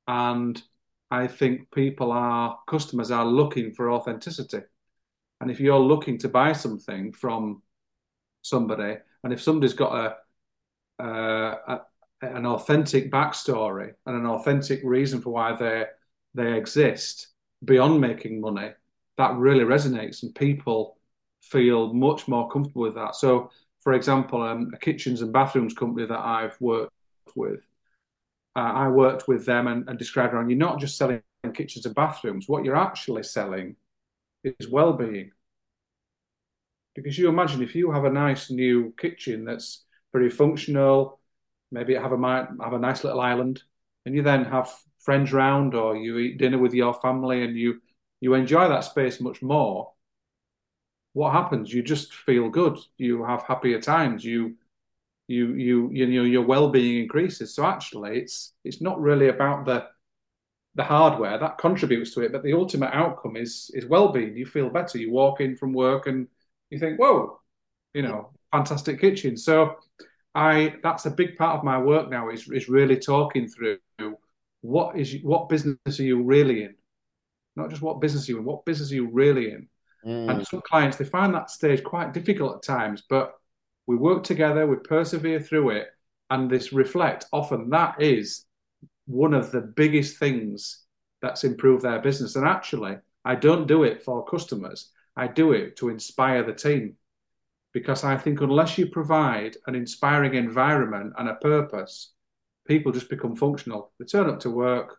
And 0.07 0.61
I 1.11 1.27
think 1.27 1.71
people 1.71 2.11
are, 2.11 2.59
customers 2.67 3.11
are 3.11 3.25
looking 3.25 3.71
for 3.71 3.91
authenticity. 3.91 4.61
And 5.41 5.51
if 5.51 5.59
you're 5.59 5.79
looking 5.79 6.17
to 6.19 6.29
buy 6.29 6.53
something 6.53 7.11
from 7.13 7.61
somebody, 8.41 8.97
and 9.23 9.33
if 9.33 9.41
somebody's 9.41 9.73
got 9.73 10.15
a, 10.99 11.03
uh, 11.03 11.55
a 11.67 11.81
an 12.23 12.45
authentic 12.45 13.11
backstory 13.11 13.93
and 14.05 14.15
an 14.15 14.25
authentic 14.25 14.81
reason 14.83 15.21
for 15.21 15.31
why 15.31 15.55
they 15.55 15.85
they 16.33 16.53
exist 16.53 17.27
beyond 17.65 18.01
making 18.01 18.41
money, 18.41 18.71
that 19.17 19.35
really 19.35 19.63
resonates, 19.63 20.23
and 20.23 20.33
people 20.33 20.97
feel 21.41 21.93
much 21.93 22.27
more 22.27 22.49
comfortable 22.49 22.81
with 22.81 22.95
that. 22.95 23.15
So, 23.15 23.51
for 23.81 23.93
example, 23.93 24.41
um, 24.41 24.71
a 24.73 24.77
kitchens 24.77 25.21
and 25.21 25.31
bathrooms 25.31 25.73
company 25.73 26.07
that 26.07 26.19
I've 26.19 26.59
worked 26.59 26.91
with, 27.35 27.67
uh, 28.55 28.59
I 28.59 28.87
worked 28.89 29.27
with 29.27 29.45
them 29.45 29.67
and, 29.67 29.87
and 29.89 29.97
described 29.97 30.33
around 30.33 30.49
you're 30.49 30.59
not 30.59 30.79
just 30.79 30.97
selling 30.97 31.21
kitchens 31.53 31.85
and 31.85 31.95
bathrooms. 31.95 32.47
What 32.47 32.63
you're 32.63 32.75
actually 32.75 33.23
selling 33.23 33.75
is 34.43 34.69
well-being. 34.69 35.31
Because 36.95 37.17
you 37.17 37.27
imagine 37.27 37.61
if 37.61 37.75
you 37.75 37.91
have 37.91 38.05
a 38.05 38.09
nice 38.09 38.51
new 38.51 38.93
kitchen 38.97 39.45
that's 39.45 39.85
very 40.11 40.29
functional, 40.29 41.19
maybe 41.71 41.95
have 41.95 42.11
a 42.13 42.47
have 42.61 42.73
a 42.73 42.79
nice 42.79 43.03
little 43.03 43.19
island, 43.19 43.63
and 44.05 44.13
you 44.13 44.21
then 44.21 44.45
have 44.45 44.71
friends 44.99 45.33
round 45.33 45.73
or 45.73 45.95
you 45.95 46.17
eat 46.19 46.37
dinner 46.37 46.57
with 46.59 46.73
your 46.73 46.93
family 46.93 47.43
and 47.43 47.57
you 47.57 47.81
you 48.21 48.35
enjoy 48.35 48.67
that 48.69 48.83
space 48.83 49.19
much 49.19 49.41
more. 49.41 49.91
What 51.13 51.33
happens? 51.33 51.73
You 51.73 51.83
just 51.83 52.13
feel 52.13 52.49
good. 52.49 52.77
You 52.97 53.23
have 53.25 53.43
happier 53.43 53.81
times. 53.81 54.23
You 54.23 54.55
you 55.27 55.53
you 55.53 55.89
you 55.91 56.07
know 56.07 56.23
your 56.23 56.45
well-being 56.45 57.01
increases. 57.01 57.55
So 57.55 57.65
actually, 57.65 58.19
it's 58.19 58.53
it's 58.63 58.81
not 58.81 58.99
really 58.99 59.29
about 59.29 59.65
the 59.65 59.85
the 60.75 60.83
hardware 60.83 61.37
that 61.37 61.57
contributes 61.57 62.13
to 62.15 62.21
it, 62.21 62.31
but 62.31 62.43
the 62.43 62.53
ultimate 62.53 62.93
outcome 62.93 63.35
is 63.37 63.71
is 63.73 63.85
well-being. 63.85 64.35
You 64.35 64.45
feel 64.45 64.69
better. 64.69 64.97
You 64.97 65.11
walk 65.11 65.39
in 65.39 65.55
from 65.55 65.73
work 65.73 66.07
and 66.07 66.27
you 66.69 66.79
think, 66.79 66.99
"Whoa, 66.99 67.39
you 67.93 68.01
know, 68.01 68.31
fantastic 68.51 68.99
kitchen." 68.99 69.37
So 69.37 69.75
I 70.35 70.75
that's 70.83 71.05
a 71.05 71.11
big 71.11 71.37
part 71.37 71.57
of 71.57 71.63
my 71.63 71.77
work 71.77 72.09
now 72.09 72.29
is 72.29 72.49
is 72.49 72.69
really 72.69 72.97
talking 72.97 73.47
through 73.47 73.77
what 74.61 74.97
is 74.97 75.17
what 75.23 75.49
business 75.49 75.77
are 75.99 76.03
you 76.03 76.23
really 76.23 76.63
in, 76.63 76.75
not 77.55 77.69
just 77.69 77.81
what 77.81 78.01
business 78.01 78.27
are 78.27 78.31
you 78.31 78.39
in, 78.39 78.45
what 78.45 78.65
business 78.65 78.91
are 78.91 78.95
you 78.95 79.09
really 79.09 79.51
in. 79.51 79.67
Mm. 80.05 80.29
And 80.29 80.47
some 80.47 80.61
clients 80.61 80.97
they 80.97 81.05
find 81.05 81.33
that 81.33 81.49
stage 81.49 81.83
quite 81.83 82.13
difficult 82.13 82.55
at 82.55 82.63
times, 82.63 83.03
but 83.09 83.33
we 83.87 83.95
work 83.95 84.23
together, 84.23 84.65
we 84.65 84.77
persevere 84.77 85.39
through 85.39 85.71
it, 85.71 85.87
and 86.29 86.49
this 86.49 86.73
reflect 86.73 87.25
often 87.31 87.69
that 87.69 88.01
is 88.01 88.45
one 89.05 89.33
of 89.33 89.51
the 89.51 89.61
biggest 89.61 90.17
things 90.17 90.83
that's 91.21 91.43
improved 91.43 91.83
their 91.83 91.99
business. 91.99 92.35
And 92.35 92.47
actually, 92.47 92.97
I 93.25 93.35
don't 93.35 93.67
do 93.67 93.83
it 93.83 94.03
for 94.03 94.25
customers. 94.25 94.91
I 95.15 95.27
do 95.27 95.51
it 95.53 95.75
to 95.77 95.89
inspire 95.89 96.43
the 96.43 96.53
team 96.53 96.95
because 97.73 98.03
I 98.03 98.17
think 98.17 98.41
unless 98.41 98.77
you 98.77 98.87
provide 98.87 99.57
an 99.67 99.75
inspiring 99.75 100.35
environment 100.35 101.13
and 101.17 101.27
a 101.27 101.35
purpose, 101.35 102.13
people 102.67 102.91
just 102.91 103.09
become 103.09 103.35
functional. 103.35 103.91
They 103.99 104.05
turn 104.05 104.29
up 104.29 104.39
to 104.41 104.49
work, 104.49 104.97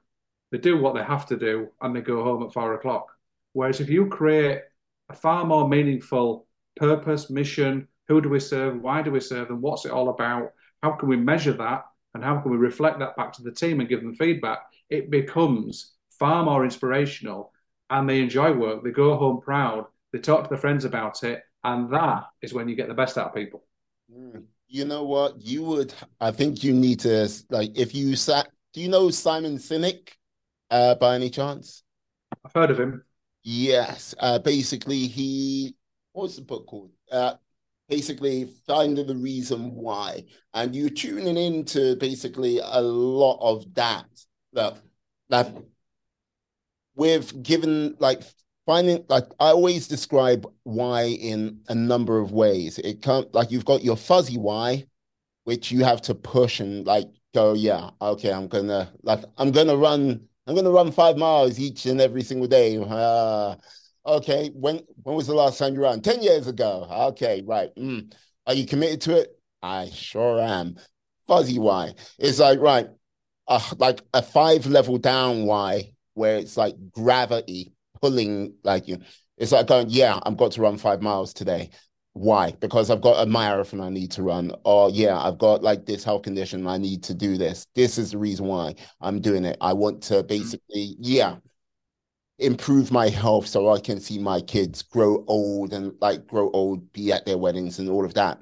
they 0.50 0.58
do 0.58 0.78
what 0.78 0.94
they 0.94 1.02
have 1.02 1.26
to 1.26 1.36
do, 1.36 1.68
and 1.80 1.94
they 1.94 2.00
go 2.00 2.22
home 2.22 2.42
at 2.42 2.52
four 2.52 2.74
o'clock. 2.74 3.06
Whereas 3.52 3.80
if 3.80 3.88
you 3.88 4.06
create 4.06 4.60
a 5.08 5.14
far 5.14 5.44
more 5.44 5.68
meaningful 5.68 6.46
purpose, 6.76 7.30
mission, 7.30 7.88
who 8.08 8.20
do 8.20 8.28
we 8.28 8.40
serve, 8.40 8.80
why 8.80 9.02
do 9.02 9.10
we 9.10 9.20
serve 9.20 9.48
them, 9.48 9.60
what's 9.60 9.84
it 9.84 9.92
all 9.92 10.10
about, 10.10 10.52
how 10.82 10.92
can 10.92 11.08
we 11.08 11.16
measure 11.16 11.54
that, 11.54 11.84
and 12.14 12.22
how 12.22 12.38
can 12.38 12.50
we 12.50 12.56
reflect 12.56 12.98
that 12.98 13.16
back 13.16 13.32
to 13.32 13.42
the 13.42 13.52
team 13.52 13.80
and 13.80 13.88
give 13.88 14.00
them 14.00 14.14
feedback, 14.14 14.60
it 14.90 15.10
becomes 15.10 15.94
far 16.18 16.44
more 16.44 16.64
inspirational 16.64 17.52
and 17.90 18.08
they 18.08 18.20
enjoy 18.20 18.52
work. 18.52 18.84
They 18.84 18.90
go 18.90 19.16
home 19.16 19.40
proud, 19.40 19.86
they 20.12 20.18
talk 20.18 20.44
to 20.44 20.48
their 20.48 20.58
friends 20.58 20.84
about 20.84 21.24
it, 21.24 21.42
and 21.64 21.92
that 21.92 22.24
is 22.42 22.54
when 22.54 22.68
you 22.68 22.76
get 22.76 22.88
the 22.88 22.94
best 22.94 23.18
out 23.18 23.28
of 23.28 23.34
people. 23.34 23.64
Mm. 24.12 24.44
You 24.66 24.84
know 24.84 25.04
what? 25.04 25.40
You 25.40 25.62
would, 25.64 25.94
I 26.20 26.30
think 26.30 26.64
you 26.64 26.72
need 26.72 27.00
to, 27.00 27.28
like, 27.50 27.78
if 27.78 27.94
you 27.94 28.16
sat, 28.16 28.48
do 28.72 28.80
you 28.80 28.88
know 28.88 29.10
Simon 29.10 29.56
Sinek 29.58 30.10
uh, 30.70 30.94
by 30.96 31.14
any 31.14 31.30
chance? 31.30 31.82
I've 32.44 32.52
heard 32.52 32.70
of 32.70 32.80
him. 32.80 33.04
Yes. 33.42 34.14
Uh, 34.18 34.38
basically, 34.38 35.06
he, 35.06 35.76
what's 36.12 36.36
the 36.36 36.42
book 36.42 36.66
called? 36.66 36.90
Uh, 37.12 37.34
basically, 37.88 38.50
finding 38.66 39.06
the 39.06 39.16
reason 39.16 39.74
why. 39.74 40.24
And 40.52 40.74
you're 40.74 40.90
tuning 40.90 41.36
into 41.36 41.96
basically 41.96 42.60
a 42.62 42.80
lot 42.80 43.38
of 43.40 43.72
that. 43.74 44.06
That, 44.52 44.78
that 45.30 45.52
we've 46.94 47.42
given 47.42 47.96
like 47.98 48.22
finding 48.66 49.04
like 49.08 49.24
I 49.40 49.48
always 49.48 49.88
describe 49.88 50.46
why 50.62 51.04
in 51.04 51.60
a 51.68 51.74
number 51.74 52.18
of 52.18 52.32
ways. 52.32 52.78
It 52.78 53.02
can't 53.02 53.32
like 53.34 53.50
you've 53.50 53.64
got 53.64 53.84
your 53.84 53.96
fuzzy 53.96 54.38
why, 54.38 54.86
which 55.44 55.70
you 55.70 55.84
have 55.84 56.02
to 56.02 56.14
push 56.14 56.60
and 56.60 56.86
like 56.86 57.06
go, 57.34 57.54
yeah, 57.54 57.90
okay, 58.00 58.32
I'm 58.32 58.48
gonna 58.48 58.92
like 59.02 59.24
I'm 59.36 59.50
gonna 59.52 59.76
run, 59.76 60.20
I'm 60.46 60.54
gonna 60.54 60.70
run 60.70 60.92
five 60.92 61.16
miles 61.16 61.58
each 61.58 61.86
and 61.86 62.00
every 62.00 62.22
single 62.22 62.48
day. 62.48 62.78
Uh, 62.78 63.56
Okay, 64.06 64.50
when 64.54 64.80
when 65.02 65.16
was 65.16 65.26
the 65.26 65.34
last 65.34 65.58
time 65.58 65.74
you 65.74 65.82
ran? 65.82 66.00
Ten 66.02 66.22
years 66.22 66.46
ago. 66.46 66.86
Okay, 67.12 67.42
right. 67.46 67.74
Mm. 67.76 68.12
Are 68.46 68.54
you 68.54 68.66
committed 68.66 69.00
to 69.02 69.16
it? 69.16 69.38
I 69.62 69.88
sure 69.90 70.40
am. 70.40 70.76
Fuzzy 71.26 71.58
why? 71.58 71.94
It's 72.18 72.38
like 72.38 72.60
right, 72.60 72.88
uh, 73.48 73.60
like 73.78 74.02
a 74.12 74.20
five 74.22 74.66
level 74.66 74.98
down 74.98 75.46
why, 75.46 75.92
where 76.12 76.36
it's 76.36 76.56
like 76.56 76.74
gravity 76.90 77.72
pulling 78.02 78.54
like 78.62 78.88
you. 78.88 78.98
It's 79.38 79.52
like 79.52 79.66
going, 79.66 79.86
yeah, 79.88 80.20
I've 80.22 80.36
got 80.36 80.52
to 80.52 80.60
run 80.60 80.76
five 80.76 81.00
miles 81.02 81.32
today. 81.32 81.70
Why? 82.12 82.52
Because 82.60 82.90
I've 82.90 83.00
got 83.00 83.26
a 83.26 83.26
marathon 83.26 83.80
I 83.80 83.88
need 83.88 84.12
to 84.12 84.22
run. 84.22 84.52
Or 84.64 84.90
yeah, 84.90 85.18
I've 85.18 85.38
got 85.38 85.62
like 85.62 85.86
this 85.86 86.04
health 86.04 86.22
condition. 86.22 86.66
I 86.68 86.76
need 86.76 87.02
to 87.04 87.14
do 87.14 87.36
this. 87.38 87.66
This 87.74 87.98
is 87.98 88.12
the 88.12 88.18
reason 88.18 88.46
why 88.46 88.74
I'm 89.00 89.20
doing 89.20 89.44
it. 89.44 89.56
I 89.60 89.72
want 89.72 90.02
to 90.04 90.22
basically, 90.22 90.94
yeah, 91.00 91.36
improve 92.38 92.90
my 92.90 93.08
health 93.08 93.46
so 93.46 93.70
I 93.70 93.80
can 93.80 94.00
see 94.00 94.18
my 94.18 94.40
kids 94.40 94.82
grow 94.82 95.24
old 95.26 95.72
and 95.72 95.94
like 96.00 96.26
grow 96.26 96.50
old, 96.50 96.92
be 96.92 97.12
at 97.12 97.26
their 97.26 97.38
weddings 97.38 97.78
and 97.78 97.88
all 97.88 98.04
of 98.04 98.14
that. 98.14 98.38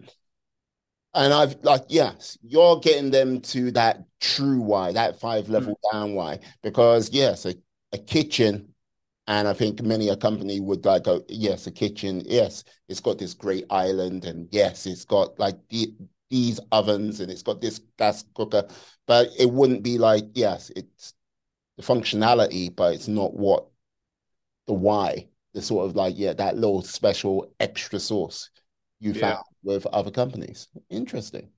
And 1.14 1.32
I've 1.32 1.56
like, 1.62 1.84
yes, 1.88 2.38
you're 2.42 2.80
getting 2.80 3.10
them 3.10 3.40
to 3.42 3.70
that 3.72 4.04
true 4.20 4.60
why, 4.60 4.92
that 4.92 5.20
five 5.20 5.48
level 5.50 5.74
mm-hmm. 5.84 5.96
down 5.96 6.14
why, 6.14 6.38
because 6.62 7.10
yes, 7.12 7.44
a, 7.44 7.54
a 7.92 7.98
kitchen 7.98 8.72
and 9.26 9.46
I 9.46 9.52
think 9.52 9.82
many 9.82 10.08
a 10.08 10.16
company 10.16 10.58
would 10.58 10.84
like 10.84 11.06
a, 11.06 11.20
yes, 11.28 11.66
a 11.66 11.70
kitchen, 11.70 12.22
yes, 12.24 12.64
it's 12.88 13.00
got 13.00 13.18
this 13.18 13.34
great 13.34 13.64
island, 13.70 14.24
and 14.24 14.48
yes, 14.50 14.86
it's 14.86 15.04
got 15.04 15.38
like 15.38 15.56
the, 15.68 15.94
these 16.30 16.58
ovens 16.72 17.20
and 17.20 17.30
it's 17.30 17.42
got 17.42 17.60
this 17.60 17.78
gas 17.98 18.24
cooker, 18.34 18.66
but 19.06 19.28
it 19.38 19.50
wouldn't 19.50 19.82
be 19.82 19.98
like, 19.98 20.24
yes, 20.32 20.70
it's 20.74 21.12
the 21.76 21.82
functionality, 21.82 22.74
but 22.74 22.94
it's 22.94 23.06
not 23.06 23.34
what 23.34 23.66
the 24.66 24.74
why, 24.74 25.28
the 25.54 25.62
sort 25.62 25.86
of 25.86 25.96
like, 25.96 26.14
yeah, 26.16 26.32
that 26.34 26.56
little 26.56 26.82
special 26.82 27.52
extra 27.60 27.98
sauce 27.98 28.50
you 29.00 29.12
yeah. 29.12 29.20
found 29.20 29.44
with 29.62 29.86
other 29.86 30.10
companies. 30.10 30.68
Interesting. 30.90 31.48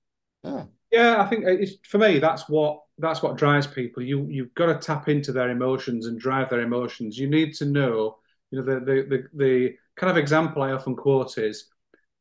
Yeah. 0.43 0.65
Yeah, 0.91 1.21
I 1.21 1.27
think 1.27 1.45
uh, 1.45 1.51
it's, 1.51 1.73
for 1.89 1.99
me 1.99 2.21
that's 2.21 2.49
what 2.49 2.81
that's 2.99 3.21
what 3.21 3.37
drives 3.37 3.67
people. 3.67 4.03
You 4.03 4.29
you've 4.31 4.55
got 4.55 4.67
to 4.67 4.79
tap 4.79 5.09
into 5.09 5.33
their 5.33 5.51
emotions 5.51 6.07
and 6.07 6.21
drive 6.21 6.51
their 6.51 6.61
emotions. 6.61 7.19
You 7.19 7.29
need 7.29 7.55
to 7.55 7.65
know, 7.65 8.19
you 8.51 8.63
know, 8.63 8.65
the 8.65 8.81
the 8.81 9.03
the, 9.09 9.25
the 9.35 9.77
kind 9.97 10.11
of 10.11 10.17
example 10.17 10.63
I 10.63 10.71
often 10.71 10.95
quote 10.95 11.37
is 11.37 11.67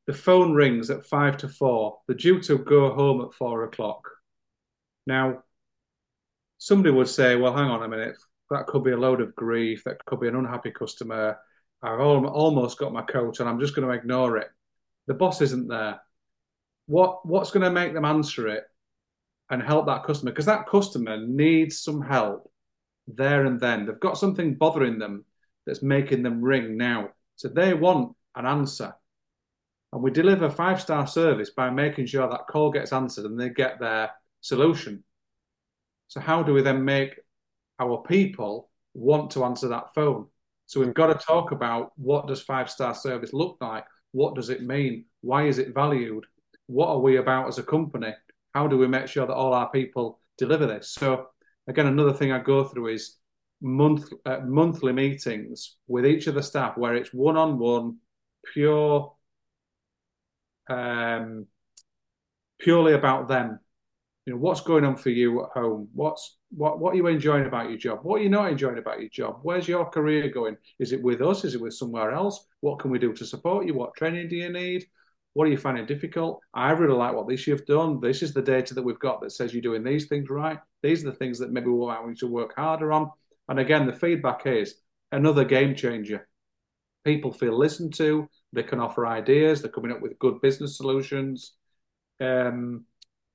the 0.07 0.13
phone 0.13 0.53
rings 0.53 0.89
at 0.89 1.05
five 1.05 1.37
to 1.37 1.49
four. 1.49 1.99
They're 2.07 2.15
due 2.15 2.41
to 2.41 2.57
go 2.57 2.93
home 2.93 3.21
at 3.21 3.33
four 3.35 3.63
o'clock. 3.63 4.09
Now, 5.05 5.43
somebody 6.57 6.95
would 6.95 7.09
say, 7.09 7.35
well, 7.35 7.55
hang 7.55 7.69
on 7.69 7.83
a 7.83 7.87
minute, 7.87 8.17
that 8.49 8.67
could 8.67 8.83
be 8.83 8.91
a 8.91 8.97
load 8.97 9.21
of 9.21 9.35
grief, 9.35 9.83
that 9.85 10.03
could 10.05 10.19
be 10.19 10.27
an 10.27 10.35
unhappy 10.35 10.71
customer. 10.71 11.37
I've 11.81 11.99
almost 11.99 12.77
got 12.77 12.93
my 12.93 13.01
coat 13.01 13.39
and 13.39 13.49
I'm 13.49 13.59
just 13.59 13.75
going 13.75 13.87
to 13.87 13.93
ignore 13.93 14.37
it. 14.37 14.49
The 15.07 15.13
boss 15.13 15.41
isn't 15.41 15.67
there. 15.67 16.01
What 16.85 17.25
what's 17.25 17.51
going 17.51 17.63
to 17.63 17.71
make 17.71 17.93
them 17.93 18.05
answer 18.05 18.47
it 18.47 18.63
and 19.49 19.61
help 19.61 19.85
that 19.87 20.03
customer 20.03 20.31
because 20.31 20.45
that 20.45 20.67
customer 20.67 21.17
needs 21.17 21.81
some 21.81 22.01
help 22.01 22.51
there 23.07 23.45
and 23.45 23.59
then. 23.59 23.85
They've 23.85 23.99
got 23.99 24.17
something 24.17 24.55
bothering 24.55 24.99
them 24.99 25.25
that's 25.65 25.81
making 25.81 26.23
them 26.23 26.41
ring 26.41 26.77
now. 26.77 27.09
So 27.35 27.47
they 27.47 27.73
want 27.73 28.15
an 28.35 28.45
answer. 28.45 28.95
And 29.91 30.01
we 30.01 30.11
deliver 30.11 30.49
five 30.49 30.81
star 30.81 31.05
service 31.05 31.51
by 31.51 31.69
making 31.69 32.07
sure 32.07 32.27
that 32.29 32.47
call 32.47 32.71
gets 32.71 32.93
answered 32.93 33.25
and 33.25 33.39
they 33.39 33.49
get 33.49 33.79
their 33.79 34.11
solution. 34.41 35.03
So, 36.07 36.19
how 36.19 36.43
do 36.43 36.53
we 36.53 36.61
then 36.61 36.83
make 36.83 37.19
our 37.83 38.03
people 38.03 38.69
want 38.93 39.31
to 39.31 39.43
answer 39.43 39.67
that 39.69 39.93
phone? 39.93 40.27
So, 40.65 40.79
we've 40.79 40.93
got 40.93 41.07
to 41.07 41.25
talk 41.25 41.51
about 41.51 41.91
what 41.95 42.27
does 42.27 42.41
five 42.41 42.69
star 42.69 42.95
service 42.95 43.33
look 43.33 43.57
like? 43.61 43.85
What 44.11 44.35
does 44.35 44.49
it 44.49 44.63
mean? 44.63 45.05
Why 45.21 45.47
is 45.47 45.57
it 45.59 45.73
valued? 45.73 46.25
What 46.67 46.87
are 46.87 46.99
we 46.99 47.17
about 47.17 47.47
as 47.47 47.57
a 47.57 47.63
company? 47.63 48.13
how 48.53 48.67
do 48.67 48.77
we 48.77 48.87
make 48.87 49.07
sure 49.07 49.25
that 49.25 49.33
all 49.33 49.53
our 49.53 49.69
people 49.71 50.19
deliver 50.37 50.65
this? 50.65 50.91
So 50.91 51.27
again, 51.67 51.87
another 51.87 52.13
thing 52.13 52.31
I 52.31 52.39
go 52.39 52.63
through 52.63 52.93
is 52.93 53.17
month 53.61 54.09
uh, 54.25 54.39
monthly 54.45 54.93
meetings 54.93 55.77
with 55.87 56.05
each 56.05 56.27
of 56.27 56.35
the 56.35 56.43
staff 56.43 56.77
where 56.77 56.95
it's 56.95 57.13
one 57.13 57.37
on 57.37 57.57
one, 57.57 57.97
pure, 58.53 59.13
um, 60.69 61.47
purely 62.59 62.93
about 62.93 63.27
them. 63.27 63.59
You 64.25 64.33
know, 64.33 64.39
what's 64.39 64.61
going 64.61 64.85
on 64.85 64.95
for 64.95 65.09
you 65.09 65.43
at 65.43 65.49
home? 65.49 65.89
What's 65.93 66.37
what 66.51 66.79
what 66.79 66.93
are 66.93 66.97
you 66.97 67.07
enjoying 67.07 67.45
about 67.45 67.69
your 67.69 67.77
job? 67.77 67.99
What 68.03 68.21
are 68.21 68.23
you 68.23 68.29
not 68.29 68.49
enjoying 68.49 68.77
about 68.77 69.01
your 69.01 69.09
job? 69.09 69.39
Where's 69.43 69.67
your 69.67 69.85
career 69.85 70.29
going? 70.29 70.55
Is 70.79 70.93
it 70.93 71.03
with 71.03 71.21
us? 71.21 71.43
Is 71.43 71.55
it 71.55 71.61
with 71.61 71.73
somewhere 71.73 72.11
else? 72.11 72.45
What 72.61 72.79
can 72.79 72.89
we 72.89 72.99
do 72.99 73.11
to 73.13 73.25
support 73.25 73.65
you? 73.65 73.73
What 73.73 73.95
training 73.95 74.29
do 74.29 74.37
you 74.37 74.49
need? 74.49 74.85
What 75.33 75.47
are 75.47 75.51
you 75.51 75.57
finding 75.57 75.85
difficult? 75.85 76.39
I 76.53 76.71
really 76.71 76.95
like 76.95 77.13
what 77.13 77.27
this 77.27 77.47
you've 77.47 77.65
done. 77.65 77.99
This 77.99 78.21
is 78.21 78.33
the 78.33 78.41
data 78.41 78.73
that 78.75 78.83
we've 78.83 78.99
got 78.99 79.19
that 79.21 79.31
says 79.31 79.51
you're 79.53 79.61
doing 79.61 79.83
these 79.83 80.05
things 80.05 80.29
right. 80.29 80.59
These 80.83 81.03
are 81.03 81.09
the 81.09 81.17
things 81.17 81.39
that 81.39 81.51
maybe 81.51 81.67
we 81.67 81.73
want 81.73 82.07
you 82.07 82.15
to 82.15 82.27
work 82.27 82.55
harder 82.55 82.93
on. 82.93 83.09
And 83.49 83.59
again, 83.59 83.87
the 83.87 83.93
feedback 83.93 84.45
is 84.45 84.75
another 85.11 85.43
game 85.43 85.75
changer. 85.75 86.27
People 87.03 87.33
feel 87.33 87.57
listened 87.57 87.93
to. 87.95 88.29
They 88.53 88.63
can 88.63 88.79
offer 88.79 89.07
ideas. 89.07 89.61
They're 89.61 89.71
coming 89.71 89.91
up 89.91 90.01
with 90.01 90.19
good 90.19 90.39
business 90.39 90.77
solutions, 90.77 91.53
um, 92.21 92.85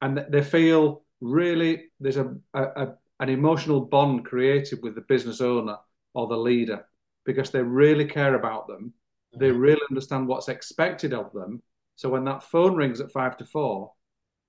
and 0.00 0.24
they 0.28 0.42
feel 0.42 1.02
really 1.20 1.90
there's 2.00 2.16
a, 2.16 2.34
a 2.54 2.88
an 3.20 3.28
emotional 3.28 3.80
bond 3.80 4.24
created 4.24 4.78
with 4.82 4.94
the 4.94 5.00
business 5.02 5.40
owner 5.40 5.76
or 6.14 6.28
the 6.28 6.36
leader 6.36 6.86
because 7.24 7.50
they 7.50 7.62
really 7.62 8.04
care 8.04 8.36
about 8.36 8.68
them. 8.68 8.92
They 9.38 9.50
mm-hmm. 9.50 9.58
really 9.58 9.80
understand 9.90 10.28
what's 10.28 10.48
expected 10.48 11.12
of 11.12 11.32
them, 11.32 11.62
so 11.98 12.08
when 12.08 12.24
that 12.24 12.44
phone 12.44 12.76
rings 12.76 13.00
at 13.00 13.10
five 13.10 13.36
to 13.38 13.44
four, 13.44 13.92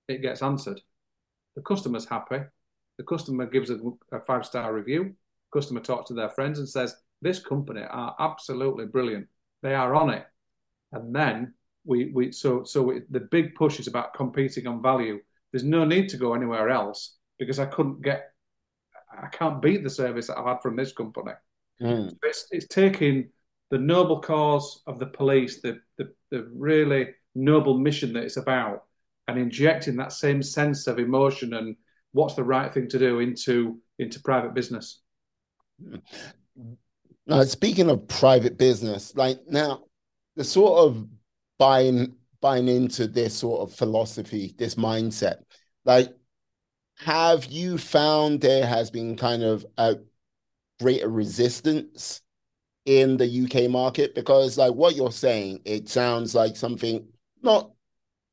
it 0.08 0.22
gets 0.22 0.44
answered. 0.44 0.80
The 1.56 1.64
customer's 1.64 2.06
happy. 2.06 2.42
The 3.00 3.04
customer 3.04 3.48
gives 3.48 3.72
a, 3.72 3.80
a 4.12 4.20
five 4.22 4.46
star 4.46 4.72
review. 4.72 5.16
Customer 5.52 5.80
talks 5.80 6.10
to 6.10 6.14
their 6.14 6.30
friends 6.30 6.60
and 6.60 6.70
says, 6.70 6.96
"This 7.24 7.40
company 7.40 7.82
are 7.82 8.16
absolutely 8.20 8.86
brilliant. 8.86 9.28
They 9.64 9.74
are 9.74 9.96
on 9.96 10.12
it." 10.12 10.28
And 10.92 11.14
then 11.14 11.56
we 11.86 12.12
we 12.14 12.32
so 12.32 12.64
so 12.64 12.84
we, 12.84 13.02
the 13.10 13.22
big 13.22 13.56
push 13.56 13.80
is 13.80 13.88
about 13.88 14.14
competing 14.14 14.68
on 14.68 14.84
value. 14.84 15.20
There's 15.52 15.64
no 15.64 15.86
need 15.86 16.10
to 16.10 16.18
go 16.18 16.34
anywhere 16.34 16.70
else 16.70 17.16
because 17.38 17.60
I 17.60 17.66
couldn't 17.66 18.02
get, 18.02 18.32
I 19.12 19.28
can't 19.28 19.62
beat 19.62 19.84
the 19.84 19.90
service 19.90 20.28
that 20.28 20.38
I've 20.38 20.46
had 20.46 20.62
from 20.62 20.76
this 20.76 20.92
company. 20.92 21.32
Mm. 21.82 22.16
It's, 22.24 22.48
it's 22.52 22.68
taking 22.68 23.30
the 23.72 23.78
noble 23.78 24.20
cause 24.20 24.82
of 24.88 25.00
the 25.00 25.08
police, 25.08 25.62
the 25.62 25.80
the, 25.98 26.12
the 26.32 26.50
really 26.54 27.10
noble 27.36 27.78
mission 27.78 28.14
that 28.14 28.24
it's 28.24 28.38
about 28.38 28.84
and 29.28 29.38
injecting 29.38 29.96
that 29.98 30.12
same 30.12 30.42
sense 30.42 30.88
of 30.88 31.00
emotion 31.00 31.54
and 31.54 31.76
what's 32.12 32.34
the 32.34 32.44
right 32.44 32.74
thing 32.74 32.88
to 32.90 33.00
do 33.00 33.20
into 33.20 33.80
into 34.00 34.20
private 34.22 34.54
business 34.54 35.02
now 37.28 37.44
speaking 37.44 37.90
of 37.90 38.08
private 38.08 38.58
business 38.58 39.16
like 39.16 39.40
now 39.48 39.84
the 40.36 40.44
sort 40.44 40.80
of 40.80 41.08
buying 41.60 42.14
buying 42.42 42.68
into 42.68 43.08
this 43.08 43.36
sort 43.36 43.62
of 43.62 43.76
philosophy 43.76 44.54
this 44.58 44.76
mindset 44.76 45.38
like 45.86 46.14
have 46.98 47.46
you 47.46 47.78
found 47.78 48.42
there 48.42 48.66
has 48.66 48.92
been 48.92 49.16
kind 49.16 49.44
of 49.44 49.66
a 49.78 49.96
greater 50.80 51.10
resistance 51.10 52.22
in 52.86 53.18
the 53.18 53.26
UK 53.26 53.70
market 53.70 54.16
because 54.16 54.58
like 54.58 54.74
what 54.74 54.96
you're 54.96 55.12
saying 55.12 55.60
it 55.66 55.90
sounds 55.90 56.34
like 56.34 56.56
something 56.56 57.06
not 57.42 57.72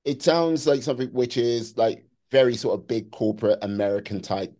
it 0.04 0.22
sounds 0.22 0.66
like 0.66 0.82
something 0.82 1.08
which 1.08 1.36
is 1.36 1.76
like 1.76 2.06
very 2.30 2.56
sort 2.56 2.78
of 2.78 2.86
big 2.86 3.10
corporate 3.10 3.58
American 3.62 4.20
type 4.20 4.56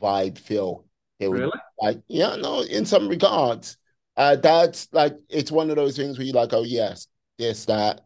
vibe 0.00 0.38
feel. 0.38 0.84
It 1.18 1.30
really? 1.30 1.52
Like, 1.80 2.02
yeah, 2.08 2.36
no, 2.36 2.62
in 2.62 2.84
some 2.84 3.08
regards. 3.08 3.76
Uh 4.16 4.34
that's 4.34 4.88
like 4.92 5.16
it's 5.28 5.52
one 5.52 5.70
of 5.70 5.76
those 5.76 5.96
things 5.96 6.18
where 6.18 6.26
you're 6.26 6.34
like, 6.34 6.52
oh 6.52 6.64
yes, 6.64 7.06
this, 7.38 7.64
that, 7.66 8.00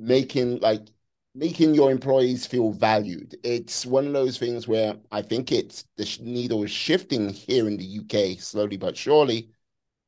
making 0.00 0.60
like 0.60 0.88
making 1.34 1.74
your 1.74 1.90
employees 1.92 2.46
feel 2.46 2.72
valued. 2.72 3.36
It's 3.44 3.86
one 3.86 4.06
of 4.06 4.12
those 4.12 4.38
things 4.38 4.66
where 4.66 4.96
I 5.12 5.22
think 5.22 5.52
it's 5.52 5.84
the 5.96 6.18
needle 6.22 6.64
is 6.64 6.70
shifting 6.70 7.28
here 7.30 7.68
in 7.68 7.76
the 7.76 7.84
UK 7.84 8.40
slowly 8.40 8.76
but 8.76 8.96
surely. 8.96 9.50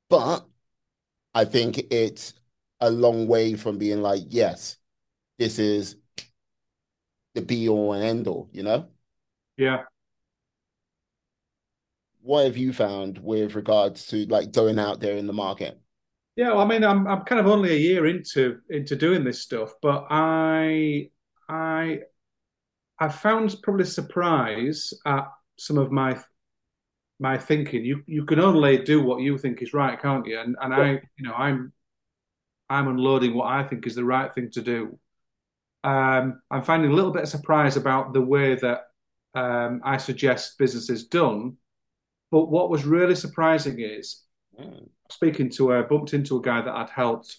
But 0.08 0.46
I 1.34 1.44
think 1.44 1.78
it's 1.92 2.34
a 2.80 2.90
long 2.90 3.28
way 3.28 3.54
from 3.54 3.78
being 3.78 4.02
like, 4.02 4.22
yes, 4.28 4.78
this 5.38 5.58
is 5.58 5.96
the 7.34 7.42
be 7.42 7.68
all 7.68 7.92
and 7.92 8.04
end 8.04 8.26
all, 8.28 8.48
you 8.52 8.62
know? 8.62 8.88
Yeah. 9.56 9.84
What 12.22 12.44
have 12.46 12.56
you 12.56 12.72
found 12.72 13.18
with 13.18 13.54
regards 13.54 14.06
to 14.06 14.26
like 14.26 14.52
going 14.52 14.78
out 14.78 15.00
there 15.00 15.16
in 15.16 15.26
the 15.26 15.32
market? 15.32 15.81
Yeah, 16.36 16.48
well, 16.48 16.60
I 16.60 16.64
mean, 16.66 16.82
I'm 16.84 17.06
I'm 17.06 17.22
kind 17.22 17.40
of 17.40 17.46
only 17.46 17.72
a 17.72 17.78
year 17.78 18.06
into 18.06 18.58
into 18.70 18.96
doing 18.96 19.22
this 19.22 19.42
stuff, 19.42 19.74
but 19.82 20.06
I 20.10 21.10
I 21.48 22.00
I 22.98 23.08
found 23.08 23.56
probably 23.62 23.84
surprise 23.84 24.94
at 25.04 25.26
some 25.58 25.76
of 25.76 25.92
my 25.92 26.18
my 27.20 27.36
thinking. 27.36 27.84
You 27.84 28.02
you 28.06 28.24
can 28.24 28.40
only 28.40 28.78
do 28.78 29.02
what 29.02 29.20
you 29.20 29.36
think 29.36 29.60
is 29.60 29.74
right, 29.74 30.00
can't 30.00 30.26
you? 30.26 30.40
And 30.40 30.56
and 30.60 30.72
yeah. 30.72 30.82
I, 30.82 30.88
you 31.18 31.24
know, 31.24 31.34
I'm 31.34 31.72
I'm 32.70 32.88
unloading 32.88 33.34
what 33.34 33.48
I 33.48 33.64
think 33.64 33.86
is 33.86 33.94
the 33.94 34.04
right 34.04 34.32
thing 34.32 34.50
to 34.52 34.62
do. 34.62 34.98
Um, 35.84 36.40
I'm 36.50 36.62
finding 36.62 36.90
a 36.92 36.94
little 36.94 37.10
bit 37.10 37.24
of 37.24 37.28
surprise 37.28 37.76
about 37.76 38.14
the 38.14 38.20
way 38.22 38.54
that 38.54 38.84
um, 39.34 39.82
I 39.84 39.98
suggest 39.98 40.58
business 40.58 40.88
is 40.88 41.08
done. 41.08 41.56
But 42.30 42.46
what 42.46 42.70
was 42.70 42.84
really 42.86 43.14
surprising 43.14 43.80
is 43.80 44.22
mm. 44.58 44.88
Speaking 45.12 45.50
to 45.50 45.72
a 45.72 45.82
bumped 45.82 46.14
into 46.14 46.38
a 46.38 46.42
guy 46.42 46.60
that 46.60 46.74
I'd 46.74 46.90
helped 46.90 47.38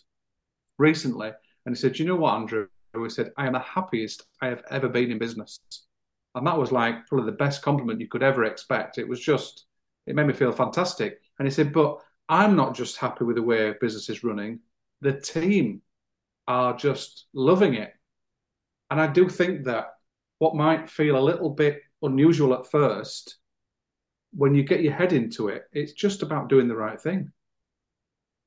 recently, 0.78 1.32
and 1.66 1.76
he 1.76 1.80
said, 1.80 2.00
"You 2.00 2.06
know 2.06 2.16
what, 2.16 2.36
Andrew?" 2.36 2.68
He 2.96 3.10
said, 3.10 3.32
"I 3.38 3.48
am 3.48 3.54
the 3.54 3.60
happiest 3.60 4.24
I 4.42 4.48
have 4.48 4.64
ever 4.70 4.88
been 4.88 5.12
in 5.12 5.18
business." 5.18 5.60
And 6.36 6.48
that 6.48 6.58
was 6.58 6.72
like 6.72 7.08
probably 7.08 7.28
the 7.28 7.38
best 7.38 7.62
compliment 7.62 8.02
you 8.02 8.08
could 8.08 8.24
ever 8.24 8.46
expect. 8.46 8.98
It 8.98 9.08
was 9.08 9.20
just, 9.20 9.66
it 10.08 10.16
made 10.16 10.26
me 10.26 10.34
feel 10.34 10.52
fantastic. 10.52 11.20
And 11.38 11.48
he 11.48 11.52
said, 11.52 11.72
but 11.72 12.00
I'm 12.28 12.56
not 12.56 12.76
just 12.76 12.98
happy 12.98 13.24
with 13.24 13.36
the 13.36 13.44
way 13.44 13.74
business 13.80 14.10
is 14.10 14.24
running. 14.24 14.60
The 15.02 15.14
team 15.14 15.82
are 16.48 16.76
just 16.76 17.28
loving 17.34 17.76
it. 17.76 17.94
And 18.90 19.00
I 19.00 19.08
do 19.08 19.30
think 19.30 19.66
that 19.66 19.94
what 20.40 20.56
might 20.56 20.90
feel 20.90 21.18
a 21.18 21.22
little 21.22 21.50
bit 21.50 21.82
unusual 22.02 22.54
at 22.54 22.70
first, 22.70 23.38
when 24.32 24.56
you 24.56 24.64
get 24.64 24.82
your 24.82 24.94
head 24.94 25.14
into 25.14 25.50
it, 25.50 25.64
it's 25.72 25.94
just 25.94 26.24
about 26.24 26.50
doing 26.50 26.68
the 26.68 26.76
right 26.76 27.00
thing. 27.00 27.32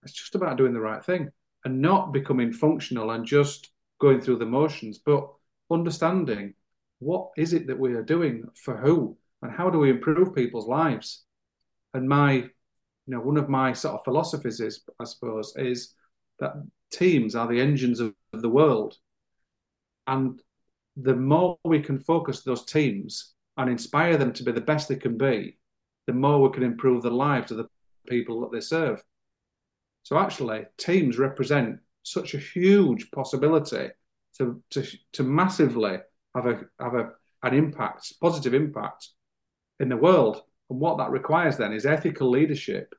It's 0.07 0.19
just 0.19 0.35
about 0.35 0.57
doing 0.57 0.73
the 0.73 0.81
right 0.81 1.05
thing 1.05 1.31
and 1.65 1.83
not 1.83 2.13
becoming 2.13 2.53
functional 2.53 3.11
and 3.11 3.27
just 3.27 3.71
going 4.01 4.21
through 4.21 4.37
the 4.37 4.47
motions, 4.47 4.99
but 4.99 5.29
understanding 5.71 6.55
what 6.99 7.31
is 7.37 7.53
it 7.53 7.67
that 7.67 7.79
we 7.79 7.95
are 7.95 8.03
doing 8.03 8.45
for 8.55 8.77
who 8.77 9.17
and 9.43 9.53
how 9.53 9.69
do 9.69 9.79
we 9.79 9.91
improve 9.91 10.35
people's 10.35 10.69
lives? 10.69 11.25
And 11.93 12.09
my 12.09 12.33
you 12.33 13.15
know 13.15 13.21
one 13.21 13.37
of 13.37 13.49
my 13.49 13.73
sort 13.73 13.95
of 13.95 14.05
philosophies 14.05 14.61
is 14.61 14.83
i 14.99 15.05
suppose 15.05 15.55
is 15.57 15.95
that 16.41 16.55
teams 16.91 17.35
are 17.35 17.47
the 17.47 17.61
engines 17.61 18.01
of, 18.01 18.15
the 18.33 18.49
world. 18.49 18.99
And 20.07 20.39
the 20.95 21.17
more 21.17 21.59
we 21.65 21.81
can 21.81 21.99
focus 21.99 22.43
those 22.43 22.67
teams 22.67 23.33
and 23.57 23.71
inspire 23.71 24.19
them 24.19 24.33
to 24.35 24.43
be 24.43 24.53
the 24.53 24.61
best 24.61 24.89
they 24.89 24.97
can 24.97 25.17
be 25.17 25.57
the 26.07 26.13
more 26.13 26.43
we 26.43 26.53
can 26.53 26.63
improve 26.63 27.03
the 27.03 27.11
lives 27.11 27.51
of 27.51 27.57
the 27.57 27.69
people 28.07 28.41
that 28.43 28.53
they 28.53 28.61
serve 28.61 29.03
so 30.07 30.17
actually 30.17 30.65
teams 30.79 31.19
represent 31.19 31.81
such 32.05 32.35
a 32.35 32.39
huge 32.39 33.11
possibility 33.11 33.89
to 34.39 34.63
to, 34.71 34.87
to 35.15 35.25
massively 35.25 35.97
have 36.33 36.47
a 36.47 36.61
have 36.79 36.95
a 36.95 37.11
an 37.43 37.55
impact, 37.55 38.13
positive 38.21 38.55
impact 38.55 39.09
in 39.81 39.89
the 39.89 39.97
world. 39.97 40.43
And 40.71 40.79
what 40.79 40.99
that 40.99 41.11
requires 41.11 41.57
then 41.57 41.73
is 41.73 41.87
ethical 41.87 42.31
leadership 42.31 42.95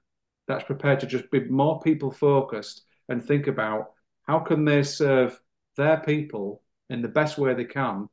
that's 0.50 0.66
prepared 0.66 1.00
to 1.00 1.08
just 1.08 1.32
be 1.32 1.46
more 1.46 1.80
people 1.80 2.12
focused 2.12 2.84
and 3.08 3.24
think 3.24 3.48
about 3.48 3.92
how 4.24 4.40
can 4.40 4.66
they 4.66 4.84
serve 4.84 5.40
their 5.78 6.02
people 6.02 6.62
in 6.90 7.02
the 7.02 7.08
best 7.08 7.38
way 7.38 7.54
they 7.54 7.64
can 7.64 8.10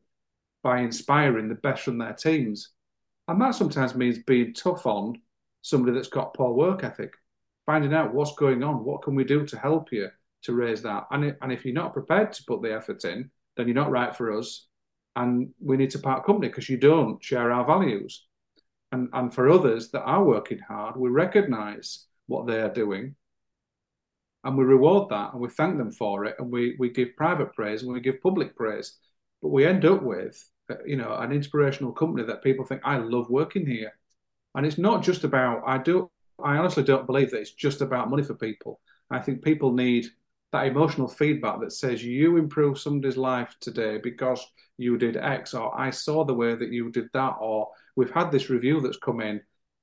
by 0.62 0.82
inspiring 0.82 1.48
the 1.48 1.56
best 1.56 1.82
from 1.82 1.98
their 1.98 2.12
teams. 2.12 2.70
And 3.26 3.40
that 3.40 3.56
sometimes 3.56 3.96
means 3.96 4.18
being 4.22 4.54
tough 4.54 4.86
on 4.86 5.20
somebody 5.62 5.96
that's 5.96 6.06
got 6.06 6.34
poor 6.34 6.52
work 6.52 6.84
ethic, 6.84 7.14
finding 7.66 7.94
out 7.94 8.14
what's 8.14 8.34
going 8.34 8.62
on, 8.62 8.84
what 8.84 9.02
can 9.02 9.14
we 9.14 9.24
do 9.24 9.46
to 9.46 9.58
help 9.58 9.92
you 9.92 10.08
to 10.44 10.52
raise 10.52 10.82
that. 10.82 11.06
And, 11.10 11.36
and 11.40 11.52
if 11.52 11.64
you're 11.64 11.74
not 11.74 11.94
prepared 11.94 12.32
to 12.32 12.44
put 12.44 12.62
the 12.62 12.74
effort 12.74 13.04
in, 13.04 13.30
then 13.56 13.66
you're 13.66 13.74
not 13.74 13.90
right 13.90 14.14
for 14.14 14.36
us 14.36 14.66
and 15.16 15.50
we 15.60 15.76
need 15.76 15.90
to 15.90 15.98
part 15.98 16.24
company 16.24 16.48
because 16.48 16.68
you 16.68 16.76
don't 16.76 17.22
share 17.22 17.52
our 17.52 17.64
values. 17.64 18.26
And, 18.92 19.08
and 19.12 19.32
for 19.32 19.50
others 19.50 19.90
that 19.90 20.02
are 20.02 20.24
working 20.24 20.58
hard, 20.58 20.96
we 20.96 21.08
recognize 21.08 22.06
what 22.26 22.46
they 22.46 22.60
are 22.60 22.72
doing 22.72 23.14
and 24.44 24.58
we 24.58 24.64
reward 24.64 25.08
that 25.08 25.32
and 25.32 25.40
we 25.40 25.48
thank 25.48 25.78
them 25.78 25.90
for 25.90 26.26
it 26.26 26.36
and 26.38 26.50
we, 26.50 26.76
we 26.78 26.90
give 26.90 27.16
private 27.16 27.52
praise 27.54 27.82
and 27.82 27.92
we 27.92 28.00
give 28.00 28.22
public 28.22 28.54
praise. 28.54 28.98
But 29.40 29.48
we 29.48 29.66
end 29.66 29.84
up 29.84 30.02
with, 30.02 30.42
uh, 30.70 30.76
you 30.84 30.96
know, 30.96 31.14
an 31.14 31.32
inspirational 31.32 31.92
company 31.92 32.26
that 32.26 32.42
people 32.42 32.64
think, 32.64 32.82
I 32.84 32.98
love 32.98 33.30
working 33.30 33.66
here. 33.66 33.92
And 34.54 34.66
it's 34.66 34.78
not 34.78 35.02
just 35.02 35.24
about, 35.24 35.62
I 35.66 35.78
do, 35.78 36.10
I 36.42 36.56
honestly 36.56 36.82
don't 36.82 37.06
believe 37.06 37.30
that 37.30 37.40
it's 37.40 37.52
just 37.52 37.80
about 37.80 38.10
money 38.10 38.22
for 38.22 38.34
people. 38.34 38.80
I 39.10 39.20
think 39.20 39.42
people 39.42 39.72
need 39.72 40.06
that 40.52 40.66
emotional 40.66 41.08
feedback 41.08 41.60
that 41.60 41.72
says 41.72 42.04
you 42.04 42.36
improve 42.36 42.78
somebody's 42.78 43.16
life 43.16 43.56
today 43.60 43.98
because 44.02 44.44
you 44.78 44.96
did 44.96 45.16
X, 45.16 45.52
or 45.52 45.76
I 45.78 45.90
saw 45.90 46.24
the 46.24 46.34
way 46.34 46.54
that 46.54 46.72
you 46.72 46.90
did 46.90 47.08
that, 47.12 47.34
or 47.40 47.68
we've 47.96 48.10
had 48.10 48.30
this 48.30 48.50
review 48.50 48.80
that's 48.80 48.96
come 48.96 49.20
in, 49.20 49.40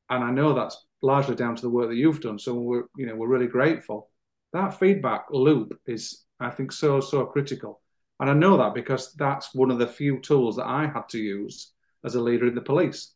and 0.10 0.24
I 0.24 0.32
know 0.32 0.54
that's 0.54 0.86
largely 1.02 1.36
down 1.36 1.56
to 1.56 1.62
the 1.62 1.70
work 1.70 1.89
that 1.89 1.97
you've 1.97 2.22
done. 2.22 2.39
So 2.39 2.54
we're, 2.56 2.84
you 2.95 3.06
know, 3.06 3.16
we're 3.16 3.28
really 3.28 3.47
grateful. 3.47 4.10
That 4.54 4.80
feedback 4.80 5.26
loop 5.32 5.78
is, 5.86 6.24
I 6.39 6.49
think, 6.49 6.72
so 6.72 7.02
so 7.02 7.26
critical, 7.26 7.82
and 8.20 8.30
I 8.30 8.34
know 8.34 8.58
that 8.58 8.74
because 8.74 9.14
that's 9.14 9.54
one 9.54 9.72
of 9.72 9.80
the 9.80 9.88
few 9.88 10.20
tools 10.20 10.56
that 10.56 10.68
I 10.68 10.88
had 10.88 11.10
to 11.10 11.20
use 11.20 11.74
as 12.06 12.16
a 12.16 12.22
leader 12.22 12.47
in 12.47 12.56
the 12.56 12.62
police. 12.62 13.14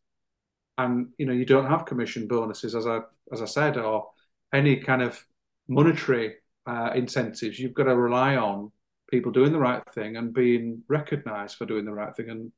And 0.77 1.09
you 1.17 1.25
know, 1.25 1.33
you 1.33 1.45
don't 1.45 1.69
have 1.69 1.85
commission 1.85 2.27
bonuses, 2.27 2.75
as 2.75 2.85
I 2.85 2.99
as 3.31 3.41
I 3.41 3.45
said, 3.45 3.77
or 3.77 4.09
any 4.53 4.77
kind 4.77 5.01
of 5.01 5.23
monetary 5.67 6.35
uh, 6.65 6.91
incentives. 6.95 7.59
You've 7.59 7.73
got 7.73 7.85
to 7.85 7.95
rely 7.95 8.35
on 8.35 8.71
people 9.09 9.31
doing 9.31 9.51
the 9.51 9.59
right 9.59 9.83
thing 9.93 10.17
and 10.17 10.33
being 10.33 10.83
recognised 10.87 11.55
for 11.57 11.65
doing 11.65 11.85
the 11.85 11.93
right 11.93 12.15
thing 12.15 12.29
and 12.29 12.51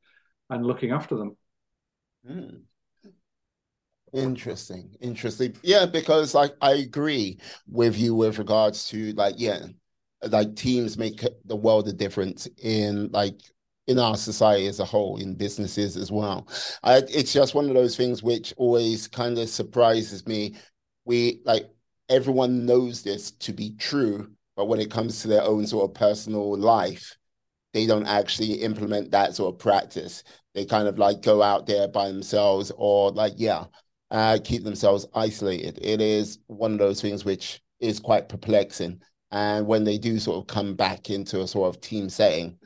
and 0.49 0.65
looking 0.65 0.91
after 0.91 1.15
them. 1.15 1.37
Mm. 2.29 2.61
Interesting, 4.13 4.95
interesting. 5.01 5.55
Yeah, 5.61 5.85
because 5.85 6.33
like 6.33 6.53
I 6.61 6.75
agree 6.75 7.39
with 7.67 7.97
you 7.97 8.15
with 8.15 8.39
regards 8.39 8.87
to 8.89 9.11
like 9.13 9.35
yeah, 9.37 9.65
like 10.23 10.55
teams 10.55 10.97
make 10.97 11.23
the 11.45 11.55
world 11.55 11.87
a 11.89 11.93
difference 11.93 12.47
in 12.63 13.09
like 13.11 13.39
in 13.87 13.99
our 13.99 14.17
society 14.17 14.67
as 14.67 14.79
a 14.79 14.85
whole, 14.85 15.17
in 15.17 15.33
businesses 15.33 15.95
as 15.97 16.11
well. 16.11 16.47
I, 16.83 16.97
it's 17.09 17.33
just 17.33 17.55
one 17.55 17.67
of 17.67 17.73
those 17.73 17.95
things 17.95 18.21
which 18.21 18.53
always 18.57 19.07
kind 19.07 19.37
of 19.37 19.49
surprises 19.49 20.27
me. 20.27 20.55
We 21.05 21.41
like 21.45 21.69
everyone 22.09 22.65
knows 22.65 23.01
this 23.01 23.31
to 23.31 23.53
be 23.53 23.71
true, 23.77 24.29
but 24.55 24.67
when 24.67 24.79
it 24.79 24.91
comes 24.91 25.21
to 25.21 25.27
their 25.27 25.43
own 25.43 25.65
sort 25.65 25.89
of 25.89 25.95
personal 25.95 26.57
life, 26.57 27.15
they 27.73 27.85
don't 27.85 28.07
actually 28.07 28.53
implement 28.53 29.11
that 29.11 29.35
sort 29.35 29.53
of 29.53 29.59
practice. 29.59 30.23
They 30.53 30.65
kind 30.65 30.87
of 30.87 30.97
like 30.97 31.21
go 31.21 31.41
out 31.41 31.65
there 31.67 31.87
by 31.87 32.07
themselves 32.07 32.71
or 32.75 33.11
like, 33.11 33.33
yeah, 33.37 33.65
uh, 34.11 34.39
keep 34.43 34.63
themselves 34.63 35.05
isolated. 35.13 35.79
It 35.81 36.01
is 36.01 36.39
one 36.47 36.73
of 36.73 36.79
those 36.79 37.01
things 37.01 37.23
which 37.23 37.61
is 37.79 37.99
quite 37.99 38.29
perplexing. 38.29 39.01
And 39.31 39.67
when 39.67 39.83
they 39.83 39.97
do 39.97 40.19
sort 40.19 40.37
of 40.37 40.47
come 40.47 40.75
back 40.75 41.09
into 41.09 41.41
a 41.41 41.47
sort 41.47 41.73
of 41.73 41.81
team 41.81 42.09
setting, 42.09 42.57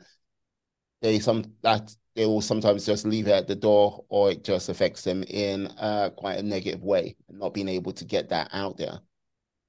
they 1.02 1.18
some 1.18 1.44
that 1.62 1.94
they 2.14 2.26
will 2.26 2.40
sometimes 2.40 2.86
just 2.86 3.06
leave 3.06 3.26
it 3.26 3.32
at 3.32 3.48
the 3.48 3.54
door 3.56 4.04
or 4.08 4.30
it 4.30 4.44
just 4.44 4.68
affects 4.68 5.02
them 5.02 5.22
in 5.24 5.66
uh, 5.78 6.10
quite 6.16 6.38
a 6.38 6.42
negative 6.42 6.82
way 6.82 7.16
and 7.28 7.38
not 7.38 7.54
being 7.54 7.68
able 7.68 7.92
to 7.92 8.04
get 8.04 8.28
that 8.30 8.48
out 8.52 8.76
there 8.76 9.00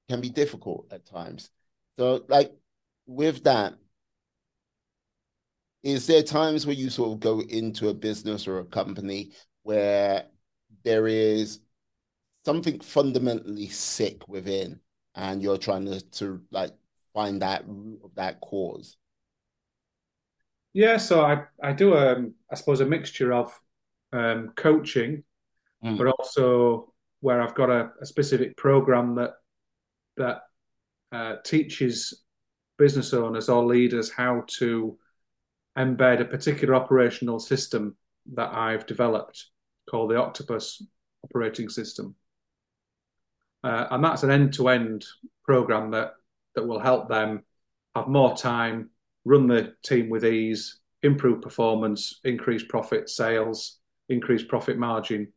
can 0.08 0.20
be 0.20 0.30
difficult 0.30 0.86
at 0.92 1.06
times. 1.06 1.50
So, 1.98 2.24
like 2.28 2.52
with 3.06 3.44
that, 3.44 3.74
is 5.82 6.06
there 6.06 6.22
times 6.22 6.66
where 6.66 6.74
you 6.74 6.90
sort 6.90 7.12
of 7.12 7.20
go 7.20 7.40
into 7.40 7.88
a 7.88 7.94
business 7.94 8.46
or 8.48 8.58
a 8.58 8.64
company 8.64 9.32
where 9.62 10.26
there 10.84 11.06
is 11.06 11.60
something 12.44 12.80
fundamentally 12.80 13.68
sick 13.68 14.28
within 14.28 14.80
and 15.14 15.42
you're 15.42 15.58
trying 15.58 15.86
to, 15.86 16.00
to 16.10 16.42
like 16.50 16.72
find 17.12 17.42
that 17.42 17.64
root 17.66 18.00
of 18.04 18.14
that 18.14 18.40
cause? 18.40 18.96
Yeah, 20.74 20.96
so 20.96 21.24
I, 21.24 21.44
I 21.62 21.72
do 21.72 21.96
um 21.96 22.34
I 22.50 22.56
suppose 22.56 22.80
a 22.80 22.86
mixture 22.86 23.32
of 23.32 23.58
um, 24.12 24.52
coaching, 24.56 25.24
mm. 25.84 25.96
but 25.96 26.08
also 26.08 26.92
where 27.20 27.40
I've 27.40 27.54
got 27.54 27.70
a, 27.70 27.90
a 28.00 28.06
specific 28.06 28.56
program 28.56 29.14
that 29.14 29.34
that 30.16 30.42
uh, 31.12 31.36
teaches 31.44 32.22
business 32.76 33.14
owners 33.14 33.48
or 33.48 33.64
leaders 33.64 34.10
how 34.10 34.44
to 34.58 34.98
embed 35.78 36.20
a 36.20 36.24
particular 36.24 36.74
operational 36.74 37.38
system 37.38 37.96
that 38.34 38.52
I've 38.52 38.86
developed 38.86 39.46
called 39.88 40.10
the 40.10 40.16
Octopus 40.16 40.82
operating 41.24 41.68
system. 41.68 42.14
Uh, 43.62 43.86
and 43.90 44.04
that's 44.04 44.22
an 44.22 44.30
end-to-end 44.30 45.04
program 45.44 45.92
that 45.92 46.14
that 46.54 46.66
will 46.66 46.80
help 46.80 47.08
them 47.08 47.42
have 47.96 48.08
more 48.08 48.36
time, 48.36 48.90
run 49.24 49.46
the 49.46 49.74
team 49.82 50.08
with 50.08 50.24
ease, 50.24 50.80
improve 51.02 51.42
performance, 51.42 52.20
increase 52.24 52.62
profit 52.64 53.08
sales, 53.08 53.78
increase 54.08 54.42
profit 54.42 54.78
margin. 54.78 55.32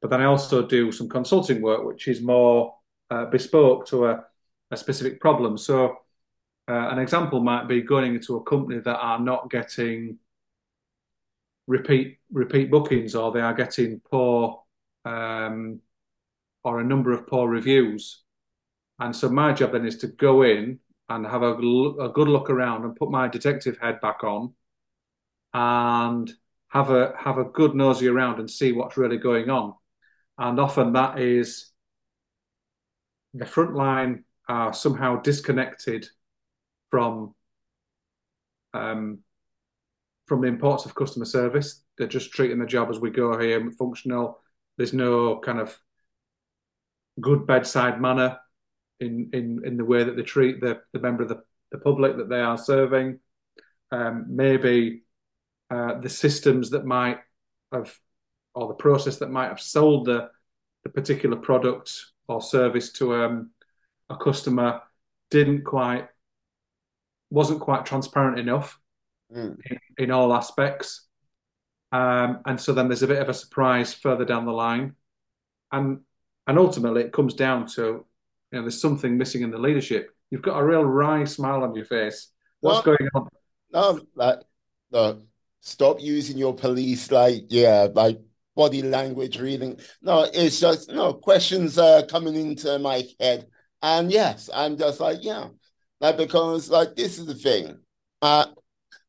But 0.00 0.10
then 0.10 0.20
I 0.20 0.26
also 0.26 0.66
do 0.66 0.92
some 0.92 1.08
consulting 1.08 1.62
work, 1.62 1.84
which 1.84 2.08
is 2.08 2.20
more 2.20 2.74
uh, 3.10 3.26
bespoke 3.26 3.86
to 3.86 4.06
a, 4.06 4.24
a, 4.70 4.76
specific 4.76 5.20
problem. 5.20 5.56
So, 5.56 5.96
uh, 6.68 6.88
an 6.90 6.98
example 6.98 7.40
might 7.40 7.68
be 7.68 7.82
going 7.82 8.14
into 8.14 8.36
a 8.36 8.42
company 8.44 8.80
that 8.80 8.96
are 8.96 9.20
not 9.20 9.50
getting 9.50 10.18
repeat 11.66 12.18
repeat 12.32 12.70
bookings, 12.70 13.14
or 13.14 13.32
they 13.32 13.40
are 13.40 13.54
getting 13.54 14.00
poor 14.00 14.62
um, 15.04 15.80
or 16.62 16.80
a 16.80 16.84
number 16.84 17.12
of 17.12 17.26
poor 17.26 17.48
reviews. 17.48 18.22
And 18.98 19.14
so 19.14 19.28
my 19.28 19.52
job 19.52 19.72
then 19.72 19.86
is 19.86 19.98
to 19.98 20.06
go 20.06 20.42
in 20.42 20.78
and 21.08 21.26
have 21.26 21.42
a, 21.42 21.52
a 21.52 22.08
good 22.12 22.28
look 22.28 22.50
around 22.50 22.84
and 22.84 22.96
put 22.96 23.10
my 23.10 23.28
detective 23.28 23.78
head 23.80 24.00
back 24.00 24.24
on 24.24 24.54
and 25.52 26.32
have 26.68 26.90
a 26.90 27.14
have 27.18 27.38
a 27.38 27.44
good 27.44 27.74
nosy 27.74 28.08
around 28.08 28.40
and 28.40 28.50
see 28.50 28.72
what's 28.72 28.96
really 28.96 29.18
going 29.18 29.50
on. 29.50 29.74
And 30.38 30.58
often 30.58 30.94
that 30.94 31.20
is 31.20 31.70
the 33.34 33.46
front 33.46 33.74
line 33.74 34.24
are 34.48 34.72
somehow 34.72 35.20
disconnected 35.20 36.06
from 36.90 37.34
um, 38.72 39.20
from 40.26 40.40
the 40.40 40.48
importance 40.48 40.86
of 40.86 40.94
customer 40.94 41.26
service. 41.26 41.82
They're 41.96 42.08
just 42.08 42.32
treating 42.32 42.58
the 42.58 42.66
job 42.66 42.90
as 42.90 42.98
we 42.98 43.10
go 43.10 43.38
here, 43.38 43.70
functional. 43.78 44.40
There's 44.76 44.92
no 44.92 45.38
kind 45.38 45.60
of 45.60 45.78
good 47.20 47.46
bedside 47.46 48.00
manner 48.00 48.38
in 49.00 49.30
in 49.32 49.62
in 49.64 49.76
the 49.76 49.84
way 49.84 50.04
that 50.04 50.16
they 50.16 50.22
treat 50.22 50.60
the 50.60 50.80
the 50.92 51.00
member 51.00 51.22
of 51.22 51.28
the, 51.28 51.42
the 51.72 51.78
public 51.78 52.16
that 52.16 52.28
they 52.28 52.40
are 52.40 52.58
serving. 52.58 53.18
Um, 53.90 54.26
maybe 54.28 55.02
uh, 55.70 56.00
the 56.00 56.08
systems 56.08 56.70
that 56.70 56.84
might 56.84 57.18
have 57.72 57.96
or 58.54 58.68
the 58.68 58.74
process 58.74 59.18
that 59.18 59.30
might 59.30 59.48
have 59.48 59.60
sold 59.60 60.06
the 60.06 60.30
the 60.84 60.90
particular 60.90 61.36
product 61.36 61.92
or 62.28 62.40
service 62.40 62.92
to 62.92 63.14
um, 63.14 63.50
a 64.10 64.16
customer 64.16 64.82
didn't 65.30 65.64
quite 65.64 66.08
wasn't 67.30 67.60
quite 67.60 67.86
transparent 67.86 68.38
enough 68.38 68.78
mm. 69.34 69.56
in, 69.70 69.78
in, 69.98 70.10
all 70.10 70.32
aspects. 70.32 71.06
Um, 71.90 72.40
and 72.46 72.60
so 72.60 72.72
then 72.72 72.88
there's 72.88 73.02
a 73.02 73.08
bit 73.08 73.20
of 73.20 73.28
a 73.28 73.34
surprise 73.34 73.92
further 73.92 74.24
down 74.24 74.44
the 74.44 74.52
line. 74.52 74.94
And 75.72 76.00
and 76.46 76.58
ultimately 76.58 77.02
it 77.02 77.12
comes 77.12 77.34
down 77.34 77.66
to 77.68 78.06
you 78.50 78.58
know 78.58 78.62
there's 78.62 78.80
something 78.80 79.16
missing 79.16 79.42
in 79.42 79.50
the 79.50 79.58
leadership. 79.58 80.10
You've 80.30 80.42
got 80.42 80.58
a 80.58 80.64
real 80.64 80.84
wry 80.84 81.24
smile 81.24 81.62
on 81.62 81.74
your 81.74 81.84
face. 81.84 82.28
What's 82.60 82.84
going 82.84 83.08
on? 83.14 83.28
No, 83.72 84.00
like 84.14 84.40
no, 84.90 85.22
stop 85.60 86.00
using 86.00 86.38
your 86.38 86.54
police 86.54 87.10
like 87.10 87.44
yeah, 87.48 87.88
like 87.92 88.20
body 88.54 88.82
language 88.82 89.38
reading. 89.38 89.78
No, 90.02 90.28
it's 90.32 90.60
just 90.60 90.90
no 90.90 91.14
questions 91.14 91.78
are 91.78 92.04
coming 92.06 92.34
into 92.34 92.78
my 92.78 93.02
head. 93.20 93.46
And 93.82 94.10
yes, 94.10 94.48
I'm 94.52 94.78
just 94.78 95.00
like, 95.00 95.18
yeah. 95.20 95.48
Like 96.00 96.16
because 96.16 96.70
like 96.70 96.96
this 96.96 97.18
is 97.18 97.26
the 97.26 97.34
thing. 97.34 97.78
Uh 98.22 98.46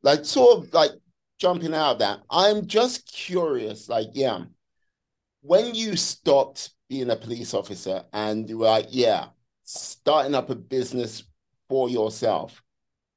like 0.01 0.25
sort 0.25 0.59
of 0.59 0.73
like 0.73 0.91
jumping 1.39 1.73
out 1.73 1.93
of 1.93 1.99
that. 1.99 2.19
I'm 2.29 2.67
just 2.67 3.11
curious, 3.11 3.89
like, 3.89 4.07
yeah, 4.13 4.45
when 5.41 5.75
you 5.75 5.95
stopped 5.95 6.71
being 6.89 7.09
a 7.09 7.15
police 7.15 7.53
officer 7.53 8.03
and 8.13 8.49
you 8.49 8.59
were 8.59 8.67
like, 8.67 8.87
yeah, 8.89 9.27
starting 9.63 10.35
up 10.35 10.49
a 10.49 10.55
business 10.55 11.23
for 11.69 11.89
yourself, 11.89 12.61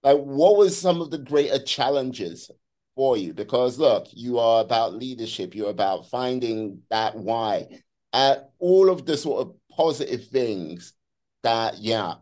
like 0.02 0.18
what 0.18 0.56
was 0.56 0.78
some 0.78 1.00
of 1.00 1.10
the 1.10 1.18
greater 1.18 1.58
challenges 1.58 2.50
for 2.96 3.16
you? 3.16 3.34
Because 3.34 3.78
look, 3.78 4.06
you 4.12 4.38
are 4.38 4.62
about 4.62 4.94
leadership, 4.94 5.54
you're 5.54 5.70
about 5.70 6.08
finding 6.08 6.82
that 6.90 7.16
why. 7.16 7.66
At 8.12 8.50
all 8.58 8.88
of 8.88 9.04
the 9.04 9.16
sort 9.16 9.46
of 9.46 9.54
positive 9.70 10.26
things 10.28 10.94
that, 11.42 11.78
yeah, 11.78 12.14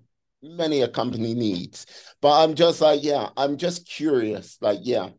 many 0.42 0.82
a 0.82 0.88
company 0.88 1.34
needs. 1.34 1.86
But 2.20 2.42
I'm 2.42 2.54
just 2.54 2.80
like, 2.80 3.02
yeah, 3.02 3.30
I'm 3.36 3.56
just 3.56 3.88
curious. 3.88 4.58
Like, 4.60 4.80
yeah, 4.82 5.10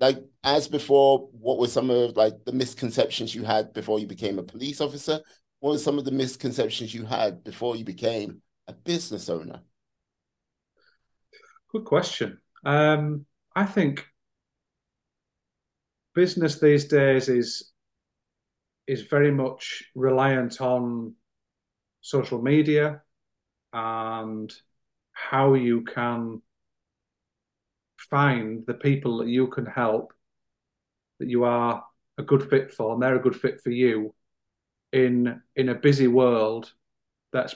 like 0.00 0.18
as 0.44 0.68
before, 0.68 1.28
what 1.32 1.58
were 1.58 1.68
some 1.68 1.90
of 1.90 2.16
like 2.16 2.44
the 2.44 2.52
misconceptions 2.52 3.34
you 3.34 3.44
had 3.44 3.72
before 3.72 3.98
you 3.98 4.06
became 4.06 4.38
a 4.38 4.42
police 4.42 4.80
officer? 4.80 5.20
What 5.66 5.72
were 5.72 5.78
some 5.78 5.98
of 5.98 6.04
the 6.04 6.12
misconceptions 6.12 6.94
you 6.94 7.06
had 7.06 7.42
before 7.42 7.74
you 7.74 7.84
became 7.84 8.40
a 8.68 8.72
business 8.72 9.28
owner? 9.28 9.62
Good 11.72 11.84
question. 11.84 12.38
Um, 12.64 13.26
I 13.52 13.64
think 13.64 14.06
business 16.14 16.60
these 16.60 16.84
days 16.84 17.28
is 17.28 17.72
is 18.86 19.02
very 19.10 19.32
much 19.32 19.82
reliant 19.96 20.60
on 20.60 21.16
social 22.00 22.40
media 22.40 23.02
and 23.72 24.54
how 25.10 25.54
you 25.54 25.82
can 25.82 26.42
find 27.96 28.64
the 28.68 28.74
people 28.74 29.18
that 29.18 29.28
you 29.28 29.48
can 29.48 29.66
help 29.66 30.12
that 31.18 31.28
you 31.28 31.42
are 31.42 31.84
a 32.18 32.22
good 32.22 32.48
fit 32.48 32.70
for 32.70 32.92
and 32.94 33.02
they're 33.02 33.16
a 33.16 33.20
good 33.20 33.34
fit 33.34 33.60
for 33.60 33.70
you 33.70 34.14
in 34.92 35.42
in 35.54 35.68
a 35.68 35.74
busy 35.74 36.06
world 36.06 36.72
that's 37.32 37.54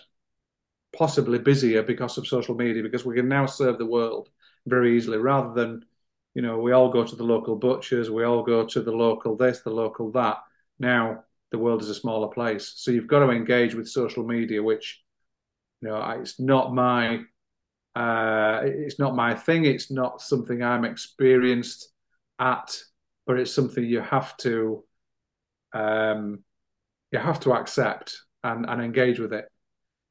possibly 0.97 1.39
busier 1.39 1.83
because 1.83 2.18
of 2.18 2.26
social 2.26 2.55
media 2.55 2.83
because 2.83 3.05
we 3.05 3.14
can 3.14 3.28
now 3.28 3.47
serve 3.47 3.78
the 3.78 3.87
world 3.87 4.28
very 4.66 4.97
easily 4.97 5.18
rather 5.18 5.53
than 5.55 5.85
you 6.35 6.43
know 6.43 6.59
we 6.59 6.72
all 6.72 6.91
go 6.91 7.05
to 7.05 7.16
the 7.16 7.24
local 7.24 7.57
butchers 7.57 8.11
we 8.11 8.24
all 8.24 8.43
go 8.43 8.66
to 8.66 8.83
the 8.83 8.93
local 8.93 9.37
this 9.37 9.61
the 9.61 9.70
local 9.70 10.11
that. 10.12 10.39
Now 10.78 11.24
the 11.51 11.59
world 11.59 11.83
is 11.83 11.89
a 11.89 11.95
smaller 11.95 12.28
place. 12.28 12.72
So 12.76 12.91
you've 12.91 13.07
got 13.07 13.20
to 13.20 13.31
engage 13.31 13.74
with 13.74 13.89
social 13.89 14.24
media 14.24 14.62
which 14.62 15.03
you 15.81 15.89
know 15.89 16.01
it's 16.11 16.39
not 16.41 16.74
my 16.74 17.20
uh, 17.97 18.61
it's 18.64 18.99
not 18.99 19.16
my 19.16 19.35
thing. 19.35 19.64
It's 19.64 19.91
not 19.91 20.20
something 20.20 20.62
i'm 20.62 20.85
experienced 20.85 21.89
at 22.39 22.76
but 23.26 23.39
it's 23.39 23.53
something 23.53 23.85
you 23.85 24.01
have 24.01 24.37
to 24.39 24.83
um, 25.72 26.43
you 27.13 27.19
have 27.19 27.41
to 27.41 27.53
accept 27.53 28.17
and, 28.45 28.67
and 28.69 28.83
engage 28.83 29.19
with 29.19 29.33
it 29.33 29.47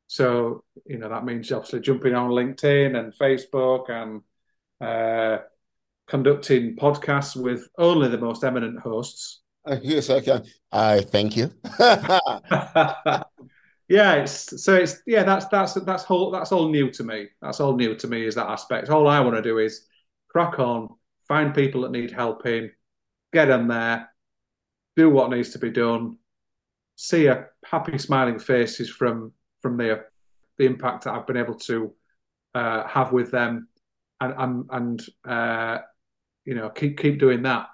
so 0.07 0.63
you 0.85 0.97
know 0.97 1.09
that 1.09 1.25
means 1.25 1.51
obviously 1.51 1.79
jumping 1.79 2.15
on 2.15 2.31
linkedin 2.31 2.97
and 2.97 3.13
facebook 3.13 3.89
and 3.89 4.21
uh, 4.81 5.39
conducting 6.07 6.75
podcasts 6.75 7.35
with 7.35 7.67
only 7.77 8.07
the 8.07 8.17
most 8.17 8.43
eminent 8.43 8.79
hosts 8.79 9.41
uh, 9.65 9.77
yes 9.81 10.09
okay 10.09 10.41
i 10.71 11.01
thank 11.01 11.35
you 11.35 11.51
yeah, 13.89 14.13
it's 14.13 14.63
so 14.63 14.75
it's 14.75 15.01
yeah, 15.07 15.23
that's 15.23 15.47
that's 15.47 15.73
that's 15.73 16.03
whole 16.03 16.29
that's 16.29 16.51
all 16.51 16.69
new 16.69 16.91
to 16.91 17.03
me. 17.03 17.27
That's 17.41 17.59
all 17.59 17.75
new 17.75 17.95
to 17.95 18.07
me 18.07 18.23
is 18.25 18.35
that 18.35 18.47
aspect. 18.47 18.89
All 18.89 19.07
I 19.07 19.19
want 19.19 19.35
to 19.35 19.41
do 19.41 19.57
is 19.57 19.87
crack 20.27 20.59
on, 20.59 20.89
find 21.27 21.55
people 21.55 21.81
that 21.81 21.91
need 21.91 22.11
helping, 22.11 22.69
get 23.33 23.45
them 23.45 23.67
there, 23.67 24.07
do 24.95 25.09
what 25.09 25.31
needs 25.31 25.49
to 25.51 25.59
be 25.59 25.71
done, 25.71 26.18
see 27.01 27.27
a 27.27 27.45
happy 27.63 27.97
smiling 27.97 28.37
faces 28.37 28.89
from 28.89 29.31
from 29.61 29.77
the 29.77 30.03
the 30.57 30.65
impact 30.65 31.05
that 31.05 31.13
I've 31.13 31.25
been 31.25 31.37
able 31.37 31.55
to 31.55 31.93
uh, 32.53 32.85
have 32.87 33.13
with 33.13 33.31
them, 33.31 33.69
and 34.19 34.33
and, 34.37 34.65
and 34.69 35.05
uh, 35.25 35.77
you 36.43 36.55
know 36.55 36.69
keep 36.69 36.97
keep 36.97 37.17
doing 37.17 37.43
that. 37.43 37.67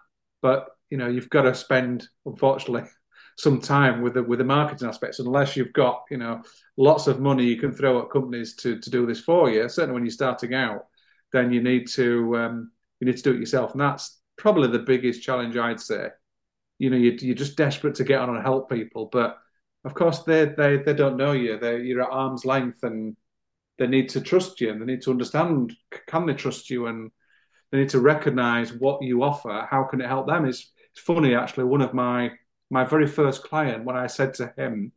But 0.44 0.68
you 0.92 0.98
know 0.98 1.08
you've 1.08 1.32
got 1.32 1.42
to 1.42 1.56
spend, 1.56 2.08
unfortunately, 2.28 2.88
some 3.38 3.60
time 3.60 4.04
with 4.04 4.14
the 4.14 4.22
with 4.22 4.38
the 4.38 4.46
marketing 4.46 4.88
aspects. 4.88 5.18
Unless 5.18 5.58
you've 5.58 5.74
got 5.74 6.04
you 6.12 6.18
know 6.18 6.44
lots 6.78 7.08
of 7.08 7.20
money 7.20 7.46
you 7.46 7.58
can 7.58 7.74
throw 7.74 8.04
at 8.04 8.12
companies 8.12 8.56
to 8.58 8.80
to 8.80 8.90
do 8.92 9.08
this 9.08 9.22
for 9.22 9.50
you 9.50 9.68
certainly 9.70 9.94
when 9.94 10.04
you're 10.04 10.12
starting 10.12 10.54
out 10.54 10.86
then 11.34 11.52
you 11.52 11.64
need 11.64 11.88
to 11.88 12.38
um, 12.38 12.72
you 13.00 13.08
need 13.08 13.18
to 13.18 13.24
do 13.24 13.34
it 13.34 13.40
yourself. 13.40 13.72
And 13.72 13.82
that's 13.82 14.20
probably 14.38 14.68
the 14.68 14.80
biggest 14.80 15.24
challenge 15.24 15.56
i'd 15.56 15.80
say 15.80 16.10
you 16.78 16.90
know 16.90 16.98
you, 16.98 17.18
you're 17.22 17.36
just 17.36 17.58
desperate 17.58 17.96
to 17.96 18.04
get 18.04 18.20
on 18.20 18.36
and 18.36 18.44
help 18.44 18.70
people 18.70 19.10
but 19.12 19.38
of 19.84 19.94
course 19.94 20.20
they 20.24 20.46
they, 20.46 20.78
they 20.78 20.94
don't 20.94 21.18
know 21.18 21.32
you 21.32 21.58
they 21.58 21.82
you're 21.82 22.02
at 22.04 22.10
arm's 22.10 22.46
length 22.46 22.84
and 22.84 23.16
they 23.78 23.88
need 23.88 24.10
to 24.10 24.22
trust 24.22 24.62
you 24.62 24.72
and 24.72 24.82
they 24.82 24.86
need 24.86 25.02
to 25.02 25.12
understand 25.12 25.74
can 26.08 26.26
they 26.26 26.34
trust 26.34 26.70
you 26.70 26.88
and 26.88 27.12
they 27.72 27.80
need 27.80 27.90
to 27.90 28.00
recognize 28.00 28.74
what 28.74 29.02
you 29.02 29.24
offer 29.24 29.68
how 29.70 29.84
can 29.84 30.02
it 30.02 30.08
help 30.08 30.28
them 30.28 30.46
it's, 30.46 30.72
it's 30.92 31.02
funny 31.02 31.36
actually 31.36 31.64
one 31.64 31.82
of 31.82 31.94
my 31.94 32.32
my 32.70 32.84
very 32.84 33.08
first 33.08 33.44
client 33.44 33.86
when 33.86 33.96
I 33.96 34.08
said 34.08 34.34
to 34.36 34.54
him, 34.58 34.92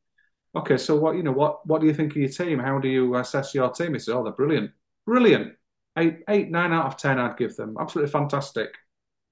"Okay, 0.56 0.76
so 0.78 0.96
what 0.96 1.16
you 1.16 1.22
know, 1.22 1.32
what 1.32 1.66
what 1.66 1.80
do 1.80 1.86
you 1.86 1.94
think 1.94 2.12
of 2.12 2.16
your 2.18 2.28
team? 2.28 2.58
How 2.58 2.78
do 2.78 2.88
you 2.88 3.14
assess 3.16 3.54
your 3.54 3.70
team?" 3.70 3.94
He 3.94 3.98
said, 4.00 4.14
"Oh, 4.14 4.24
they're 4.24 4.32
brilliant, 4.32 4.70
brilliant. 5.06 5.54
Eight, 5.96 6.20
eight, 6.28 6.50
nine 6.50 6.72
out 6.72 6.86
of 6.86 6.96
ten, 6.96 7.18
I'd 7.18 7.36
give 7.36 7.56
them. 7.56 7.76
Absolutely 7.78 8.10
fantastic." 8.10 8.70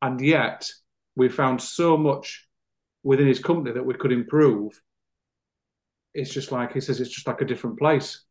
And 0.03 0.21
yet, 0.21 0.71
we 1.17 1.29
found 1.29 1.61
so 1.61 1.97
much 1.97 2.47
within 3.03 3.27
his 3.27 3.39
company 3.39 3.73
that 3.73 3.85
we 3.87 3.95
could 3.95 4.13
improve. 4.13 4.81
It's 6.15 6.33
just 6.33 6.53
like 6.53 6.73
he 6.73 6.81
says, 6.81 7.01
it's 7.01 7.11
just 7.11 7.27
like 7.27 7.41
a 7.41 7.47
different 7.47 7.79
place, 7.79 8.25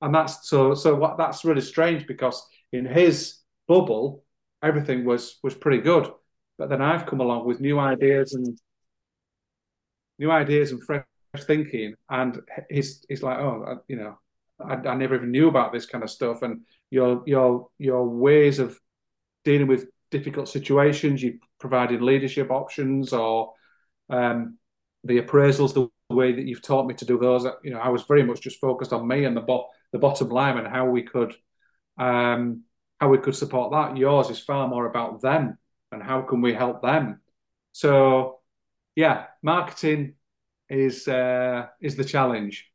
and 0.00 0.14
that's 0.14 0.48
so. 0.48 0.74
So 0.74 0.94
what? 0.94 1.18
That's 1.18 1.44
really 1.44 1.60
strange 1.60 2.06
because 2.06 2.46
in 2.72 2.86
his 2.86 3.38
bubble, 3.66 4.24
everything 4.62 5.04
was 5.04 5.38
was 5.42 5.54
pretty 5.54 5.82
good. 5.82 6.10
But 6.58 6.70
then 6.70 6.82
I've 6.82 7.06
come 7.06 7.20
along 7.20 7.46
with 7.46 7.60
new 7.60 7.78
ideas 7.78 8.34
and 8.34 8.58
new 10.18 10.30
ideas 10.30 10.72
and 10.72 10.82
fresh 10.82 11.04
thinking. 11.46 11.94
And 12.10 12.40
he's 12.68 13.04
he's 13.08 13.22
like, 13.22 13.38
oh, 13.38 13.64
uh, 13.66 13.74
you 13.88 13.96
know, 13.96 14.18
I, 14.60 14.74
I, 14.74 14.94
never 14.94 15.14
even 15.14 15.30
knew 15.30 15.48
about 15.48 15.72
this 15.72 15.86
kind 15.86 16.02
of 16.02 16.10
stuff. 16.10 16.42
And 16.42 16.62
your 16.90 17.22
your 17.26 17.68
your 17.78 18.08
ways 18.08 18.58
of 18.58 18.78
dealing 19.44 19.68
with 19.68 19.86
difficult 20.10 20.48
situations, 20.48 21.22
you 21.22 21.38
provided 21.58 22.02
leadership 22.02 22.50
options 22.50 23.12
or 23.12 23.52
um, 24.10 24.58
the 25.04 25.20
appraisals, 25.20 25.74
the 25.74 25.88
way 26.14 26.32
that 26.32 26.46
you've 26.46 26.62
taught 26.62 26.86
me 26.86 26.94
to 26.94 27.04
do 27.04 27.18
those. 27.18 27.46
You 27.62 27.72
know, 27.72 27.80
I 27.80 27.88
was 27.88 28.02
very 28.02 28.22
much 28.22 28.40
just 28.40 28.60
focused 28.60 28.92
on 28.92 29.06
me 29.06 29.24
and 29.24 29.36
the 29.36 29.40
bo- 29.40 29.68
the 29.92 29.98
bottom 29.98 30.28
line 30.28 30.58
and 30.58 30.66
how 30.66 30.86
we 30.86 31.02
could 31.02 31.34
um, 31.98 32.62
how 33.00 33.08
we 33.08 33.18
could 33.18 33.36
support 33.36 33.72
that. 33.72 33.96
Yours 33.96 34.30
is 34.30 34.40
far 34.40 34.68
more 34.68 34.86
about 34.86 35.20
them 35.20 35.58
and 35.92 36.02
how 36.02 36.22
can 36.22 36.40
we 36.40 36.52
help 36.52 36.82
them. 36.82 37.20
So, 37.72 38.40
yeah, 38.96 39.26
marketing 39.42 40.14
is 40.68 41.06
uh, 41.08 41.66
is 41.80 41.96
the 41.96 42.04
challenge. 42.04 42.70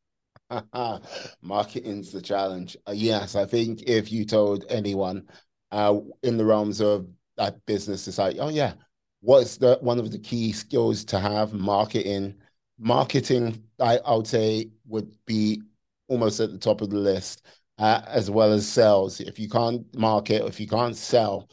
Marketing's 1.41 2.11
the 2.11 2.21
challenge. 2.21 2.77
Uh, 2.87 2.93
yes, 2.93 3.35
I 3.35 3.45
think 3.45 3.83
if 3.83 4.11
you 4.11 4.25
told 4.25 4.65
anyone 4.69 5.27
uh, 5.71 5.97
in 6.21 6.37
the 6.37 6.45
realms 6.45 6.79
of 6.81 7.07
that 7.37 7.65
business, 7.65 8.07
it's 8.07 8.17
like, 8.17 8.37
oh 8.39 8.49
yeah, 8.49 8.73
what's 9.21 9.57
the 9.57 9.77
one 9.81 9.99
of 9.99 10.11
the 10.11 10.19
key 10.19 10.51
skills 10.51 11.03
to 11.05 11.19
have? 11.19 11.53
Marketing. 11.53 12.35
Marketing, 12.79 13.63
I, 13.79 13.97
I 13.99 14.15
would 14.15 14.27
say, 14.27 14.69
would 14.87 15.15
be 15.25 15.61
almost 16.07 16.39
at 16.39 16.51
the 16.51 16.57
top 16.57 16.81
of 16.81 16.89
the 16.89 16.97
list, 16.97 17.45
uh, 17.77 18.01
as 18.07 18.29
well 18.29 18.51
as 18.51 18.67
sales. 18.67 19.19
If 19.19 19.39
you 19.39 19.47
can't 19.49 19.85
market, 19.95 20.43
if 20.45 20.59
you 20.59 20.67
can't 20.67 20.97
sell, 20.97 21.49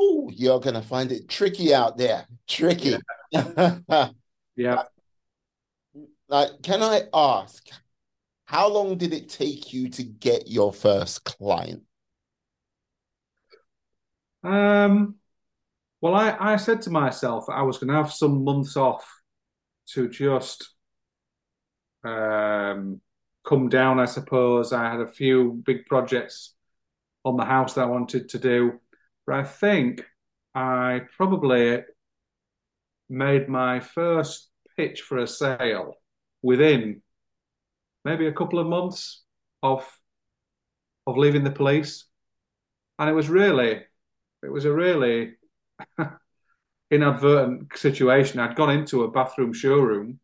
ooh, 0.00 0.30
you're 0.32 0.60
gonna 0.60 0.82
find 0.82 1.10
it 1.10 1.28
tricky 1.28 1.74
out 1.74 1.96
there. 1.96 2.26
Tricky. 2.46 2.96
Yeah. 3.32 3.78
yeah. 4.56 4.82
Like, 6.28 6.62
can 6.62 6.82
I 6.82 7.02
ask, 7.12 7.66
how 8.44 8.68
long 8.68 8.96
did 8.98 9.12
it 9.12 9.28
take 9.28 9.72
you 9.72 9.88
to 9.90 10.02
get 10.04 10.48
your 10.48 10.72
first 10.72 11.24
client? 11.24 11.82
Um, 14.42 15.16
well, 16.00 16.14
I, 16.14 16.36
I 16.38 16.56
said 16.56 16.82
to 16.82 16.90
myself 16.90 17.46
I 17.48 17.62
was 17.62 17.78
going 17.78 17.88
to 17.88 17.94
have 17.94 18.12
some 18.12 18.44
months 18.44 18.76
off 18.76 19.06
to 19.94 20.08
just 20.08 20.70
um, 22.04 23.00
come 23.46 23.68
down, 23.68 24.00
I 24.00 24.06
suppose. 24.06 24.72
I 24.72 24.90
had 24.90 25.00
a 25.00 25.08
few 25.08 25.62
big 25.64 25.86
projects 25.86 26.54
on 27.24 27.36
the 27.36 27.44
house 27.44 27.74
that 27.74 27.82
I 27.82 27.86
wanted 27.86 28.28
to 28.30 28.38
do. 28.38 28.80
But 29.26 29.36
I 29.36 29.44
think 29.44 30.04
I 30.54 31.02
probably 31.16 31.82
made 33.08 33.48
my 33.48 33.80
first 33.80 34.48
pitch 34.76 35.02
for 35.02 35.18
a 35.18 35.26
sale 35.26 35.96
within 36.42 37.02
maybe 38.04 38.26
a 38.26 38.32
couple 38.32 38.58
of 38.58 38.66
months 38.66 39.22
of 39.62 39.86
of 41.06 41.16
leaving 41.16 41.44
the 41.44 41.50
police, 41.50 42.04
and 42.98 43.08
it 43.08 43.14
was 43.14 43.28
really, 43.28 43.82
it 44.42 44.50
was 44.50 44.64
a 44.64 44.72
really 44.72 45.34
inadvertent 46.90 47.76
situation. 47.76 48.40
I'd 48.40 48.56
gone 48.56 48.70
into 48.70 49.04
a 49.04 49.10
bathroom 49.10 49.52
showroom 49.52 50.20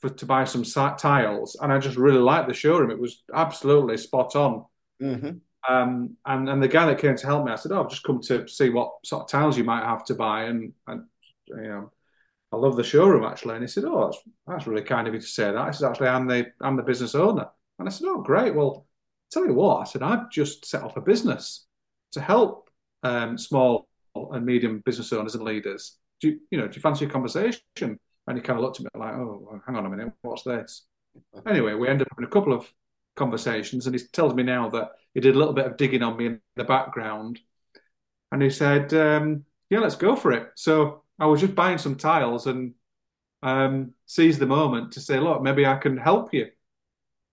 for, 0.00 0.10
to 0.10 0.26
buy 0.26 0.44
some 0.44 0.64
tiles, 0.64 1.56
and 1.60 1.72
I 1.72 1.78
just 1.78 1.96
really 1.96 2.18
liked 2.18 2.48
the 2.48 2.54
showroom. 2.54 2.90
It 2.90 3.00
was 3.00 3.22
absolutely 3.34 3.96
spot 3.96 4.36
on. 4.36 4.64
Mm-hmm. 5.02 5.36
Um, 5.66 6.16
and 6.26 6.48
and 6.48 6.62
the 6.62 6.68
guy 6.68 6.86
that 6.86 6.98
came 6.98 7.16
to 7.16 7.26
help 7.26 7.44
me, 7.44 7.52
I 7.52 7.56
said, 7.56 7.72
"Oh, 7.72 7.82
I've 7.82 7.90
just 7.90 8.02
come 8.02 8.20
to 8.22 8.46
see 8.48 8.70
what 8.70 8.92
sort 9.04 9.22
of 9.22 9.30
tiles 9.30 9.56
you 9.56 9.64
might 9.64 9.84
have 9.84 10.04
to 10.06 10.14
buy." 10.14 10.44
And, 10.44 10.72
and 10.86 11.04
you 11.46 11.56
know, 11.56 11.90
I 12.52 12.56
love 12.56 12.76
the 12.76 12.84
showroom 12.84 13.24
actually. 13.24 13.54
And 13.54 13.62
he 13.62 13.68
said, 13.68 13.84
"Oh, 13.84 14.06
that's, 14.06 14.18
that's 14.46 14.66
really 14.66 14.82
kind 14.82 15.08
of 15.08 15.14
you 15.14 15.20
to 15.20 15.26
say 15.26 15.44
that." 15.44 15.56
I 15.56 15.70
said, 15.70 15.88
"Actually, 15.88 16.08
I'm 16.08 16.26
the 16.26 16.46
I'm 16.60 16.76
the 16.76 16.82
business 16.82 17.14
owner." 17.14 17.48
And 17.78 17.88
I 17.88 17.90
said, 17.90 18.08
"Oh, 18.08 18.20
great. 18.20 18.54
Well, 18.54 18.86
tell 19.30 19.46
you 19.46 19.54
what," 19.54 19.80
I 19.80 19.84
said, 19.84 20.02
"I've 20.02 20.30
just 20.30 20.66
set 20.66 20.82
up 20.82 20.96
a 20.96 21.00
business 21.00 21.66
to 22.12 22.20
help 22.20 22.63
um, 23.04 23.38
small 23.38 23.88
and 24.14 24.44
medium 24.44 24.82
business 24.84 25.12
owners 25.12 25.34
and 25.34 25.44
leaders. 25.44 25.98
Do 26.20 26.28
you, 26.28 26.40
you 26.50 26.58
know, 26.58 26.66
do 26.66 26.76
you 26.76 26.82
fancy 26.82 27.04
a 27.04 27.08
conversation?" 27.08 27.60
And 27.80 28.38
he 28.38 28.40
kind 28.40 28.58
of 28.58 28.64
looked 28.64 28.80
at 28.80 28.84
me 28.84 28.90
like, 28.96 29.14
"Oh, 29.14 29.60
hang 29.66 29.76
on 29.76 29.86
a 29.86 29.90
minute, 29.90 30.12
what's 30.22 30.42
this?" 30.42 30.86
Anyway, 31.46 31.74
we 31.74 31.88
ended 31.88 32.08
up 32.10 32.18
in 32.18 32.24
a 32.24 32.28
couple 32.28 32.52
of 32.52 32.68
conversations, 33.14 33.86
and 33.86 33.94
he 33.94 34.04
tells 34.12 34.34
me 34.34 34.42
now 34.42 34.68
that 34.70 34.90
he 35.14 35.20
did 35.20 35.36
a 35.36 35.38
little 35.38 35.54
bit 35.54 35.66
of 35.66 35.76
digging 35.76 36.02
on 36.02 36.16
me 36.16 36.26
in 36.26 36.40
the 36.56 36.64
background, 36.64 37.38
and 38.32 38.42
he 38.42 38.50
said, 38.50 38.92
um, 38.94 39.44
"Yeah, 39.70 39.78
let's 39.78 39.96
go 39.96 40.16
for 40.16 40.32
it." 40.32 40.50
So 40.56 41.04
I 41.18 41.26
was 41.26 41.40
just 41.40 41.54
buying 41.54 41.78
some 41.78 41.96
tiles 41.96 42.46
and 42.46 42.74
um, 43.44 43.92
seized 44.06 44.40
the 44.40 44.46
moment 44.46 44.92
to 44.92 45.00
say, 45.00 45.20
look, 45.20 45.42
maybe 45.42 45.66
I 45.66 45.76
can 45.76 45.96
help 45.96 46.32
you. 46.32 46.48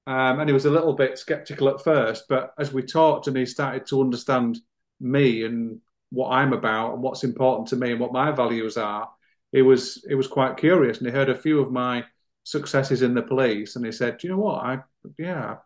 Um, 0.08 0.40
and 0.40 0.50
he 0.50 0.54
was 0.54 0.66
a 0.66 0.72
little 0.72 0.94
bit 0.94 1.18
skeptical 1.18 1.70
at 1.70 1.84
first, 1.84 2.26
but 2.28 2.54
as 2.60 2.74
we 2.74 2.84
talked 2.84 3.28
and 3.28 3.38
he 3.38 3.46
started 3.46 3.86
to 3.88 4.02
understand 4.02 4.60
me 5.02 5.46
and 5.46 5.82
what 6.12 6.30
I'm 6.32 6.54
about 6.54 6.94
and 6.94 7.04
what's 7.04 7.24
important 7.24 7.70
to 7.70 7.76
me 7.78 7.92
and 7.92 8.00
what 8.00 8.14
my 8.14 8.32
values 8.32 8.78
are, 8.78 9.10
It 9.54 9.64
was 9.64 10.06
it 10.10 10.16
was 10.16 10.28
quite 10.28 10.58
curious 10.58 10.98
and 11.00 11.08
he 11.08 11.14
heard 11.14 11.30
a 11.30 11.36
few 11.38 11.62
of 11.62 11.72
my 11.72 12.06
successes 12.44 13.02
in 13.02 13.14
the 13.16 13.22
police 13.24 13.76
and 13.76 13.86
he 13.86 13.92
said, 13.92 14.18
Do 14.18 14.28
you 14.28 14.34
know 14.34 14.40
what? 14.42 14.64
I 14.66 14.80
yeah, 15.20 15.58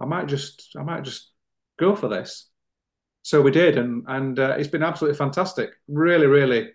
I 0.00 0.04
might 0.06 0.26
just 0.28 0.70
I 0.78 0.82
might 0.82 1.04
just 1.04 1.32
go 1.78 1.94
for 1.96 2.08
this. 2.08 2.48
So 3.22 3.42
we 3.42 3.50
did, 3.50 3.78
and 3.78 4.04
and 4.08 4.38
uh, 4.38 4.56
it's 4.58 4.68
been 4.68 4.82
absolutely 4.82 5.18
fantastic. 5.18 5.70
Really, 5.88 6.26
really 6.26 6.70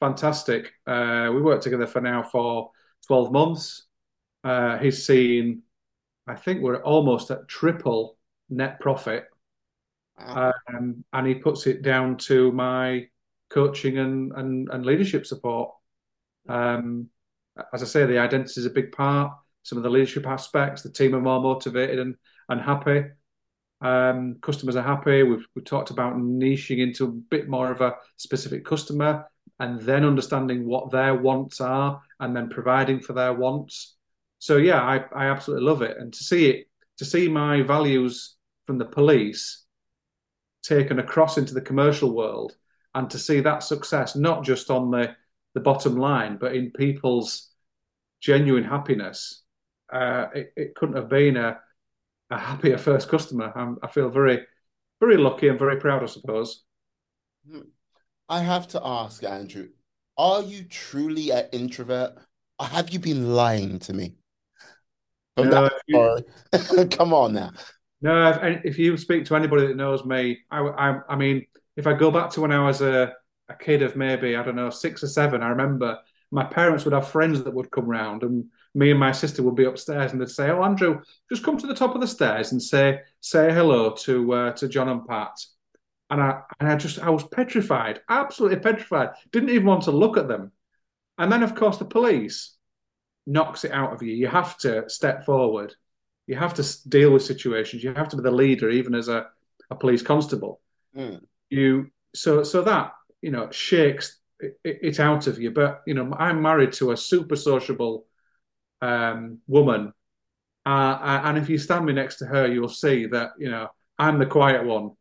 fantastic. 0.00 0.72
Uh, 0.86 1.30
we 1.34 1.42
worked 1.42 1.62
together 1.64 1.86
for 1.86 2.00
now 2.00 2.22
for 2.22 2.70
12 3.06 3.32
months. 3.32 3.86
Uh, 4.44 4.78
he's 4.78 5.06
seen, 5.06 5.62
I 6.28 6.36
think 6.36 6.62
we're 6.62 6.82
almost 6.82 7.30
at 7.30 7.48
triple 7.48 8.18
net 8.50 8.80
profit. 8.80 9.26
Um, 10.18 11.04
and 11.12 11.26
he 11.26 11.34
puts 11.34 11.66
it 11.66 11.82
down 11.82 12.16
to 12.18 12.52
my 12.52 13.08
coaching 13.50 13.98
and, 13.98 14.32
and, 14.32 14.68
and 14.70 14.86
leadership 14.86 15.26
support. 15.26 15.70
Um, 16.48 17.08
as 17.72 17.82
I 17.82 17.86
say, 17.86 18.06
the 18.06 18.18
identity 18.18 18.60
is 18.60 18.66
a 18.66 18.70
big 18.70 18.92
part. 18.92 19.32
Some 19.62 19.78
of 19.78 19.84
the 19.84 19.90
leadership 19.90 20.26
aspects, 20.26 20.82
the 20.82 20.90
team 20.90 21.14
are 21.14 21.20
more 21.20 21.40
motivated 21.40 21.98
and, 21.98 22.16
and 22.48 22.60
happy. 22.60 23.04
Um, 23.80 24.36
customers 24.40 24.76
are 24.76 24.82
happy. 24.82 25.22
We've, 25.22 25.46
we've 25.54 25.64
talked 25.64 25.90
about 25.90 26.16
niching 26.16 26.78
into 26.78 27.04
a 27.04 27.08
bit 27.08 27.48
more 27.48 27.70
of 27.70 27.80
a 27.80 27.94
specific 28.16 28.64
customer 28.64 29.26
and 29.60 29.80
then 29.80 30.04
understanding 30.04 30.66
what 30.66 30.90
their 30.90 31.14
wants 31.14 31.60
are 31.60 32.00
and 32.20 32.34
then 32.34 32.48
providing 32.48 33.00
for 33.00 33.12
their 33.12 33.32
wants. 33.32 33.94
So 34.38 34.56
yeah, 34.56 34.82
I, 34.82 35.04
I 35.14 35.26
absolutely 35.26 35.66
love 35.66 35.82
it. 35.82 35.96
And 35.98 36.12
to 36.12 36.24
see 36.24 36.50
it, 36.50 36.68
to 36.98 37.04
see 37.04 37.28
my 37.28 37.62
values 37.62 38.36
from 38.66 38.78
the 38.78 38.84
police 38.84 39.63
taken 40.64 40.98
across 40.98 41.38
into 41.38 41.54
the 41.54 41.60
commercial 41.60 42.14
world 42.14 42.56
and 42.94 43.10
to 43.10 43.18
see 43.18 43.40
that 43.40 43.62
success 43.62 44.16
not 44.16 44.44
just 44.44 44.70
on 44.70 44.90
the, 44.90 45.14
the 45.54 45.60
bottom 45.60 45.96
line, 45.96 46.36
but 46.40 46.54
in 46.54 46.70
people's 46.72 47.50
genuine 48.20 48.64
happiness, 48.64 49.42
uh, 49.92 50.26
it, 50.34 50.52
it, 50.56 50.74
couldn't 50.74 50.96
have 50.96 51.08
been 51.08 51.36
a, 51.36 51.58
a 52.30 52.38
happier 52.38 52.78
first 52.78 53.08
customer. 53.08 53.52
I'm, 53.54 53.78
i 53.82 53.88
feel 53.88 54.08
very, 54.08 54.40
very 55.00 55.16
lucky 55.16 55.48
and 55.48 55.58
very 55.58 55.78
proud, 55.78 56.02
I 56.02 56.06
suppose. 56.06 56.64
Hmm. 57.48 57.60
I 58.28 58.40
have 58.40 58.66
to 58.68 58.80
ask, 58.82 59.22
Andrew, 59.22 59.68
are 60.16 60.42
you 60.42 60.64
truly 60.64 61.30
an 61.30 61.46
introvert? 61.52 62.14
Or 62.58 62.66
have 62.66 62.90
you 62.90 62.98
been 62.98 63.34
lying 63.34 63.78
to 63.80 63.92
me? 63.92 64.14
no, 65.36 65.68
you, 65.86 66.24
Come 66.90 67.12
on 67.12 67.34
now. 67.34 67.50
No, 68.04 68.28
if, 68.28 68.64
if, 68.64 68.78
you 68.78 68.96
speak 68.96 69.24
to 69.26 69.36
anybody 69.36 69.66
that 69.66 69.76
knows 69.76 70.04
me, 70.04 70.38
I, 70.50 70.60
I, 70.60 71.00
I, 71.08 71.16
mean, 71.16 71.46
if 71.76 71.86
I 71.86 71.94
go 71.94 72.10
back 72.10 72.30
to 72.30 72.42
when 72.42 72.52
I 72.52 72.64
was 72.64 72.82
a, 72.82 73.14
a 73.48 73.54
kid 73.54 73.80
of 73.80 73.96
maybe, 73.96 74.36
I 74.36 74.42
don't 74.42 74.56
know, 74.56 74.68
six 74.68 75.02
or 75.02 75.06
seven, 75.06 75.42
I 75.42 75.48
remember 75.48 75.98
my 76.30 76.44
parents 76.44 76.84
would 76.84 76.92
have 76.92 77.08
friends 77.08 77.42
that 77.42 77.54
would 77.54 77.70
come 77.70 77.86
round 77.86 78.22
and 78.22 78.44
me 78.74 78.90
and 78.90 79.00
my 79.00 79.12
sister 79.12 79.42
would 79.42 79.54
be 79.54 79.64
upstairs 79.64 80.12
and 80.12 80.20
they'd 80.20 80.28
say, 80.28 80.50
"Oh, 80.50 80.62
Andrew, 80.62 81.00
just 81.30 81.44
come 81.44 81.56
to 81.56 81.66
the 81.66 81.74
top 81.74 81.94
of 81.94 82.00
the 82.00 82.06
stairs 82.06 82.52
and 82.52 82.62
say 82.62 83.00
say 83.20 83.52
hello 83.52 83.90
to 83.90 84.32
uh, 84.32 84.52
to 84.52 84.68
John 84.68 84.88
and 84.88 85.06
Pat." 85.06 85.38
and 86.10 86.22
I 86.22 86.42
and 86.60 86.68
I 86.68 86.76
just 86.76 86.98
I 87.00 87.10
was 87.10 87.24
petrified, 87.24 88.00
absolutely 88.08 88.58
petrified. 88.58 89.10
Didn't 89.32 89.50
even 89.50 89.66
want 89.66 89.84
to 89.84 89.90
look 89.90 90.16
at 90.16 90.28
them. 90.28 90.52
And 91.18 91.30
then, 91.30 91.42
of 91.42 91.54
course, 91.54 91.78
the 91.78 91.84
police 91.84 92.56
knocks 93.26 93.64
it 93.64 93.72
out 93.72 93.92
of 93.92 94.02
you. 94.02 94.12
You 94.12 94.26
have 94.28 94.58
to 94.58 94.88
step 94.88 95.24
forward. 95.24 95.74
You 96.26 96.36
have 96.36 96.54
to 96.54 96.88
deal 96.88 97.10
with 97.10 97.22
situations. 97.22 97.82
You 97.82 97.92
have 97.94 98.08
to 98.10 98.16
be 98.16 98.22
the 98.22 98.30
leader, 98.30 98.70
even 98.70 98.94
as 98.94 99.08
a, 99.08 99.26
a 99.70 99.74
police 99.74 100.02
constable. 100.02 100.60
Mm. 100.96 101.20
You 101.50 101.90
so 102.14 102.42
so 102.42 102.62
that 102.62 102.92
you 103.20 103.30
know 103.30 103.50
shakes 103.50 104.18
it, 104.40 104.58
it, 104.64 105.00
out 105.00 105.26
of 105.26 105.40
you. 105.40 105.50
But 105.50 105.82
you 105.86 105.94
know, 105.94 106.12
I'm 106.18 106.40
married 106.40 106.72
to 106.74 106.92
a 106.92 106.96
super 106.96 107.36
sociable 107.36 108.06
um, 108.80 109.38
woman, 109.46 109.92
uh, 110.64 111.20
and 111.24 111.38
if 111.38 111.48
you 111.48 111.58
stand 111.58 111.84
me 111.84 111.92
next 111.92 112.16
to 112.16 112.26
her, 112.26 112.46
you'll 112.46 112.68
see 112.68 113.06
that 113.06 113.32
you 113.38 113.50
know 113.50 113.68
I'm 113.98 114.18
the 114.18 114.26
quiet 114.26 114.64
one 114.64 114.92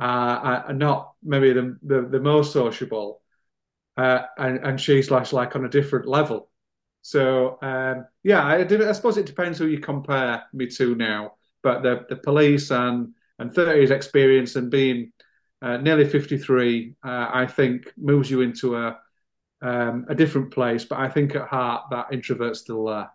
uh, 0.00 0.64
uh, 0.68 0.72
not 0.72 1.12
maybe 1.22 1.52
the, 1.52 1.76
the, 1.82 2.02
the 2.02 2.20
most 2.20 2.52
sociable, 2.52 3.20
uh, 3.98 4.22
and, 4.38 4.58
and 4.64 4.80
she's 4.80 5.10
like, 5.10 5.30
like 5.32 5.54
on 5.54 5.66
a 5.66 5.68
different 5.68 6.08
level. 6.08 6.49
So 7.02 7.58
um, 7.62 8.06
yeah, 8.22 8.44
I, 8.44 8.58
I, 8.58 8.92
suppose 8.92 9.16
it 9.16 9.26
depends 9.26 9.58
who 9.58 9.66
you 9.66 9.78
compare 9.78 10.44
me 10.52 10.66
to 10.68 10.94
now. 10.94 11.34
But 11.62 11.82
the 11.82 12.04
the 12.08 12.16
police 12.16 12.70
and 12.70 13.14
and 13.38 13.52
30 13.52 13.78
years 13.78 13.90
experience 13.90 14.56
and 14.56 14.70
being 14.70 15.12
uh, 15.62 15.78
nearly 15.78 16.06
53, 16.06 16.94
uh, 17.04 17.30
I 17.32 17.46
think 17.46 17.92
moves 17.96 18.30
you 18.30 18.42
into 18.42 18.76
a 18.76 18.98
um, 19.62 20.06
a 20.08 20.14
different 20.14 20.50
place. 20.50 20.84
But 20.84 20.98
I 20.98 21.08
think 21.08 21.34
at 21.34 21.48
heart 21.48 21.84
that 21.90 22.12
introvert's 22.12 22.60
still 22.60 22.86
there. 22.86 23.10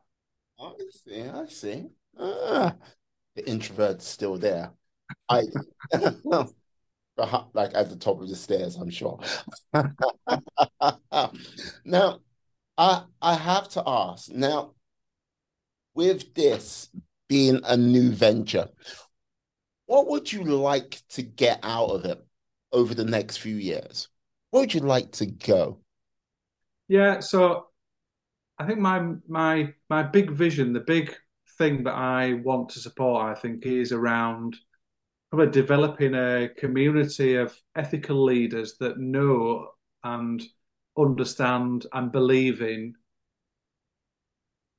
I 0.60 0.74
see. 0.90 1.24
I 1.24 1.46
see. 1.48 1.86
Ah, 2.20 2.76
the 3.36 3.48
introvert's 3.50 4.08
still 4.08 4.38
there. 4.38 4.72
I 5.30 5.44
like 7.54 7.74
at 7.74 7.90
the 7.90 7.98
top 8.00 8.22
of 8.22 8.30
the 8.30 8.36
stairs, 8.36 8.76
I'm 8.76 8.90
sure. 8.90 9.20
now, 11.86 12.20
I 12.78 13.04
I 13.22 13.36
have 13.36 13.70
to 13.70 13.84
ask 13.86 14.30
now, 14.32 14.74
with 15.94 16.34
this 16.34 16.90
being 17.28 17.62
a 17.64 17.78
new 17.78 18.12
venture, 18.12 18.70
what 19.86 20.08
would 20.08 20.32
you 20.32 20.44
like 20.44 21.02
to 21.10 21.22
get 21.22 21.60
out 21.64 21.90
of 21.90 22.06
it 22.06 22.26
over 22.72 22.94
the 22.94 23.06
next 23.06 23.38
few 23.38 23.56
years? 23.56 24.10
Where 24.52 24.62
would 24.62 24.74
you 24.74 24.82
like 24.82 25.12
to 25.14 25.26
go? 25.26 25.80
Yeah, 26.88 27.20
so 27.20 27.68
I 28.60 28.66
think 28.66 28.80
my 28.80 29.14
my 29.28 29.74
my 29.90 30.04
big 30.04 30.32
vision, 30.32 30.74
the 30.74 30.82
big 30.82 31.16
thing 31.58 31.84
that 31.84 31.96
I 31.96 32.34
want 32.34 32.70
to 32.70 32.80
support, 32.80 33.26
I 33.26 33.40
think, 33.40 33.66
is 33.66 33.92
around 33.92 34.56
probably 35.32 35.52
developing 35.52 36.14
a 36.14 36.50
community 36.58 37.36
of 37.36 37.56
ethical 37.76 38.24
leaders 38.24 38.76
that 38.80 39.00
know 39.00 39.70
and 40.04 40.42
understand 40.98 41.86
and 41.94 42.12
believe 42.12 42.62
in 42.62 42.96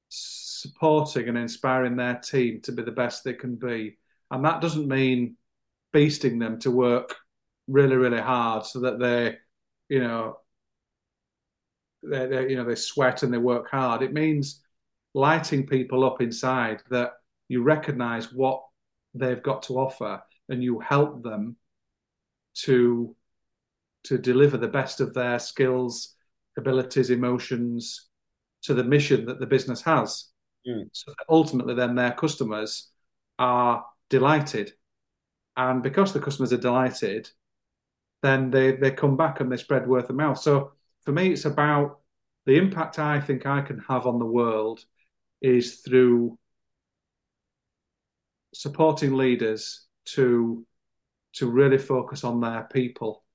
supporting 0.08 1.28
and 1.28 1.38
inspiring 1.38 1.96
their 1.96 2.16
team 2.16 2.60
to 2.62 2.72
be 2.72 2.82
the 2.82 2.90
best 2.90 3.24
they 3.24 3.34
can 3.34 3.56
be. 3.56 3.98
And 4.30 4.44
that 4.44 4.60
doesn't 4.60 4.88
mean 4.88 5.36
beasting 5.94 6.40
them 6.40 6.58
to 6.60 6.70
work 6.70 7.16
really, 7.68 7.96
really 7.96 8.20
hard 8.20 8.64
so 8.64 8.80
that 8.80 8.98
they, 8.98 9.36
you 9.88 10.00
know, 10.00 10.38
they, 12.02 12.26
they 12.26 12.50
you 12.50 12.56
know 12.56 12.64
they 12.64 12.74
sweat 12.74 13.22
and 13.22 13.32
they 13.32 13.38
work 13.38 13.70
hard. 13.70 14.02
It 14.02 14.12
means 14.12 14.62
lighting 15.14 15.66
people 15.66 16.04
up 16.04 16.20
inside 16.20 16.82
that 16.90 17.12
you 17.48 17.62
recognize 17.62 18.32
what 18.32 18.62
they've 19.14 19.42
got 19.42 19.62
to 19.64 19.78
offer 19.78 20.22
and 20.48 20.62
you 20.62 20.78
help 20.78 21.22
them 21.22 21.56
to 22.54 23.14
to 24.06 24.18
deliver 24.18 24.56
the 24.56 24.68
best 24.68 25.00
of 25.00 25.14
their 25.14 25.38
skills, 25.38 26.14
abilities, 26.56 27.10
emotions 27.10 28.08
to 28.62 28.74
the 28.74 28.84
mission 28.84 29.26
that 29.26 29.40
the 29.40 29.46
business 29.46 29.82
has. 29.82 30.28
Mm. 30.66 30.88
So 30.92 31.12
ultimately, 31.28 31.74
then 31.74 31.94
their 31.94 32.12
customers 32.12 32.90
are 33.38 33.84
delighted, 34.10 34.72
and 35.56 35.82
because 35.82 36.12
the 36.12 36.20
customers 36.20 36.52
are 36.52 36.58
delighted, 36.58 37.28
then 38.22 38.50
they 38.50 38.72
they 38.72 38.90
come 38.90 39.16
back 39.16 39.40
and 39.40 39.50
they 39.50 39.56
spread 39.56 39.86
word 39.86 40.04
of 40.04 40.16
mouth. 40.16 40.38
So 40.38 40.72
for 41.04 41.12
me, 41.12 41.32
it's 41.32 41.44
about 41.44 42.00
the 42.46 42.56
impact 42.56 42.98
I 42.98 43.20
think 43.20 43.46
I 43.46 43.60
can 43.60 43.78
have 43.80 44.06
on 44.06 44.18
the 44.18 44.24
world 44.24 44.84
is 45.42 45.76
through 45.76 46.38
supporting 48.54 49.14
leaders 49.14 49.86
to 50.06 50.64
to 51.34 51.50
really 51.50 51.78
focus 51.78 52.24
on 52.24 52.40
their 52.40 52.66
people 52.72 53.25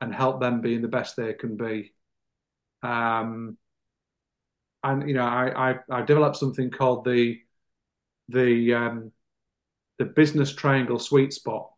and 0.00 0.14
help 0.14 0.40
them 0.40 0.60
being 0.60 0.82
the 0.82 0.88
best 0.88 1.16
they 1.16 1.32
can 1.32 1.56
be. 1.56 1.92
Um, 2.82 3.56
and 4.84 5.08
you 5.08 5.14
know, 5.14 5.24
I, 5.24 5.70
I 5.70 5.78
I 5.90 6.02
developed 6.02 6.36
something 6.36 6.70
called 6.70 7.04
the 7.04 7.40
the 8.28 8.74
um, 8.74 9.12
the 9.98 10.04
business 10.04 10.52
triangle 10.52 10.98
sweet 10.98 11.32
spot. 11.32 11.70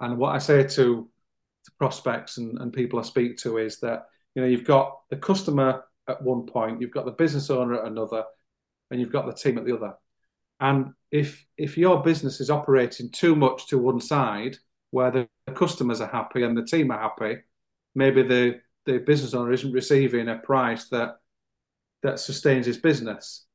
And 0.00 0.18
what 0.18 0.34
I 0.34 0.38
say 0.38 0.62
to, 0.62 0.68
to 0.68 1.72
prospects 1.78 2.38
and, 2.38 2.58
and 2.58 2.72
people 2.72 2.98
I 2.98 3.02
speak 3.02 3.38
to 3.38 3.58
is 3.58 3.78
that 3.80 4.06
you 4.34 4.42
know 4.42 4.48
you've 4.48 4.64
got 4.64 5.00
the 5.10 5.16
customer 5.16 5.84
at 6.08 6.22
one 6.22 6.46
point, 6.46 6.80
you've 6.80 6.90
got 6.90 7.04
the 7.04 7.12
business 7.12 7.48
owner 7.48 7.74
at 7.74 7.86
another, 7.90 8.24
and 8.90 9.00
you've 9.00 9.12
got 9.12 9.26
the 9.26 9.32
team 9.32 9.56
at 9.58 9.64
the 9.64 9.76
other. 9.76 9.94
And 10.60 10.92
if 11.10 11.44
if 11.56 11.78
your 11.78 12.02
business 12.02 12.40
is 12.40 12.50
operating 12.50 13.10
too 13.10 13.34
much 13.34 13.68
to 13.68 13.78
one 13.78 14.00
side, 14.00 14.56
where 14.92 15.10
the 15.10 15.28
customers 15.54 16.00
are 16.00 16.08
happy 16.08 16.44
and 16.44 16.56
the 16.56 16.64
team 16.64 16.90
are 16.92 17.00
happy, 17.00 17.40
maybe 17.94 18.22
the 18.22 18.60
the 18.84 18.98
business 18.98 19.34
owner 19.34 19.52
isn't 19.52 19.72
receiving 19.72 20.28
a 20.28 20.36
price 20.36 20.88
that 20.88 21.16
that 22.02 22.18
sustains 22.18 22.66
his 22.66 22.78
business, 22.78 23.46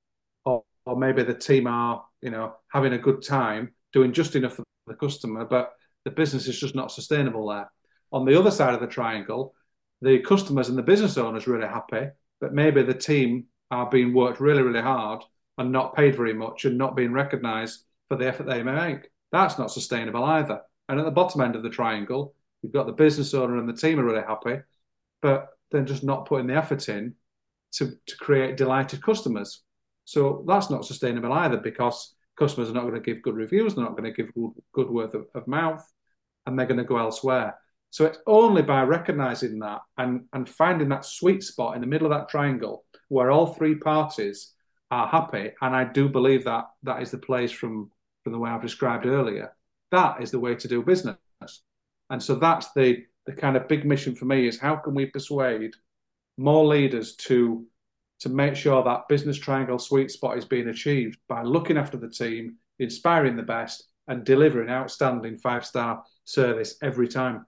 or, 0.46 0.64
or 0.86 0.98
maybe 0.98 1.24
the 1.24 1.34
team 1.34 1.68
are 1.68 2.04
you 2.22 2.32
know 2.32 2.56
having 2.70 2.94
a 2.94 2.98
good 2.98 3.22
time 3.24 3.74
doing 3.94 4.12
just 4.12 4.36
enough 4.36 4.56
for 4.56 4.64
the 4.88 4.94
customer, 4.94 5.46
but 5.46 5.74
the 6.06 6.12
business 6.12 6.48
is 6.48 6.60
just 6.60 6.76
not 6.76 6.92
sustainable 6.92 7.48
there. 7.48 7.72
On 8.12 8.26
the 8.26 8.38
other 8.38 8.52
side 8.52 8.74
of 8.74 8.80
the 8.80 8.88
triangle, 8.88 9.54
the 10.02 10.20
customers 10.20 10.70
and 10.70 10.78
the 10.78 10.84
business 10.84 11.18
owners 11.18 11.48
really 11.48 11.68
happy, 11.68 12.08
but 12.40 12.54
maybe 12.54 12.84
the 12.84 12.94
team 12.94 13.46
are 13.72 13.90
being 13.90 14.14
worked 14.14 14.40
really, 14.40 14.62
really 14.62 14.82
hard 14.82 15.24
and 15.58 15.72
not 15.72 15.96
paid 15.96 16.16
very 16.16 16.34
much 16.34 16.66
and 16.66 16.78
not 16.78 16.96
being 16.96 17.12
recognised 17.12 17.84
for 18.08 18.16
the 18.16 18.28
effort 18.28 18.46
they 18.46 18.64
make. 18.64 19.10
That's 19.32 19.58
not 19.58 19.72
sustainable 19.72 20.24
either. 20.24 20.62
And 20.90 21.00
at 21.00 21.06
the 21.06 21.12
bottom 21.12 21.42
end 21.42 21.56
of 21.56 21.64
the 21.64 21.70
triangle, 21.70 22.34
you've 22.62 22.74
got 22.74 22.86
the 22.86 22.94
business 22.94 23.34
owner 23.34 23.58
and 23.58 23.68
the 23.68 23.74
team 23.74 24.00
are 24.00 24.06
really 24.06 24.22
happy, 24.22 24.62
but 25.22 25.50
they're 25.72 25.84
just 25.84 26.04
not 26.04 26.26
putting 26.26 26.48
the 26.48 26.56
effort 26.56 26.88
in 26.90 27.14
to, 27.74 27.92
to 28.06 28.18
create 28.18 28.58
delighted 28.58 29.04
customers. 29.04 29.64
So 30.06 30.44
that's 30.48 30.70
not 30.70 30.86
sustainable 30.86 31.34
either 31.34 31.58
because 31.58 32.16
customers 32.38 32.70
are 32.70 32.74
not 32.74 32.84
going 32.84 32.94
to 32.94 33.02
give 33.02 33.22
good 33.22 33.36
reviews, 33.36 33.76
they're 33.76 33.84
not 33.84 33.98
going 33.98 34.12
to 34.12 34.24
give 34.24 34.34
good, 34.34 34.52
good 34.74 34.90
word 34.90 35.14
of, 35.16 35.26
of 35.36 35.48
mouth, 35.48 35.86
and 36.46 36.58
they're 36.58 36.66
going 36.66 36.78
to 36.78 36.84
go 36.84 36.98
elsewhere. 36.98 37.58
So 37.90 38.06
it's 38.06 38.20
only 38.28 38.62
by 38.62 38.84
recognizing 38.84 39.60
that 39.60 39.82
and, 39.98 40.26
and 40.34 40.48
finding 40.48 40.90
that 40.90 41.06
sweet 41.06 41.44
spot 41.44 41.76
in 41.76 41.82
the 41.82 41.88
middle 41.88 42.08
of 42.12 42.18
that 42.18 42.30
triangle 42.30 42.86
where 43.10 43.32
all 43.32 43.54
three 43.54 43.76
parties 43.76 44.54
are 44.92 45.08
happy. 45.08 45.52
And 45.62 45.76
I 45.76 45.86
do 45.86 46.10
believe 46.10 46.46
that 46.46 46.66
that 46.84 47.02
is 47.02 47.12
the 47.12 47.18
place 47.18 47.52
from, 47.52 47.92
from 48.24 48.34
the 48.34 48.40
way 48.40 48.50
I've 48.50 48.62
described 48.62 49.06
earlier. 49.06 49.54
That 49.92 50.22
is 50.22 50.32
the 50.32 50.40
way 50.40 50.56
to 50.56 50.68
do 50.68 50.84
business. 50.84 51.18
And 52.10 52.22
so 52.22 52.36
that's 52.36 52.72
the, 52.74 53.04
the 53.26 53.34
kind 53.34 53.58
of 53.58 53.68
big 53.68 53.86
mission 53.86 54.16
for 54.16 54.26
me 54.26 54.48
is 54.48 54.60
how 54.60 54.76
can 54.78 54.94
we 54.94 55.06
persuade 55.08 55.74
more 56.38 56.66
leaders 56.66 57.16
to 57.16 57.66
to 58.20 58.30
make 58.30 58.56
sure 58.56 58.84
that 58.84 59.08
business 59.08 59.38
triangle 59.38 59.78
sweet 59.78 60.10
spot 60.10 60.38
is 60.38 60.46
being 60.46 60.70
achieved 60.70 61.20
by 61.30 61.44
looking 61.44 61.78
after 61.78 61.98
the 61.98 62.10
team, 62.10 62.56
inspiring 62.80 63.36
the 63.36 63.44
best, 63.44 63.84
and 64.08 64.26
delivering 64.26 64.70
outstanding 64.70 65.38
five 65.38 65.66
star 65.66 66.04
service 66.26 66.78
every 66.82 67.08
time. 67.08 67.46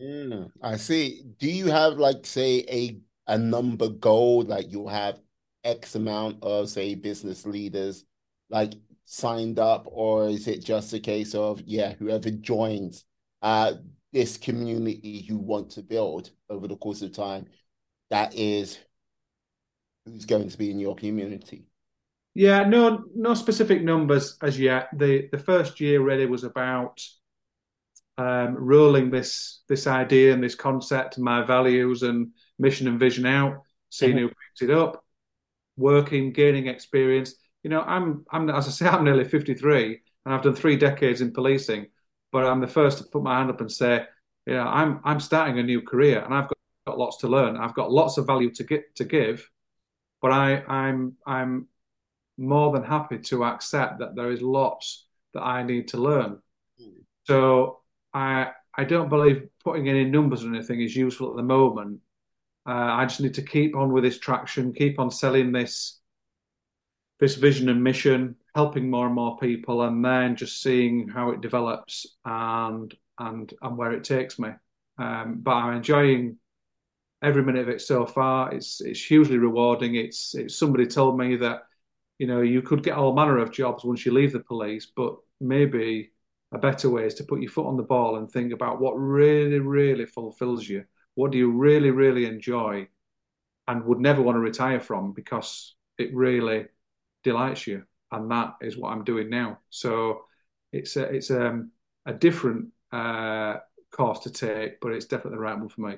Mm, 0.00 0.50
I 0.62 0.76
see. 0.76 1.22
Do 1.38 1.48
you 1.48 1.66
have 1.66 1.98
like 1.98 2.26
say 2.26 2.64
a 2.68 2.98
a 3.26 3.38
number 3.38 3.88
goal 3.88 4.42
like 4.42 4.72
you 4.72 4.88
have 4.88 5.20
X 5.64 5.94
amount 5.94 6.42
of 6.42 6.68
say 6.68 6.94
business 6.94 7.44
leaders 7.44 8.04
like 8.48 8.72
signed 9.10 9.58
up, 9.58 9.84
or 9.86 10.28
is 10.28 10.46
it 10.46 10.62
just 10.62 10.92
a 10.92 11.00
case 11.00 11.34
of 11.34 11.62
yeah, 11.64 11.94
whoever 11.98 12.30
joins 12.30 13.04
uh 13.40 13.72
this 14.12 14.36
community 14.36 15.24
you 15.28 15.36
want 15.38 15.70
to 15.70 15.82
build 15.82 16.30
over 16.48 16.66
the 16.68 16.76
course 16.76 17.02
of 17.02 17.12
time, 17.12 17.46
that 18.10 18.34
is 18.34 18.78
who's 20.04 20.26
going 20.26 20.48
to 20.48 20.58
be 20.58 20.70
in 20.70 20.78
your 20.78 20.94
community? 20.94 21.66
Yeah, 22.34 22.64
no, 22.64 23.04
no 23.14 23.34
specific 23.34 23.82
numbers 23.82 24.36
as 24.42 24.58
yet. 24.58 24.88
the 24.96 25.28
The 25.32 25.38
first 25.38 25.80
year 25.80 26.00
really 26.00 26.26
was 26.26 26.44
about 26.44 27.02
um, 28.18 28.54
rolling 28.56 29.10
this 29.10 29.62
this 29.68 29.86
idea 29.86 30.32
and 30.34 30.42
this 30.42 30.54
concept 30.54 31.16
and 31.16 31.24
my 31.24 31.42
values 31.42 32.02
and 32.02 32.28
mission 32.58 32.88
and 32.88 33.00
vision 33.00 33.26
out, 33.26 33.62
seeing 33.90 34.16
mm-hmm. 34.16 34.26
who 34.26 34.28
picks 34.28 34.62
it 34.62 34.70
up, 34.70 35.04
working, 35.76 36.32
gaining 36.32 36.66
experience. 36.66 37.34
You 37.68 37.74
know, 37.74 37.82
I'm 37.82 38.24
I'm 38.30 38.48
as 38.48 38.66
I 38.66 38.70
say, 38.70 38.86
I'm 38.86 39.04
nearly 39.04 39.24
53 39.24 40.00
and 40.24 40.34
I've 40.34 40.40
done 40.40 40.54
three 40.54 40.76
decades 40.76 41.20
in 41.20 41.34
policing, 41.34 41.88
but 42.32 42.46
I'm 42.46 42.62
the 42.62 42.66
first 42.66 42.96
to 42.96 43.04
put 43.04 43.22
my 43.22 43.36
hand 43.36 43.50
up 43.50 43.60
and 43.60 43.70
say, 43.70 44.06
you 44.46 44.54
know, 44.54 44.62
I'm 44.62 45.00
I'm 45.04 45.20
starting 45.20 45.58
a 45.58 45.62
new 45.62 45.82
career 45.82 46.22
and 46.24 46.32
I've 46.32 46.48
got, 46.48 46.56
got 46.86 46.98
lots 46.98 47.18
to 47.18 47.28
learn. 47.28 47.58
I've 47.58 47.74
got 47.74 47.92
lots 47.92 48.16
of 48.16 48.26
value 48.26 48.50
to 48.54 48.64
get 48.64 48.96
to 48.96 49.04
give, 49.04 49.50
but 50.22 50.32
I 50.32 50.62
I'm 50.62 51.16
I'm 51.26 51.66
more 52.38 52.72
than 52.72 52.84
happy 52.84 53.18
to 53.18 53.44
accept 53.44 53.98
that 53.98 54.16
there 54.16 54.30
is 54.30 54.40
lots 54.40 55.04
that 55.34 55.42
I 55.42 55.62
need 55.62 55.88
to 55.88 55.98
learn. 55.98 56.40
Mm. 56.80 57.02
So 57.24 57.80
I 58.14 58.52
I 58.78 58.84
don't 58.84 59.10
believe 59.10 59.46
putting 59.62 59.90
any 59.90 60.04
numbers 60.04 60.42
or 60.42 60.48
anything 60.48 60.80
is 60.80 60.96
useful 60.96 61.28
at 61.28 61.36
the 61.36 61.42
moment. 61.42 62.00
Uh, 62.66 62.96
I 62.96 63.04
just 63.04 63.20
need 63.20 63.34
to 63.34 63.42
keep 63.42 63.76
on 63.76 63.92
with 63.92 64.04
this 64.04 64.18
traction, 64.18 64.72
keep 64.72 64.98
on 64.98 65.10
selling 65.10 65.52
this 65.52 65.98
this 67.20 67.34
vision 67.36 67.68
and 67.68 67.82
mission, 67.82 68.36
helping 68.54 68.90
more 68.90 69.06
and 69.06 69.14
more 69.14 69.36
people, 69.38 69.82
and 69.82 70.04
then 70.04 70.36
just 70.36 70.62
seeing 70.62 71.08
how 71.08 71.30
it 71.30 71.40
develops 71.40 72.06
and 72.24 72.94
and 73.18 73.52
and 73.62 73.76
where 73.76 73.92
it 73.92 74.04
takes 74.04 74.38
me. 74.38 74.50
Um, 74.98 75.40
but 75.42 75.52
I'm 75.52 75.76
enjoying 75.76 76.38
every 77.22 77.42
minute 77.42 77.62
of 77.62 77.68
it 77.68 77.80
so 77.80 78.06
far. 78.06 78.52
It's 78.54 78.80
it's 78.80 79.04
hugely 79.04 79.38
rewarding. 79.38 79.94
It's 79.96 80.34
it's 80.34 80.56
somebody 80.56 80.86
told 80.86 81.18
me 81.18 81.36
that 81.36 81.62
you 82.18 82.26
know 82.26 82.40
you 82.42 82.62
could 82.62 82.82
get 82.82 82.96
all 82.96 83.14
manner 83.14 83.38
of 83.38 83.52
jobs 83.52 83.84
once 83.84 84.04
you 84.06 84.12
leave 84.12 84.32
the 84.32 84.40
police, 84.40 84.86
but 84.94 85.16
maybe 85.40 86.12
a 86.52 86.58
better 86.58 86.88
way 86.88 87.04
is 87.04 87.14
to 87.14 87.24
put 87.24 87.40
your 87.42 87.50
foot 87.50 87.66
on 87.66 87.76
the 87.76 87.82
ball 87.82 88.16
and 88.16 88.30
think 88.30 88.52
about 88.52 88.80
what 88.80 88.92
really, 88.92 89.58
really 89.58 90.06
fulfills 90.06 90.66
you. 90.68 90.84
What 91.14 91.30
do 91.32 91.38
you 91.38 91.50
really, 91.50 91.90
really 91.90 92.24
enjoy 92.26 92.88
and 93.66 93.84
would 93.84 94.00
never 94.00 94.22
want 94.22 94.36
to 94.36 94.40
retire 94.40 94.80
from 94.80 95.12
because 95.12 95.74
it 95.98 96.14
really 96.14 96.66
delights 97.24 97.66
you, 97.66 97.84
and 98.12 98.30
that 98.30 98.54
is 98.60 98.76
what 98.76 98.92
I'm 98.92 99.04
doing 99.04 99.30
now. 99.30 99.58
So 99.70 100.22
it's 100.72 100.96
a, 100.96 101.02
it's 101.02 101.30
um, 101.30 101.70
a 102.06 102.12
different 102.12 102.68
uh, 102.92 103.56
course 103.90 104.20
to 104.20 104.30
take, 104.30 104.80
but 104.80 104.92
it's 104.92 105.06
definitely 105.06 105.36
the 105.36 105.42
right 105.42 105.58
one 105.58 105.68
for 105.68 105.80
me. 105.82 105.96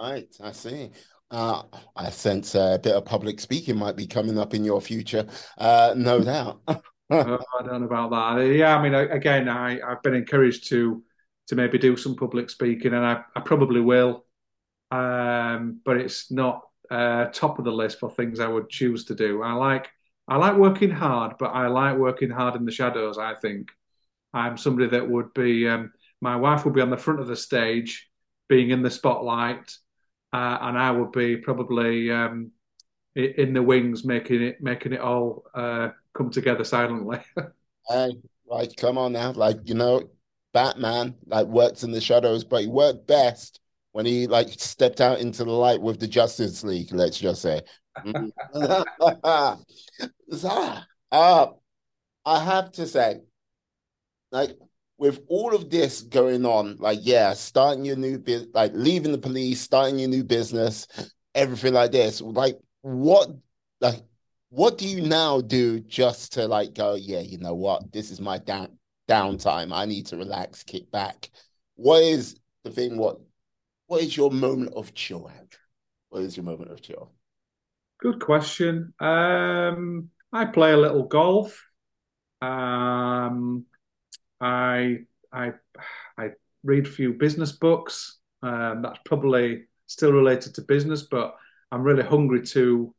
Right, 0.00 0.34
I 0.42 0.52
see. 0.52 0.90
Uh, 1.30 1.62
I 1.94 2.10
sense 2.10 2.54
a 2.54 2.80
bit 2.82 2.94
of 2.94 3.04
public 3.04 3.38
speaking 3.38 3.76
might 3.76 3.96
be 3.96 4.06
coming 4.06 4.38
up 4.38 4.52
in 4.52 4.64
your 4.64 4.80
future, 4.80 5.26
uh, 5.58 5.94
no 5.96 6.20
doubt. 6.24 6.60
oh, 6.68 6.82
I 7.10 7.62
don't 7.62 7.80
know 7.80 7.86
about 7.86 8.10
that. 8.10 8.42
Yeah, 8.46 8.76
I 8.76 8.82
mean, 8.82 8.94
again, 8.94 9.48
I, 9.48 9.78
I've 9.80 10.02
been 10.02 10.14
encouraged 10.14 10.68
to 10.68 11.02
to 11.48 11.56
maybe 11.56 11.78
do 11.78 11.96
some 11.96 12.14
public 12.14 12.48
speaking, 12.48 12.94
and 12.94 13.04
I, 13.04 13.22
I 13.34 13.40
probably 13.40 13.80
will. 13.80 14.24
Um, 14.92 15.80
but 15.84 15.96
it's 15.96 16.30
not 16.30 16.62
uh, 16.90 17.26
top 17.26 17.58
of 17.58 17.64
the 17.64 17.72
list 17.72 17.98
for 17.98 18.10
things 18.10 18.38
I 18.38 18.48
would 18.48 18.68
choose 18.68 19.04
to 19.06 19.14
do. 19.14 19.42
I 19.42 19.52
like 19.54 19.88
I 20.30 20.36
like 20.36 20.56
working 20.56 20.90
hard, 20.90 21.32
but 21.38 21.48
I 21.48 21.66
like 21.66 21.98
working 21.98 22.30
hard 22.30 22.54
in 22.54 22.64
the 22.64 22.70
shadows. 22.70 23.18
I 23.18 23.34
think 23.34 23.72
I'm 24.32 24.56
somebody 24.56 24.88
that 24.90 25.10
would 25.10 25.34
be. 25.34 25.68
Um, 25.68 25.92
my 26.20 26.36
wife 26.36 26.64
would 26.64 26.74
be 26.74 26.80
on 26.80 26.90
the 26.90 26.96
front 26.96 27.18
of 27.18 27.26
the 27.26 27.36
stage, 27.36 28.08
being 28.48 28.70
in 28.70 28.82
the 28.82 28.90
spotlight, 28.90 29.74
uh, 30.32 30.58
and 30.60 30.78
I 30.78 30.92
would 30.92 31.10
be 31.10 31.36
probably 31.36 32.12
um, 32.12 32.52
in 33.16 33.52
the 33.54 33.62
wings, 33.62 34.04
making 34.04 34.42
it 34.42 34.62
making 34.62 34.92
it 34.92 35.00
all 35.00 35.44
uh, 35.52 35.88
come 36.14 36.30
together 36.30 36.62
silently. 36.62 37.18
hey, 37.88 38.12
like, 38.46 38.76
come 38.76 38.98
on 38.98 39.12
now, 39.12 39.32
like 39.32 39.56
you 39.64 39.74
know, 39.74 40.10
Batman 40.52 41.16
like 41.26 41.48
works 41.48 41.82
in 41.82 41.90
the 41.90 42.00
shadows, 42.00 42.44
but 42.44 42.60
he 42.60 42.68
worked 42.68 43.08
best 43.08 43.58
when 43.90 44.06
he 44.06 44.28
like 44.28 44.48
stepped 44.50 45.00
out 45.00 45.18
into 45.18 45.42
the 45.42 45.50
light 45.50 45.80
with 45.80 45.98
the 45.98 46.06
Justice 46.06 46.62
League. 46.62 46.92
Let's 46.92 47.18
just 47.18 47.42
say. 47.42 47.62
uh, 51.12 51.46
I 52.24 52.44
have 52.44 52.72
to 52.72 52.86
say, 52.86 53.20
like 54.30 54.56
with 54.98 55.20
all 55.28 55.54
of 55.54 55.70
this 55.70 56.02
going 56.02 56.44
on, 56.44 56.76
like 56.78 57.00
yeah, 57.02 57.32
starting 57.32 57.84
your 57.84 57.96
new 57.96 58.18
business, 58.18 58.50
like 58.54 58.72
leaving 58.74 59.12
the 59.12 59.18
police, 59.18 59.60
starting 59.60 59.98
your 59.98 60.08
new 60.08 60.24
business, 60.24 60.86
everything 61.34 61.74
like 61.74 61.92
this. 61.92 62.20
Like 62.20 62.56
what, 62.82 63.30
like 63.80 64.02
what 64.50 64.78
do 64.78 64.86
you 64.86 65.02
now 65.02 65.40
do 65.40 65.80
just 65.80 66.34
to 66.34 66.46
like 66.46 66.74
go? 66.74 66.94
Yeah, 66.94 67.20
you 67.20 67.38
know 67.38 67.54
what? 67.54 67.92
This 67.92 68.10
is 68.10 68.20
my 68.20 68.38
down 68.38 68.78
downtime. 69.08 69.72
I 69.72 69.86
need 69.86 70.06
to 70.06 70.16
relax, 70.16 70.62
kick 70.62 70.90
back. 70.90 71.30
What 71.76 72.02
is 72.02 72.36
the 72.64 72.70
thing? 72.70 72.96
What 72.96 73.20
what 73.86 74.02
is 74.02 74.16
your 74.16 74.30
moment 74.30 74.74
of 74.74 74.94
chill, 74.94 75.28
Andrew? 75.28 75.58
What 76.10 76.22
is 76.22 76.36
your 76.36 76.44
moment 76.44 76.70
of 76.70 76.82
chill? 76.82 77.10
Good 78.02 78.20
question. 78.20 78.94
Um, 78.98 80.10
I 80.32 80.46
play 80.46 80.72
a 80.72 80.76
little 80.76 81.04
golf. 81.04 81.66
Um, 82.40 83.66
I 84.40 85.00
I 85.32 85.52
I 86.16 86.30
read 86.62 86.86
a 86.86 86.90
few 86.90 87.12
business 87.12 87.52
books. 87.52 88.18
Um, 88.42 88.80
that's 88.82 89.00
probably 89.04 89.64
still 89.86 90.12
related 90.12 90.54
to 90.54 90.62
business, 90.62 91.02
but 91.02 91.36
I'm 91.70 91.82
really 91.82 92.02
hungry 92.02 92.42
to 92.46 92.94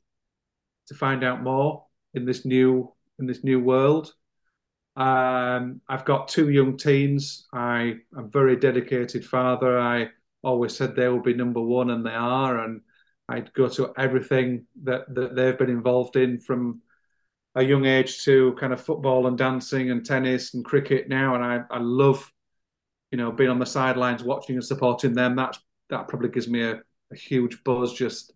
to 0.88 0.94
find 0.94 1.24
out 1.24 1.42
more 1.42 1.86
in 2.14 2.26
this 2.26 2.46
new 2.46 2.94
in 3.18 3.26
this 3.26 3.44
new 3.44 3.60
world. 3.60 4.14
Um, 4.96 5.82
I've 5.88 6.06
got 6.06 6.28
two 6.28 6.50
young 6.50 6.78
teens. 6.78 7.48
I 7.54 7.96
am 8.16 8.30
very 8.30 8.56
dedicated 8.56 9.26
father. 9.26 9.80
I 9.80 10.10
always 10.44 10.76
said 10.76 10.96
they 10.96 11.08
will 11.08 11.22
be 11.24 11.34
number 11.34 11.62
one, 11.62 11.90
and 11.90 12.06
they 12.06 12.14
are. 12.14 12.60
And 12.64 12.82
I'd 13.30 13.54
go 13.54 13.70
to 13.70 13.94
everything 13.98 14.66
that, 14.84 15.14
that 15.16 15.36
they've 15.36 15.58
been 15.58 15.70
involved 15.70 16.16
in 16.16 16.40
from 16.40 16.82
a 17.56 17.64
young 17.64 17.86
age 17.86 18.24
to 18.24 18.54
kind 18.60 18.74
of 18.74 18.82
football 18.82 19.28
and 19.28 19.38
dancing 19.38 19.92
and 19.92 20.06
tennis 20.06 20.54
and 20.54 20.64
cricket 20.64 21.10
now. 21.10 21.36
And 21.36 21.44
I, 21.44 21.64
I 21.70 21.80
love, 21.80 22.32
you 23.12 23.18
know, 23.18 23.32
being 23.32 23.50
on 23.50 23.60
the 23.60 23.66
sidelines, 23.66 24.24
watching 24.24 24.56
and 24.56 24.66
supporting 24.66 25.14
them. 25.14 25.36
That's 25.36 25.60
that 25.90 26.08
probably 26.08 26.30
gives 26.30 26.48
me 26.48 26.64
a, 26.64 26.82
a 27.12 27.16
huge 27.16 27.64
buzz 27.64 27.94
just 27.94 28.34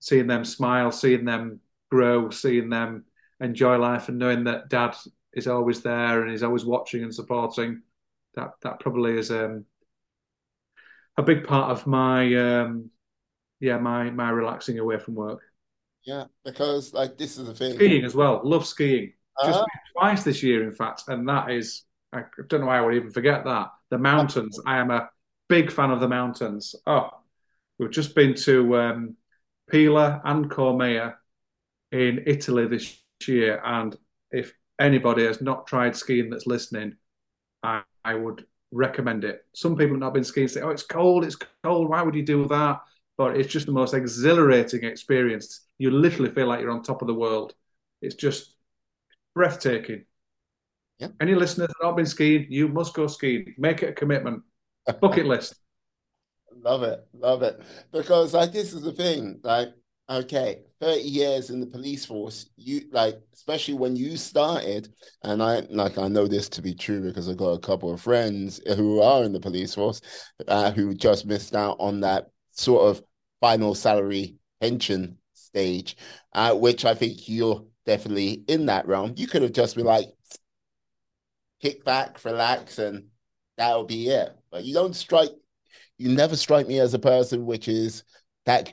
seeing 0.00 0.28
them 0.28 0.44
smile, 0.44 0.92
seeing 0.92 1.24
them 1.24 1.60
grow, 1.90 2.30
seeing 2.30 2.68
them 2.68 3.04
enjoy 3.40 3.76
life, 3.76 4.08
and 4.08 4.18
knowing 4.18 4.44
that 4.44 4.68
dad 4.68 4.96
is 5.32 5.46
always 5.46 5.82
there 5.82 6.22
and 6.22 6.32
is 6.32 6.42
always 6.42 6.64
watching 6.64 7.02
and 7.02 7.14
supporting. 7.14 7.82
That 8.34 8.52
that 8.62 8.80
probably 8.80 9.18
is 9.18 9.30
um, 9.30 9.64
a 11.16 11.22
big 11.22 11.44
part 11.44 11.70
of 11.72 11.86
my 11.86 12.34
um, 12.34 12.90
yeah 13.60 13.78
my 13.78 14.10
my 14.10 14.30
relaxing 14.30 14.78
away 14.78 14.98
from 14.98 15.14
work. 15.14 15.40
Yeah, 16.04 16.24
because 16.44 16.94
like 16.94 17.18
this 17.18 17.36
is 17.38 17.46
the 17.46 17.54
thing. 17.54 17.74
Skiing 17.74 18.04
as 18.04 18.14
well. 18.14 18.40
Love 18.44 18.66
skiing. 18.66 19.12
Uh-huh. 19.38 19.52
Just 19.52 19.64
twice 19.96 20.24
this 20.24 20.42
year, 20.42 20.64
in 20.64 20.72
fact, 20.72 21.04
and 21.08 21.28
that 21.28 21.50
is 21.50 21.84
I 22.12 22.22
don't 22.48 22.60
know 22.60 22.66
why 22.66 22.78
I 22.78 22.80
would 22.80 22.94
even 22.94 23.10
forget 23.10 23.44
that. 23.44 23.68
The 23.90 23.98
mountains. 23.98 24.58
I 24.66 24.78
am 24.78 24.90
a 24.90 25.08
big 25.48 25.70
fan 25.70 25.90
of 25.90 26.00
the 26.00 26.08
mountains. 26.08 26.74
Oh, 26.86 27.10
we've 27.78 27.90
just 27.90 28.14
been 28.14 28.34
to 28.34 28.76
um, 28.78 29.16
Pila 29.70 30.22
and 30.24 30.50
Courmayeur 30.50 31.14
in 31.92 32.22
Italy 32.26 32.66
this 32.66 32.98
year, 33.26 33.60
and 33.64 33.96
if 34.30 34.54
anybody 34.78 35.24
has 35.24 35.40
not 35.40 35.66
tried 35.66 35.96
skiing 35.96 36.30
that's 36.30 36.46
listening, 36.46 36.96
I, 37.62 37.82
I 38.04 38.14
would 38.14 38.46
recommend 38.70 39.24
it. 39.24 39.44
Some 39.54 39.76
people 39.76 39.94
have 39.94 40.00
not 40.00 40.14
been 40.14 40.24
skiing 40.24 40.48
say, 40.48 40.62
"Oh, 40.62 40.70
it's 40.70 40.82
cold, 40.82 41.24
it's 41.24 41.36
cold. 41.64 41.88
Why 41.88 42.02
would 42.02 42.14
you 42.14 42.24
do 42.24 42.46
that?" 42.48 42.80
But 43.18 43.36
it's 43.36 43.52
just 43.52 43.66
the 43.66 43.72
most 43.72 43.92
exhilarating 43.92 44.84
experience. 44.84 45.66
You 45.76 45.90
literally 45.90 46.30
feel 46.30 46.46
like 46.46 46.60
you're 46.60 46.70
on 46.70 46.82
top 46.82 47.02
of 47.02 47.08
the 47.08 47.14
world. 47.14 47.52
It's 48.00 48.14
just 48.14 48.54
breathtaking. 49.34 50.04
Yeah. 50.98 51.08
Any 51.20 51.34
listeners 51.34 51.68
that 51.68 51.74
have 51.82 51.90
not 51.90 51.96
been 51.96 52.06
skiing, 52.06 52.46
you 52.48 52.68
must 52.68 52.94
go 52.94 53.06
skiing. 53.06 53.54
Make 53.58 53.82
it 53.82 53.90
a 53.90 53.92
commitment. 53.92 54.42
Bucket 55.00 55.26
list. 55.26 55.54
Love 56.62 56.82
it, 56.82 57.06
love 57.12 57.42
it. 57.42 57.60
Because 57.92 58.34
like 58.34 58.52
this 58.52 58.72
is 58.72 58.82
the 58.82 58.92
thing, 58.92 59.40
like 59.42 59.68
okay, 60.10 60.62
30 60.80 61.02
years 61.02 61.50
in 61.50 61.60
the 61.60 61.66
police 61.66 62.04
force, 62.04 62.48
you 62.56 62.82
like, 62.92 63.20
especially 63.34 63.74
when 63.74 63.96
you 63.96 64.16
started, 64.16 64.92
and 65.22 65.42
I 65.42 65.60
like, 65.70 65.98
I 65.98 66.08
know 66.08 66.26
this 66.26 66.48
to 66.50 66.62
be 66.62 66.74
true 66.74 67.02
because 67.02 67.28
I've 67.28 67.36
got 67.36 67.50
a 67.50 67.58
couple 67.58 67.92
of 67.92 68.00
friends 68.00 68.60
who 68.76 69.00
are 69.00 69.24
in 69.24 69.32
the 69.32 69.40
police 69.40 69.74
force 69.74 70.00
uh, 70.46 70.70
who 70.70 70.94
just 70.94 71.26
missed 71.26 71.54
out 71.54 71.76
on 71.78 72.00
that 72.00 72.30
sort 72.52 72.88
of 72.88 73.02
final 73.40 73.74
salary 73.74 74.36
pension 74.60 75.18
stage, 75.32 75.96
uh, 76.32 76.54
which 76.54 76.84
I 76.84 76.94
think 76.94 77.28
you're 77.28 77.64
definitely 77.86 78.44
in 78.48 78.66
that 78.66 78.86
realm. 78.86 79.14
You 79.16 79.26
could 79.26 79.42
have 79.42 79.52
just 79.52 79.76
been 79.76 79.86
like, 79.86 80.06
kick 81.60 81.84
back, 81.84 82.24
relax, 82.24 82.78
and 82.78 83.06
that'll 83.56 83.84
be 83.84 84.08
it. 84.08 84.36
But 84.50 84.64
you 84.64 84.74
don't 84.74 84.94
strike, 84.94 85.30
you 85.96 86.10
never 86.10 86.36
strike 86.36 86.66
me 86.66 86.78
as 86.80 86.94
a 86.94 86.98
person 86.98 87.46
which 87.46 87.68
is 87.68 88.04
that 88.46 88.72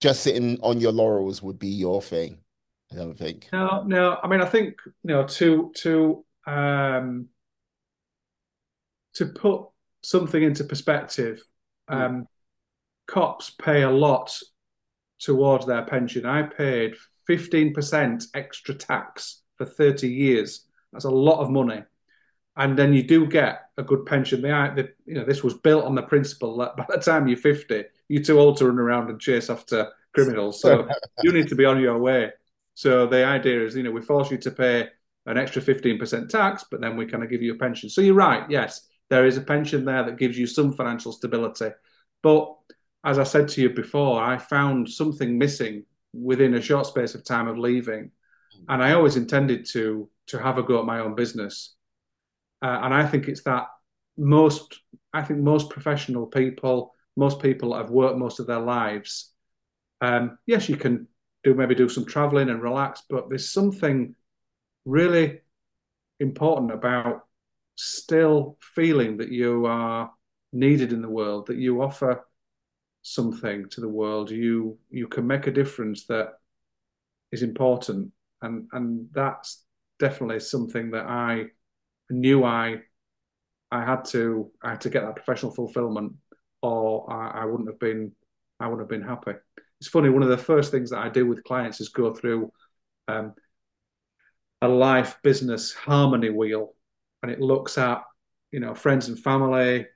just 0.00 0.22
sitting 0.22 0.58
on 0.62 0.80
your 0.80 0.92
laurels 0.92 1.42
would 1.42 1.58
be 1.58 1.68
your 1.68 2.02
thing. 2.02 2.38
I 2.92 2.96
don't 2.96 3.18
think. 3.18 3.48
No, 3.52 3.82
no. 3.86 4.18
I 4.22 4.28
mean, 4.28 4.40
I 4.40 4.46
think 4.46 4.76
you 4.84 5.14
know 5.14 5.26
to 5.26 5.72
to 5.76 6.24
um, 6.46 7.28
to 9.14 9.26
put 9.26 9.62
something 10.02 10.42
into 10.42 10.64
perspective. 10.64 11.42
Hmm. 11.88 11.94
Um, 11.94 12.28
cops 13.06 13.50
pay 13.50 13.82
a 13.82 13.90
lot 13.90 14.36
towards 15.18 15.66
their 15.66 15.82
pension. 15.82 16.26
I 16.26 16.42
paid 16.42 16.96
fifteen 17.26 17.72
percent 17.72 18.24
extra 18.34 18.74
tax 18.74 19.42
for 19.56 19.64
thirty 19.64 20.08
years. 20.08 20.66
That's 20.92 21.04
a 21.04 21.10
lot 21.10 21.40
of 21.40 21.50
money, 21.50 21.82
and 22.56 22.78
then 22.78 22.92
you 22.92 23.02
do 23.02 23.26
get 23.26 23.62
a 23.76 23.82
good 23.82 24.06
pension. 24.06 24.42
They, 24.42 24.48
the, 24.48 24.92
you 25.06 25.14
know, 25.14 25.24
this 25.24 25.42
was 25.42 25.54
built 25.54 25.84
on 25.84 25.94
the 25.94 26.02
principle 26.02 26.56
that 26.58 26.76
by 26.76 26.86
the 26.88 26.98
time 26.98 27.26
you're 27.26 27.36
fifty, 27.36 27.84
you're 28.08 28.22
too 28.22 28.38
old 28.38 28.56
to 28.58 28.66
run 28.66 28.78
around 28.78 29.10
and 29.10 29.20
chase 29.20 29.50
after 29.50 29.90
criminals. 30.14 30.60
So 30.60 30.88
you 31.22 31.32
need 31.32 31.48
to 31.48 31.56
be 31.56 31.64
on 31.64 31.80
your 31.80 31.98
way. 31.98 32.30
So 32.74 33.06
the 33.06 33.24
idea 33.24 33.64
is, 33.64 33.76
you 33.76 33.82
know, 33.82 33.92
we 33.92 34.02
force 34.02 34.30
you 34.30 34.38
to 34.38 34.50
pay 34.50 34.88
an 35.26 35.38
extra 35.38 35.62
15% 35.62 36.28
tax, 36.28 36.64
but 36.70 36.80
then 36.80 36.96
we 36.96 37.06
kind 37.06 37.22
of 37.22 37.30
give 37.30 37.42
you 37.42 37.54
a 37.54 37.58
pension. 37.58 37.88
So 37.88 38.00
you're 38.00 38.14
right. 38.14 38.48
Yes, 38.50 38.86
there 39.10 39.26
is 39.26 39.36
a 39.36 39.42
pension 39.42 39.84
there 39.84 40.04
that 40.04 40.18
gives 40.18 40.36
you 40.36 40.46
some 40.46 40.72
financial 40.72 41.12
stability. 41.12 41.70
But 42.22 42.54
as 43.04 43.18
I 43.18 43.24
said 43.24 43.48
to 43.48 43.62
you 43.62 43.70
before, 43.70 44.22
I 44.22 44.38
found 44.38 44.88
something 44.88 45.36
missing 45.38 45.84
within 46.12 46.54
a 46.54 46.62
short 46.62 46.86
space 46.86 47.14
of 47.14 47.24
time 47.24 47.48
of 47.48 47.58
leaving. 47.58 48.10
And 48.68 48.82
I 48.82 48.92
always 48.92 49.16
intended 49.16 49.66
to 49.72 50.08
to 50.26 50.38
have 50.38 50.56
a 50.56 50.62
go 50.62 50.78
at 50.78 50.86
my 50.86 51.00
own 51.00 51.14
business. 51.14 51.74
Uh, 52.62 52.80
and 52.82 52.94
I 52.94 53.06
think 53.06 53.28
it's 53.28 53.42
that 53.42 53.66
most, 54.16 54.80
I 55.12 55.22
think 55.22 55.40
most 55.40 55.68
professional 55.68 56.26
people 56.26 56.94
most 57.16 57.40
people 57.40 57.76
have 57.76 57.90
worked 57.90 58.18
most 58.18 58.40
of 58.40 58.46
their 58.46 58.60
lives. 58.60 59.30
Um, 60.00 60.38
yes, 60.46 60.68
you 60.68 60.76
can 60.76 61.06
do 61.44 61.54
maybe 61.54 61.74
do 61.74 61.88
some 61.88 62.04
traveling 62.04 62.48
and 62.48 62.62
relax, 62.62 63.02
but 63.08 63.28
there's 63.28 63.52
something 63.52 64.14
really 64.84 65.40
important 66.20 66.72
about 66.72 67.26
still 67.76 68.56
feeling 68.74 69.18
that 69.18 69.30
you 69.30 69.66
are 69.66 70.10
needed 70.52 70.92
in 70.92 71.02
the 71.02 71.08
world, 71.08 71.46
that 71.46 71.56
you 71.56 71.82
offer 71.82 72.24
something 73.04 73.68
to 73.70 73.80
the 73.82 73.88
world, 73.88 74.30
you 74.32 74.78
you 74.90 75.08
can 75.08 75.26
make 75.28 75.46
a 75.46 75.52
difference 75.52 76.06
that 76.06 76.34
is 77.32 77.42
important. 77.42 78.12
and 78.42 78.68
and 78.72 79.08
that's 79.12 79.64
definitely 79.98 80.40
something 80.40 80.90
that 80.92 81.06
I 81.06 81.46
knew 82.10 82.44
I 82.44 82.82
I 83.70 83.84
had 83.84 84.04
to 84.06 84.50
I 84.62 84.70
had 84.70 84.80
to 84.82 84.90
get 84.90 85.02
that 85.04 85.16
professional 85.16 85.52
fulfillment, 85.54 86.14
or 86.62 87.10
I, 87.12 87.42
I 87.42 87.44
wouldn't 87.46 87.68
have 87.68 87.80
been 87.80 88.12
I 88.60 88.66
wouldn't 88.68 88.82
have 88.82 88.88
been 89.00 89.08
happy. 89.08 89.32
It's 89.80 89.88
funny. 89.90 90.08
One 90.10 90.22
of 90.22 90.28
the 90.30 90.38
first 90.38 90.70
things 90.70 90.90
that 90.90 91.00
I 91.00 91.08
do 91.10 91.26
with 91.26 91.44
clients 91.44 91.80
is 91.80 91.88
go 91.90 92.14
through 92.14 92.52
um, 93.08 93.34
a 94.62 94.68
life 94.68 95.18
business 95.22 95.72
harmony 95.74 96.30
wheel, 96.30 96.74
and 97.22 97.30
it 97.32 97.40
looks 97.40 97.78
at 97.78 98.02
you 98.52 98.60
know 98.60 98.74
friends 98.74 99.08
and 99.08 99.18
family, 99.18 99.86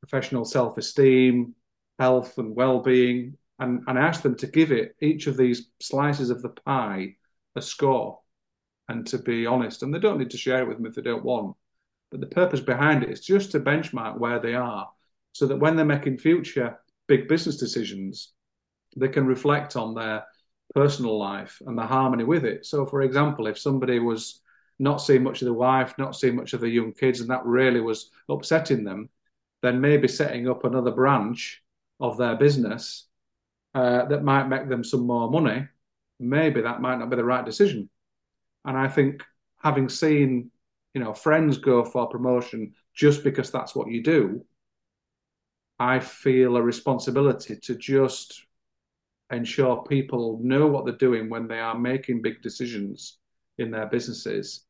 professional 0.00 0.44
self 0.44 0.78
esteem, 0.78 1.54
health 1.98 2.38
and 2.38 2.54
well 2.54 2.80
being, 2.80 3.36
and 3.58 3.82
and 3.86 3.98
ask 3.98 4.22
them 4.22 4.36
to 4.36 4.46
give 4.46 4.72
it 4.72 4.96
each 5.00 5.26
of 5.26 5.36
these 5.36 5.68
slices 5.80 6.30
of 6.30 6.42
the 6.42 6.48
pie 6.48 7.16
a 7.56 7.62
score, 7.62 8.20
and 8.88 9.06
to 9.06 9.18
be 9.18 9.46
honest. 9.46 9.82
And 9.82 9.94
they 9.94 9.98
don't 9.98 10.18
need 10.18 10.30
to 10.30 10.38
share 10.38 10.62
it 10.62 10.68
with 10.68 10.80
me 10.80 10.88
if 10.88 10.94
they 10.94 11.02
don't 11.02 11.24
want. 11.24 11.56
But 12.10 12.20
the 12.20 12.26
purpose 12.26 12.60
behind 12.60 13.02
it 13.02 13.10
is 13.10 13.20
just 13.24 13.52
to 13.52 13.60
benchmark 13.60 14.18
where 14.18 14.40
they 14.40 14.54
are, 14.54 14.88
so 15.32 15.46
that 15.46 15.58
when 15.58 15.76
they're 15.76 15.84
making 15.84 16.18
future 16.18 16.78
big 17.06 17.28
business 17.28 17.56
decisions, 17.56 18.32
they 18.96 19.08
can 19.08 19.26
reflect 19.26 19.76
on 19.76 19.94
their 19.94 20.24
personal 20.74 21.18
life 21.18 21.60
and 21.66 21.76
the 21.76 21.82
harmony 21.82 22.24
with 22.24 22.44
it. 22.44 22.66
So, 22.66 22.86
for 22.86 23.02
example, 23.02 23.46
if 23.46 23.58
somebody 23.58 23.98
was 23.98 24.40
not 24.78 24.96
seeing 24.96 25.22
much 25.22 25.42
of 25.42 25.46
the 25.46 25.54
wife, 25.54 25.94
not 25.98 26.16
seeing 26.16 26.36
much 26.36 26.52
of 26.52 26.60
the 26.60 26.68
young 26.68 26.92
kids, 26.92 27.20
and 27.20 27.30
that 27.30 27.44
really 27.44 27.80
was 27.80 28.10
upsetting 28.28 28.84
them, 28.84 29.08
then 29.62 29.80
maybe 29.80 30.08
setting 30.08 30.48
up 30.48 30.64
another 30.64 30.90
branch 30.90 31.62
of 32.04 32.18
their 32.18 32.36
business 32.36 33.06
uh, 33.74 34.04
that 34.06 34.22
might 34.22 34.48
make 34.48 34.68
them 34.68 34.84
some 34.84 35.06
more 35.06 35.30
money, 35.30 35.66
maybe 36.20 36.60
that 36.60 36.80
might 36.80 36.98
not 36.98 37.10
be 37.10 37.16
the 37.16 37.24
right 37.24 37.44
decision. 37.44 37.88
And 38.64 38.76
I 38.76 38.88
think 38.88 39.22
having 39.62 39.88
seen, 39.88 40.50
you 40.94 41.00
know, 41.02 41.14
friends 41.14 41.58
go 41.58 41.84
for 41.84 42.06
promotion 42.08 42.74
just 42.94 43.24
because 43.24 43.50
that's 43.50 43.74
what 43.74 43.90
you 43.90 44.02
do, 44.02 44.44
I 45.78 45.98
feel 45.98 46.56
a 46.56 46.62
responsibility 46.62 47.56
to 47.62 47.74
just 47.74 48.46
ensure 49.32 49.84
people 49.88 50.38
know 50.42 50.68
what 50.68 50.84
they're 50.84 50.94
doing 50.96 51.28
when 51.28 51.48
they 51.48 51.58
are 51.58 51.78
making 51.78 52.22
big 52.22 52.42
decisions 52.42 53.18
in 53.58 53.70
their 53.70 53.86
businesses, 53.86 54.64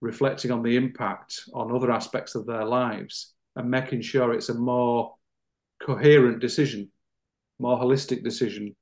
reflecting 0.00 0.52
on 0.52 0.62
the 0.62 0.76
impact 0.76 1.42
on 1.52 1.74
other 1.74 1.90
aspects 1.90 2.36
of 2.36 2.46
their 2.46 2.64
lives, 2.64 3.34
and 3.56 3.68
making 3.68 4.02
sure 4.02 4.32
it's 4.32 4.50
a 4.50 4.54
more 4.54 5.15
coherent 5.80 6.40
decision, 6.40 6.90
more 7.58 7.78
holistic 7.78 8.22
decision, 8.22 8.74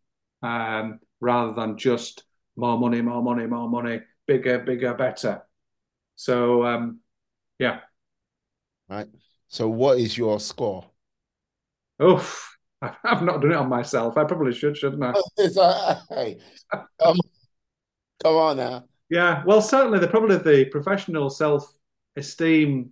um, 0.43 1.01
rather 1.21 1.53
than 1.53 1.79
just 1.79 2.25
more 2.57 2.79
money, 2.79 3.03
more 3.03 3.23
money, 3.23 3.47
more 3.47 3.69
money, 3.69 4.01
bigger, 4.27 4.59
bigger, 4.61 4.95
better. 4.95 5.43
So, 6.17 6.65
um, 6.65 7.01
yeah. 7.59 7.81
Right. 8.89 9.09
So, 9.49 9.69
what 9.69 9.99
is 9.99 10.17
your 10.17 10.41
score? 10.41 10.85
Oof. 12.03 12.57
I've 13.05 13.23
not 13.23 13.41
done 13.41 13.53
it 13.53 13.57
on 13.57 13.69
myself. 13.69 14.17
I 14.17 14.25
probably 14.25 14.53
should, 14.53 14.77
shouldn't 14.77 15.03
I? 15.03 15.15
hey, 16.11 16.39
come, 17.01 17.17
come 18.23 18.37
on 18.37 18.57
now. 18.57 18.85
Yeah, 19.11 19.43
well, 19.47 19.63
certainly 19.63 19.99
the 19.99 20.09
probably 20.09 20.37
the 20.39 20.67
professional 20.67 21.31
self 21.31 21.73
esteem 22.17 22.91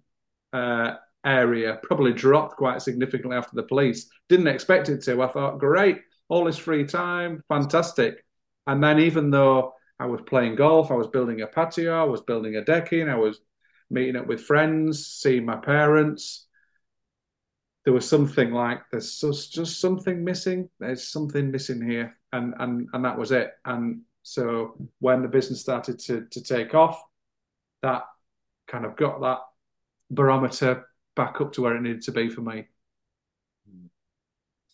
uh, 0.53 0.95
area 1.25 1.79
probably 1.83 2.13
dropped 2.13 2.57
quite 2.57 2.83
significantly 2.83 3.37
after 3.37 3.55
the 3.55 3.63
police. 3.63 4.11
Didn't 4.29 4.49
expect 4.49 4.89
it 4.89 5.03
to. 5.05 5.23
I 5.23 5.29
thought, 5.29 5.59
great, 5.59 6.01
all 6.29 6.45
this 6.45 6.59
free 6.59 6.85
time, 6.85 7.43
fantastic. 7.49 8.25
And 8.67 8.83
then 8.83 8.99
even 9.01 9.31
though 9.31 9.75
I 9.99 10.07
was 10.07 10.21
playing 10.27 10.57
golf, 10.57 10.91
I 10.91 10.95
was 10.95 11.09
building 11.09 11.41
a 11.41 11.47
patio, 11.47 12.01
I 12.01 12.05
was 12.05 12.23
building 12.23 12.57
a 12.57 12.65
decking, 12.65 13.09
I 13.09 13.17
was 13.17 13.41
meeting 13.91 14.17
up 14.17 14.27
with 14.27 14.41
friends, 14.41 15.07
seeing 15.07 15.45
my 15.45 15.57
parents, 15.57 16.47
there 17.85 17.93
was 17.95 18.09
something 18.09 18.53
like 18.53 18.81
there's 18.91 19.21
just, 19.21 19.81
something 19.81 20.25
missing. 20.25 20.69
There's 20.79 21.09
something 21.09 21.51
missing 21.51 21.83
here, 21.83 22.17
and 22.33 22.55
and 22.59 22.89
and 22.93 23.05
that 23.05 23.19
was 23.19 23.33
it. 23.33 23.53
And 23.65 24.03
so 24.23 24.75
when 25.01 25.23
the 25.23 25.29
business 25.29 25.61
started 25.61 25.99
to 26.01 26.27
to 26.31 26.43
take 26.43 26.75
off, 26.75 27.03
that 27.83 28.05
kind 28.69 28.85
of 28.85 28.97
got 28.97 29.21
that 29.23 29.39
barometer 30.11 30.87
back 31.15 31.41
up 31.41 31.53
to 31.53 31.63
where 31.63 31.77
it 31.77 31.83
needed 31.83 32.03
to 32.03 32.13
be 32.13 32.29
for 32.29 32.41
me. 32.41 32.67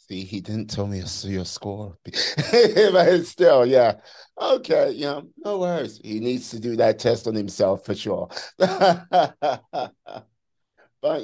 See, 0.08 0.24
he 0.24 0.40
didn't 0.40 0.70
tell 0.70 0.86
me 0.86 1.02
your 1.24 1.44
score, 1.44 1.98
but 2.04 3.24
still, 3.26 3.66
yeah, 3.66 3.96
okay, 4.40 4.92
yeah, 4.92 5.20
no 5.44 5.58
worries. 5.58 6.00
He 6.02 6.18
needs 6.20 6.48
to 6.50 6.58
do 6.58 6.76
that 6.76 6.98
test 6.98 7.26
on 7.26 7.34
himself 7.34 7.84
for 7.84 7.94
sure. 7.94 8.28
but 8.58 9.92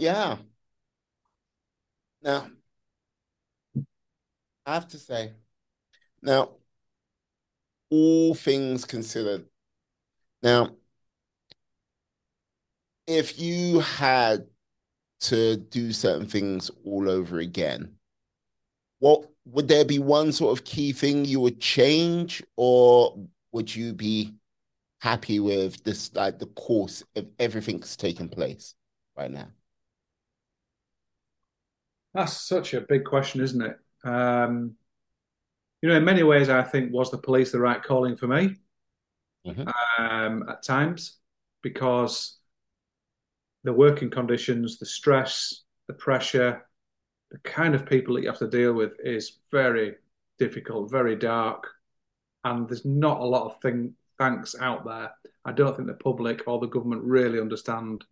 yeah, 0.00 0.36
now, 2.22 2.46
I 4.66 4.74
have 4.74 4.88
to 4.88 4.98
say, 4.98 5.32
now, 6.20 6.56
all 7.88 8.34
things 8.34 8.84
considered, 8.84 9.46
now, 10.42 10.76
if 13.06 13.38
you 13.38 13.80
had 13.80 14.46
to 15.20 15.56
do 15.56 15.92
certain 15.92 16.26
things 16.26 16.70
all 16.84 17.08
over 17.08 17.38
again, 17.38 17.94
what 18.98 19.28
would 19.46 19.68
there 19.68 19.84
be 19.84 19.98
one 19.98 20.32
sort 20.32 20.56
of 20.56 20.64
key 20.64 20.92
thing 20.92 21.24
you 21.24 21.40
would 21.40 21.60
change, 21.60 22.42
or 22.56 23.18
would 23.52 23.74
you 23.74 23.92
be 23.92 24.34
happy 25.00 25.40
with 25.40 25.82
this, 25.84 26.14
like 26.14 26.38
the 26.38 26.46
course 26.46 27.02
of 27.16 27.26
everything's 27.38 27.96
taken 27.96 28.28
place 28.28 28.74
right 29.16 29.30
now? 29.30 29.48
That's 32.14 32.32
such 32.32 32.74
a 32.74 32.80
big 32.80 33.04
question, 33.04 33.40
isn't 33.40 33.60
it? 33.60 33.78
Um, 34.04 34.74
you 35.82 35.88
know, 35.88 35.96
in 35.96 36.04
many 36.04 36.22
ways, 36.22 36.48
I 36.48 36.62
think 36.62 36.92
was 36.92 37.10
the 37.10 37.18
police 37.18 37.52
the 37.52 37.58
right 37.58 37.82
calling 37.82 38.16
for 38.16 38.26
me 38.26 38.56
mm-hmm. 39.46 39.68
um, 40.02 40.48
at 40.48 40.62
times 40.62 41.18
because 41.62 42.38
the 43.64 43.72
working 43.72 44.10
conditions, 44.10 44.78
the 44.78 44.86
stress, 44.86 45.62
the 45.88 45.94
pressure, 45.94 46.66
the 47.30 47.38
kind 47.38 47.74
of 47.74 47.86
people 47.86 48.14
that 48.14 48.22
you 48.22 48.28
have 48.28 48.38
to 48.38 48.48
deal 48.48 48.72
with 48.72 48.92
is 49.02 49.38
very 49.50 49.96
difficult, 50.38 50.90
very 50.90 51.16
dark, 51.16 51.68
and 52.44 52.68
there's 52.68 52.84
not 52.84 53.20
a 53.20 53.24
lot 53.24 53.46
of 53.46 53.60
thing, 53.60 53.94
thanks 54.18 54.54
out 54.60 54.84
there. 54.84 55.10
I 55.44 55.52
don't 55.52 55.74
think 55.76 55.88
the 55.88 55.94
public 55.94 56.42
or 56.46 56.60
the 56.60 56.66
government 56.66 57.02
really 57.02 57.40
understand 57.40 58.04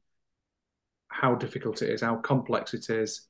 how 1.09 1.35
difficult 1.35 1.83
it 1.83 1.91
is, 1.91 2.01
how 2.01 2.17
complex 2.17 2.74
it 2.74 2.91
is, 2.91 3.29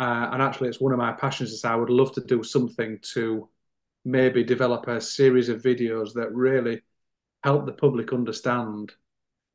uh, 0.00 0.30
and 0.32 0.40
actually, 0.40 0.70
it's 0.70 0.80
one 0.80 0.92
of 0.92 0.98
my 0.98 1.12
passions. 1.12 1.52
Is 1.52 1.64
I 1.66 1.74
would 1.74 1.90
love 1.90 2.12
to 2.12 2.22
do 2.22 2.42
something 2.42 2.98
to 3.12 3.50
maybe 4.06 4.42
develop 4.42 4.88
a 4.88 4.98
series 4.98 5.50
of 5.50 5.60
videos 5.60 6.14
that 6.14 6.32
really 6.32 6.80
help 7.44 7.66
the 7.66 7.72
public 7.72 8.14
understand 8.14 8.92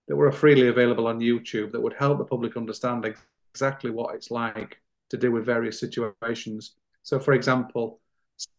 that 0.07 0.15
were 0.15 0.32
freely 0.32 0.68
available 0.68 1.07
on 1.07 1.19
YouTube 1.19 1.72
that 1.72 1.82
would 1.82 1.94
help 1.94 2.18
the 2.18 2.26
public 2.26 2.57
understand 2.57 3.06
exactly 3.52 3.90
what 3.90 4.15
it's 4.15 4.32
like 4.32 4.77
to 5.10 5.18
deal 5.18 5.32
with 5.32 5.45
various 5.45 5.80
situations. 5.80 6.76
So, 7.03 7.19
for 7.19 7.34
example, 7.34 7.99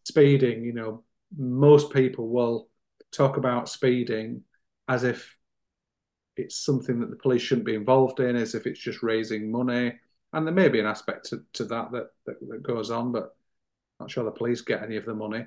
speeding, 0.03 0.63
you 0.63 0.73
know, 0.73 1.03
most 1.37 1.91
people 1.91 2.29
will 2.29 2.69
talk 3.11 3.37
about 3.37 3.69
speeding 3.69 4.43
as 4.87 5.03
if 5.03 5.37
it's 6.35 6.57
something 6.57 6.99
that 6.99 7.09
the 7.09 7.15
police 7.15 7.41
shouldn't 7.41 7.65
be 7.65 7.75
involved 7.75 8.19
in, 8.19 8.35
as 8.35 8.55
if 8.55 8.67
it's 8.67 8.79
just 8.79 9.03
raising 9.03 9.51
money, 9.51 9.93
and 10.33 10.45
there 10.45 10.53
may 10.53 10.69
be 10.69 10.79
an 10.79 10.85
aspect 10.85 11.29
to, 11.29 11.43
to 11.53 11.65
that, 11.65 11.91
that, 11.91 12.07
that 12.25 12.35
that 12.47 12.63
goes 12.63 12.91
on, 12.91 13.11
but 13.11 13.35
I'm 13.99 14.05
not 14.05 14.11
sure 14.11 14.23
the 14.23 14.31
police 14.31 14.61
get 14.61 14.83
any 14.83 14.97
of 14.97 15.05
the 15.05 15.15
money. 15.15 15.45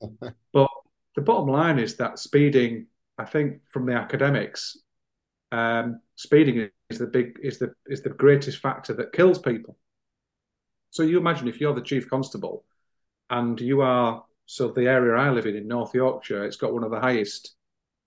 but 0.52 0.68
the 1.14 1.22
bottom 1.22 1.48
line 1.48 1.78
is 1.78 1.96
that 1.96 2.18
speeding, 2.18 2.86
I 3.16 3.24
think, 3.24 3.62
from 3.70 3.86
the 3.86 3.94
academics, 3.94 4.76
um, 5.52 6.00
speeding 6.16 6.70
is 6.90 6.98
the 6.98 7.06
big 7.06 7.38
is 7.42 7.58
the 7.58 7.72
is 7.86 8.02
the 8.02 8.10
greatest 8.10 8.58
factor 8.58 8.94
that 8.94 9.12
kills 9.12 9.38
people. 9.38 9.76
So 10.90 11.02
you 11.02 11.18
imagine 11.18 11.48
if 11.48 11.60
you're 11.60 11.74
the 11.74 11.82
chief 11.82 12.08
constable, 12.08 12.64
and 13.30 13.60
you 13.60 13.82
are 13.82 14.24
so 14.46 14.68
the 14.68 14.88
area 14.88 15.14
I 15.14 15.30
live 15.30 15.46
in 15.46 15.56
in 15.56 15.68
North 15.68 15.94
Yorkshire, 15.94 16.44
it's 16.44 16.56
got 16.56 16.72
one 16.72 16.84
of 16.84 16.90
the 16.90 17.00
highest 17.00 17.54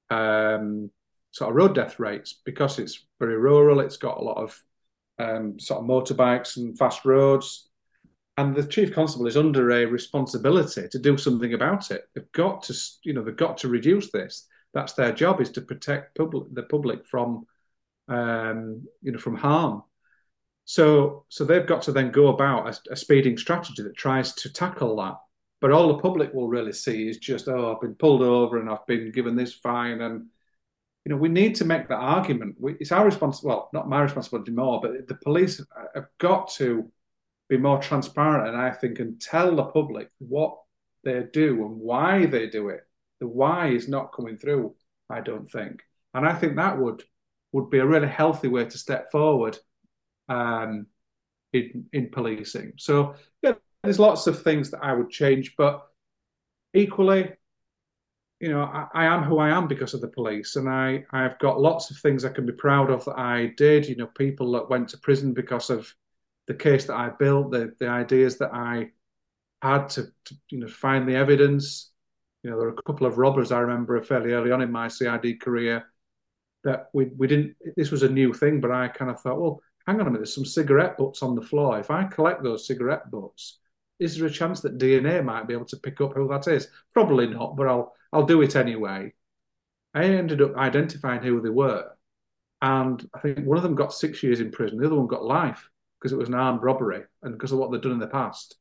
um, 0.09 0.89
sort 1.31 1.51
of 1.51 1.55
road 1.55 1.75
death 1.75 1.99
rates 1.99 2.41
because 2.43 2.79
it's 2.79 3.05
very 3.19 3.37
rural. 3.37 3.79
It's 3.79 3.97
got 3.97 4.17
a 4.17 4.23
lot 4.23 4.37
of 4.37 4.63
um, 5.19 5.59
sort 5.59 5.81
of 5.81 5.87
motorbikes 5.87 6.57
and 6.57 6.77
fast 6.77 7.05
roads. 7.05 7.69
And 8.37 8.55
the 8.55 8.63
chief 8.63 8.93
constable 8.93 9.27
is 9.27 9.37
under 9.37 9.69
a 9.71 9.85
responsibility 9.85 10.87
to 10.89 10.99
do 10.99 11.17
something 11.17 11.53
about 11.53 11.91
it. 11.91 12.05
They've 12.15 12.31
got 12.31 12.63
to, 12.63 12.75
you 13.03 13.13
know, 13.13 13.23
they've 13.23 13.35
got 13.35 13.57
to 13.59 13.67
reduce 13.67 14.09
this. 14.11 14.47
That's 14.73 14.93
their 14.93 15.11
job 15.11 15.41
is 15.41 15.49
to 15.51 15.61
protect 15.61 16.17
public, 16.17 16.53
the 16.53 16.63
public 16.63 17.05
from, 17.05 17.45
um, 18.07 18.87
you 19.01 19.11
know, 19.11 19.19
from 19.19 19.35
harm. 19.35 19.83
So, 20.65 21.25
so 21.29 21.43
they've 21.43 21.67
got 21.67 21.81
to 21.83 21.91
then 21.91 22.11
go 22.11 22.27
about 22.27 22.67
a, 22.67 22.93
a 22.93 22.95
speeding 22.95 23.37
strategy 23.37 23.83
that 23.83 23.97
tries 23.97 24.33
to 24.35 24.53
tackle 24.53 24.95
that. 24.97 25.17
But 25.59 25.71
all 25.71 25.89
the 25.89 26.01
public 26.01 26.33
will 26.33 26.47
really 26.47 26.73
see 26.73 27.07
is 27.07 27.17
just, 27.17 27.47
oh, 27.47 27.73
I've 27.73 27.81
been 27.81 27.95
pulled 27.95 28.21
over 28.21 28.59
and 28.59 28.69
I've 28.69 28.87
been 28.87 29.11
given 29.11 29.35
this 29.35 29.53
fine, 29.53 30.01
and 30.01 30.27
you 31.05 31.09
know, 31.09 31.17
we 31.17 31.29
need 31.29 31.55
to 31.55 31.65
make 31.65 31.87
that 31.87 31.95
argument. 31.95 32.55
We, 32.59 32.75
it's 32.79 32.91
our 32.91 33.05
responsibility, 33.05 33.59
well, 33.59 33.69
not 33.73 33.89
my 33.89 34.01
responsibility 34.01 34.51
more, 34.51 34.79
but 34.81 35.07
the 35.07 35.15
police 35.15 35.61
have 35.95 36.07
got 36.19 36.51
to 36.53 36.91
be 37.49 37.57
more 37.57 37.79
transparent, 37.79 38.47
and 38.47 38.57
I 38.57 38.71
think, 38.71 38.99
and 38.99 39.19
tell 39.19 39.55
the 39.55 39.65
public 39.65 40.09
what 40.19 40.57
they 41.03 41.23
do 41.33 41.65
and 41.65 41.77
why 41.77 42.27
they 42.27 42.47
do 42.47 42.69
it. 42.69 42.81
The 43.21 43.27
why 43.27 43.69
is 43.69 43.87
not 43.87 44.13
coming 44.13 44.37
through, 44.37 44.75
I 45.09 45.21
don't 45.21 45.49
think, 45.49 45.81
and 46.13 46.27
I 46.27 46.33
think 46.33 46.57
that 46.57 46.77
would 46.77 47.03
would 47.53 47.69
be 47.69 47.79
a 47.79 47.85
really 47.85 48.07
healthy 48.07 48.47
way 48.47 48.65
to 48.65 48.77
step 48.77 49.11
forward 49.11 49.57
um, 50.27 50.87
in 51.53 51.85
in 51.93 52.09
policing. 52.09 52.73
So 52.77 53.15
yeah, 53.41 53.53
there's 53.83 53.99
lots 53.99 54.27
of 54.27 54.41
things 54.41 54.71
that 54.71 54.83
I 54.83 54.93
would 54.93 55.09
change, 55.09 55.55
but 55.57 55.85
equally, 56.73 57.31
you 58.39 58.49
know, 58.49 58.63
I, 58.63 58.87
I, 58.93 59.05
am 59.05 59.23
who 59.23 59.37
I 59.37 59.49
am 59.49 59.67
because 59.67 59.93
of 59.93 60.01
the 60.01 60.07
police, 60.07 60.55
and 60.55 60.67
I 60.67 61.05
I've 61.11 61.39
got 61.39 61.61
lots 61.61 61.91
of 61.91 61.97
things 61.97 62.25
I 62.25 62.29
can 62.29 62.45
be 62.45 62.53
proud 62.53 62.89
of 62.89 63.05
that 63.05 63.19
I 63.19 63.53
did. 63.57 63.87
You 63.87 63.95
know, 63.95 64.07
people 64.07 64.51
that 64.53 64.69
went 64.69 64.89
to 64.89 64.97
prison 64.97 65.33
because 65.33 65.69
of 65.69 65.93
the 66.47 66.55
case 66.55 66.85
that 66.85 66.95
I 66.95 67.09
built, 67.09 67.51
the 67.51 67.73
the 67.79 67.87
ideas 67.87 68.37
that 68.39 68.53
I 68.53 68.91
had 69.61 69.89
to, 69.89 70.07
to 70.25 70.35
you 70.49 70.59
know 70.59 70.67
find 70.67 71.07
the 71.07 71.15
evidence. 71.15 71.90
You 72.43 72.49
know, 72.49 72.57
there 72.57 72.67
were 72.69 72.75
a 72.77 72.83
couple 72.83 73.05
of 73.05 73.17
robbers 73.17 73.51
I 73.51 73.59
remember 73.59 74.01
fairly 74.01 74.33
early 74.33 74.51
on 74.51 74.61
in 74.61 74.71
my 74.71 74.87
CID 74.87 75.39
career 75.39 75.85
that 76.63 76.89
we 76.93 77.05
we 77.17 77.27
didn't. 77.27 77.55
This 77.75 77.91
was 77.91 78.03
a 78.03 78.09
new 78.09 78.33
thing, 78.33 78.61
but 78.61 78.71
I 78.71 78.87
kind 78.87 79.11
of 79.11 79.19
thought, 79.21 79.39
well, 79.39 79.61
hang 79.85 79.95
on 79.95 80.01
a 80.01 80.05
minute, 80.05 80.19
there's 80.19 80.35
some 80.35 80.45
cigarette 80.45 80.97
butts 80.97 81.23
on 81.23 81.35
the 81.35 81.41
floor. 81.41 81.79
If 81.79 81.91
I 81.91 82.05
collect 82.05 82.43
those 82.43 82.67
cigarette 82.67 83.09
butts, 83.11 83.59
is 83.99 84.17
there 84.17 84.27
a 84.27 84.31
chance 84.31 84.61
that 84.61 84.77
DNA 84.77 85.23
might 85.23 85.47
be 85.47 85.53
able 85.53 85.65
to 85.65 85.77
pick 85.77 86.01
up 86.01 86.13
who 86.13 86.27
that 86.29 86.47
is? 86.47 86.67
Probably 86.93 87.27
not, 87.27 87.55
but 87.55 87.67
I'll 87.67 87.93
I'll 88.13 88.25
do 88.25 88.41
it 88.41 88.55
anyway. 88.55 89.13
I 89.93 90.05
ended 90.05 90.41
up 90.41 90.55
identifying 90.55 91.21
who 91.21 91.41
they 91.41 91.49
were. 91.49 91.91
And 92.61 93.07
I 93.13 93.19
think 93.19 93.45
one 93.45 93.57
of 93.57 93.63
them 93.63 93.75
got 93.75 93.93
six 93.93 94.21
years 94.23 94.39
in 94.39 94.51
prison, 94.51 94.77
the 94.77 94.85
other 94.85 94.95
one 94.95 95.07
got 95.07 95.23
life 95.25 95.67
because 95.99 96.11
it 96.13 96.17
was 96.17 96.29
an 96.29 96.35
armed 96.35 96.63
robbery 96.63 97.03
and 97.23 97.33
because 97.33 97.51
of 97.51 97.59
what 97.59 97.71
they'd 97.71 97.81
done 97.81 97.91
in 97.93 97.99
the 97.99 98.07
past. 98.07 98.55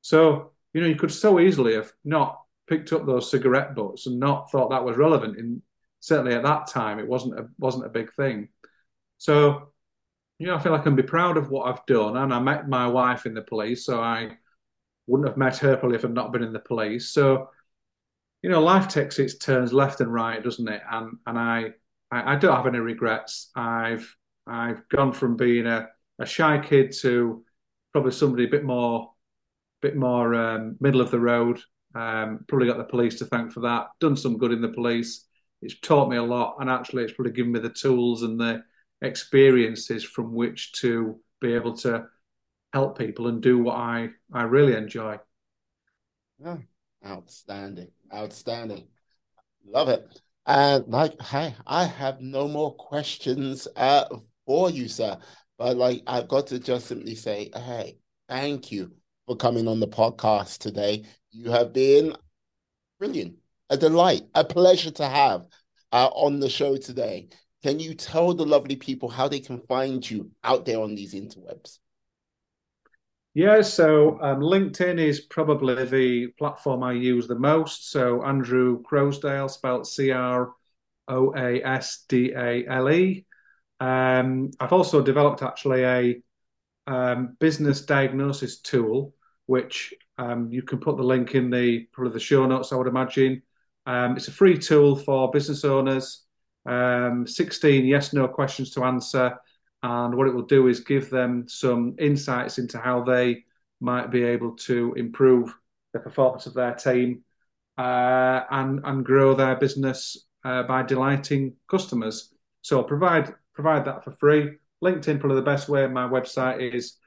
So, 0.00 0.52
you 0.72 0.80
know, 0.80 0.86
you 0.86 0.96
could 0.96 1.12
so 1.12 1.40
easily 1.40 1.74
have 1.74 1.92
not 2.04 2.40
picked 2.70 2.92
up 2.92 3.04
those 3.04 3.30
cigarette 3.30 3.74
butts 3.74 4.06
and 4.06 4.18
not 4.18 4.50
thought 4.50 4.70
that 4.70 4.84
was 4.84 4.96
relevant. 4.96 5.36
In 5.36 5.60
certainly 6.00 6.34
at 6.34 6.44
that 6.44 6.68
time, 6.68 6.98
it 6.98 7.06
wasn't 7.06 7.38
a 7.38 7.48
wasn't 7.58 7.86
a 7.86 7.90
big 7.90 8.12
thing. 8.14 8.48
So, 9.18 9.72
you 10.38 10.46
know, 10.46 10.56
I 10.56 10.60
feel 10.60 10.74
I 10.74 10.78
can 10.78 10.96
be 10.96 11.02
proud 11.02 11.36
of 11.36 11.50
what 11.50 11.66
I've 11.66 11.84
done. 11.86 12.16
And 12.16 12.32
I 12.32 12.38
met 12.38 12.68
my 12.68 12.86
wife 12.86 13.26
in 13.26 13.34
the 13.34 13.42
police, 13.42 13.84
so 13.84 14.00
I 14.00 14.38
wouldn't 15.06 15.28
have 15.28 15.36
met 15.36 15.58
her 15.58 15.76
probably 15.76 15.96
if 15.96 16.04
I'd 16.04 16.14
not 16.14 16.32
been 16.32 16.42
in 16.42 16.54
the 16.54 16.60
police. 16.60 17.10
So 17.10 17.50
you 18.42 18.48
know, 18.48 18.62
life 18.62 18.88
takes 18.88 19.18
its 19.18 19.36
turns 19.36 19.72
left 19.72 20.00
and 20.00 20.12
right, 20.12 20.42
doesn't 20.42 20.68
it? 20.68 20.82
And 20.90 21.18
and 21.26 21.38
I 21.38 21.72
I, 22.10 22.34
I 22.34 22.36
don't 22.36 22.56
have 22.56 22.66
any 22.66 22.78
regrets. 22.78 23.50
I've 23.54 24.16
I've 24.46 24.88
gone 24.88 25.12
from 25.12 25.36
being 25.36 25.66
a, 25.66 25.88
a 26.18 26.26
shy 26.26 26.58
kid 26.58 26.92
to 27.00 27.44
probably 27.92 28.12
somebody 28.12 28.44
a 28.44 28.50
bit 28.50 28.64
more 28.64 29.12
bit 29.82 29.96
more 29.96 30.34
um, 30.34 30.76
middle 30.80 31.00
of 31.00 31.10
the 31.10 31.20
road. 31.20 31.60
Um, 31.94 32.44
probably 32.46 32.68
got 32.68 32.78
the 32.78 32.84
police 32.84 33.18
to 33.18 33.24
thank 33.24 33.52
for 33.52 33.60
that. 33.60 33.88
Done 34.00 34.16
some 34.16 34.38
good 34.38 34.52
in 34.52 34.60
the 34.60 34.68
police. 34.68 35.26
It's 35.62 35.78
taught 35.80 36.08
me 36.08 36.16
a 36.16 36.22
lot, 36.22 36.56
and 36.60 36.70
actually, 36.70 37.04
it's 37.04 37.12
probably 37.12 37.32
given 37.32 37.52
me 37.52 37.60
the 37.60 37.68
tools 37.70 38.22
and 38.22 38.40
the 38.40 38.62
experiences 39.02 40.04
from 40.04 40.32
which 40.34 40.72
to 40.72 41.18
be 41.40 41.54
able 41.54 41.76
to 41.78 42.06
help 42.72 42.98
people 42.98 43.28
and 43.28 43.42
do 43.42 43.58
what 43.58 43.76
I 43.76 44.10
I 44.32 44.44
really 44.44 44.74
enjoy. 44.74 45.18
Yeah, 46.38 46.58
outstanding. 47.04 47.90
Outstanding. 48.14 48.86
Love 49.66 49.88
it. 49.88 50.20
And 50.46 50.86
like, 50.88 51.20
hey, 51.20 51.54
I 51.66 51.84
have 51.84 52.20
no 52.20 52.48
more 52.48 52.74
questions 52.74 53.68
uh, 53.76 54.06
for 54.46 54.70
you, 54.70 54.88
sir. 54.88 55.18
But 55.58 55.76
like, 55.76 56.02
I've 56.06 56.28
got 56.28 56.46
to 56.48 56.58
just 56.58 56.86
simply 56.86 57.14
say, 57.14 57.50
hey, 57.54 57.98
thank 58.28 58.72
you 58.72 58.92
for 59.30 59.36
coming 59.36 59.68
on 59.68 59.78
the 59.78 59.86
podcast 59.86 60.58
today. 60.58 61.04
You 61.30 61.52
have 61.52 61.72
been 61.72 62.16
brilliant, 62.98 63.36
a 63.68 63.76
delight, 63.76 64.22
a 64.34 64.44
pleasure 64.44 64.90
to 64.90 65.06
have 65.06 65.46
uh, 65.92 66.08
on 66.08 66.40
the 66.40 66.48
show 66.48 66.76
today. 66.76 67.28
Can 67.62 67.78
you 67.78 67.94
tell 67.94 68.34
the 68.34 68.44
lovely 68.44 68.74
people 68.74 69.08
how 69.08 69.28
they 69.28 69.38
can 69.38 69.60
find 69.68 70.08
you 70.10 70.32
out 70.42 70.64
there 70.64 70.80
on 70.80 70.96
these 70.96 71.14
interwebs? 71.14 71.78
Yeah, 73.32 73.62
so 73.62 74.20
um, 74.20 74.40
LinkedIn 74.40 74.98
is 74.98 75.20
probably 75.20 75.84
the 75.84 76.32
platform 76.36 76.82
I 76.82 76.94
use 76.94 77.28
the 77.28 77.38
most. 77.38 77.92
So 77.92 78.24
Andrew 78.24 78.82
Croasdale, 78.82 79.48
spelled 79.48 79.86
C 79.86 80.10
R 80.10 80.50
O 81.06 81.32
A 81.36 81.62
S 81.62 82.04
D 82.08 82.32
A 82.36 82.66
L 82.66 82.90
E. 82.90 83.24
Um, 83.78 84.50
I've 84.58 84.72
also 84.72 85.00
developed 85.00 85.42
actually 85.42 85.84
a 85.84 86.22
um, 86.88 87.36
business 87.38 87.82
diagnosis 87.82 88.58
tool, 88.58 89.14
which 89.50 89.92
um, 90.16 90.48
you 90.52 90.62
can 90.62 90.78
put 90.78 90.96
the 90.96 91.02
link 91.02 91.34
in 91.34 91.50
the 91.50 91.88
probably 91.92 92.12
the 92.12 92.20
show 92.20 92.46
notes. 92.46 92.72
I 92.72 92.76
would 92.76 92.86
imagine 92.86 93.42
um, 93.84 94.16
it's 94.16 94.28
a 94.28 94.32
free 94.32 94.56
tool 94.56 94.94
for 94.94 95.30
business 95.32 95.64
owners. 95.64 96.24
Um, 96.66 97.26
16 97.26 97.86
yes 97.86 98.12
no 98.12 98.28
questions 98.28 98.70
to 98.72 98.84
answer 98.84 99.34
and 99.82 100.14
what 100.14 100.28
it 100.28 100.34
will 100.34 100.42
do 100.42 100.68
is 100.68 100.80
give 100.80 101.08
them 101.08 101.48
some 101.48 101.96
insights 101.98 102.58
into 102.58 102.76
how 102.78 103.02
they 103.02 103.44
might 103.80 104.10
be 104.10 104.22
able 104.22 104.52
to 104.68 104.92
improve 104.98 105.54
the 105.94 106.00
performance 106.00 106.44
of 106.44 106.52
their 106.52 106.74
team 106.74 107.24
uh, 107.78 108.42
and 108.50 108.80
and 108.84 109.06
grow 109.06 109.34
their 109.34 109.56
business 109.56 110.26
uh, 110.44 110.62
by 110.64 110.82
delighting 110.82 111.54
customers. 111.68 112.34
So 112.60 112.82
provide 112.82 113.34
provide 113.54 113.86
that 113.86 114.04
for 114.04 114.12
free. 114.12 114.58
LinkedIn 114.84 115.18
probably 115.18 115.36
the 115.36 115.52
best 115.54 115.68
way. 115.68 115.86
My 115.86 116.06
website 116.06 116.74
is 116.74 116.98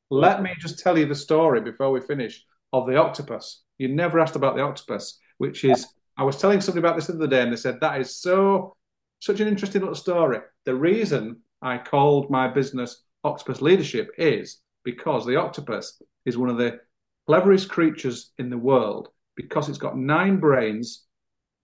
let 0.09 0.41
me 0.41 0.55
just 0.59 0.79
tell 0.79 0.97
you 0.97 1.05
the 1.05 1.13
story 1.13 1.61
before 1.61 1.91
we 1.91 2.01
finish 2.01 2.43
of 2.73 2.87
the 2.87 2.95
octopus. 2.95 3.61
You 3.77 3.89
never 3.89 4.19
asked 4.19 4.35
about 4.35 4.55
the 4.55 4.63
octopus, 4.63 5.19
which 5.37 5.63
is 5.63 5.85
I 6.17 6.23
was 6.23 6.37
telling 6.37 6.61
somebody 6.61 6.85
about 6.85 6.95
this 6.95 7.07
the 7.07 7.13
other 7.13 7.27
day, 7.27 7.43
and 7.43 7.51
they 7.51 7.57
said 7.57 7.79
that 7.79 8.01
is 8.01 8.19
so 8.19 8.75
such 9.19 9.39
an 9.39 9.47
interesting 9.47 9.81
little 9.81 9.95
story. 9.95 10.39
The 10.65 10.75
reason 10.75 11.41
I 11.61 11.77
called 11.77 12.31
my 12.31 12.47
business 12.47 13.03
Octopus 13.23 13.61
Leadership 13.61 14.09
is 14.17 14.61
because 14.83 15.25
the 15.25 15.35
octopus 15.35 16.01
is 16.25 16.37
one 16.37 16.49
of 16.49 16.57
the 16.57 16.79
cleverest 17.27 17.69
creatures 17.69 18.31
in 18.37 18.49
the 18.49 18.57
world 18.57 19.09
because 19.35 19.69
it's 19.69 19.77
got 19.77 19.97
nine 19.97 20.37
brains, 20.37 21.05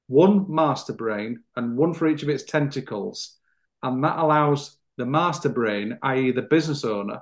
one 0.08 0.46
master 0.54 0.94
brain, 0.94 1.44
and 1.56 1.78
one 1.78 1.94
for 1.94 2.08
each 2.08 2.24
of 2.24 2.30
its 2.30 2.44
tentacles. 2.44 3.38
And 3.82 4.04
that 4.04 4.18
allows 4.18 4.78
the 4.98 5.06
master 5.06 5.50
brain, 5.50 5.98
i.e., 6.04 6.32
the 6.32 6.42
business 6.44 6.84
owner, 6.84 7.22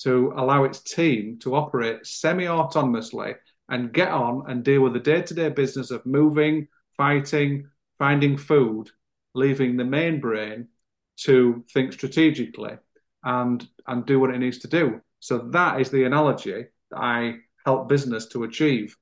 to 0.00 0.32
allow 0.36 0.64
its 0.64 0.80
team 0.80 1.38
to 1.40 1.54
operate 1.54 2.06
semi 2.06 2.44
autonomously 2.44 3.34
and 3.68 3.92
get 3.92 4.08
on 4.08 4.44
and 4.48 4.64
deal 4.64 4.82
with 4.82 4.92
the 4.92 5.00
day 5.00 5.22
to 5.22 5.34
day 5.34 5.48
business 5.48 5.90
of 5.90 6.04
moving, 6.04 6.68
fighting, 6.96 7.68
finding 7.98 8.36
food, 8.36 8.90
leaving 9.34 9.76
the 9.76 9.84
main 9.84 10.20
brain 10.20 10.68
to 11.16 11.64
think 11.72 11.92
strategically 11.92 12.76
and 13.22 13.66
and 13.86 14.04
do 14.04 14.18
what 14.18 14.34
it 14.34 14.38
needs 14.38 14.58
to 14.58 14.68
do. 14.68 15.00
So 15.20 15.38
that 15.52 15.80
is 15.80 15.90
the 15.90 16.04
analogy 16.04 16.66
that 16.90 16.98
I 16.98 17.36
help 17.64 17.88
business 17.88 18.26
to 18.28 18.44
achieve. 18.44 18.96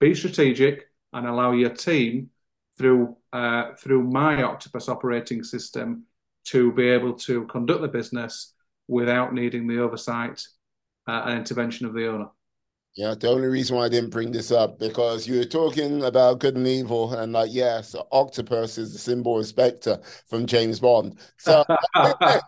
Be 0.00 0.14
strategic 0.14 0.86
and 1.12 1.26
allow 1.26 1.52
your 1.52 1.70
team 1.70 2.30
through 2.82 3.16
uh, 3.32 3.74
through 3.78 4.02
my 4.02 4.42
Octopus 4.42 4.88
operating 4.88 5.44
system 5.44 6.04
to 6.46 6.72
be 6.72 6.88
able 6.88 7.14
to 7.14 7.46
conduct 7.46 7.80
the 7.80 7.88
business 7.88 8.54
without 8.88 9.32
needing 9.32 9.68
the 9.68 9.80
oversight 9.80 10.42
uh, 11.06 11.22
and 11.26 11.38
intervention 11.38 11.86
of 11.86 11.94
the 11.94 12.08
owner. 12.08 12.26
Yeah, 12.96 13.14
the 13.14 13.30
only 13.30 13.46
reason 13.46 13.76
why 13.76 13.84
I 13.84 13.88
didn't 13.88 14.10
bring 14.10 14.32
this 14.32 14.50
up 14.50 14.80
because 14.80 15.28
you 15.28 15.38
were 15.38 15.44
talking 15.44 16.02
about 16.02 16.40
good 16.40 16.56
and 16.56 16.66
evil, 16.66 17.14
and 17.14 17.32
like, 17.32 17.50
yes, 17.52 17.94
octopus 18.10 18.78
is 18.78 18.92
the 18.92 18.98
symbol 18.98 19.38
of 19.38 19.46
Spectre 19.46 20.00
from 20.28 20.44
James 20.44 20.80
Bond. 20.80 21.20
So, 21.38 21.64
so 21.96 22.02
I, 22.02 22.42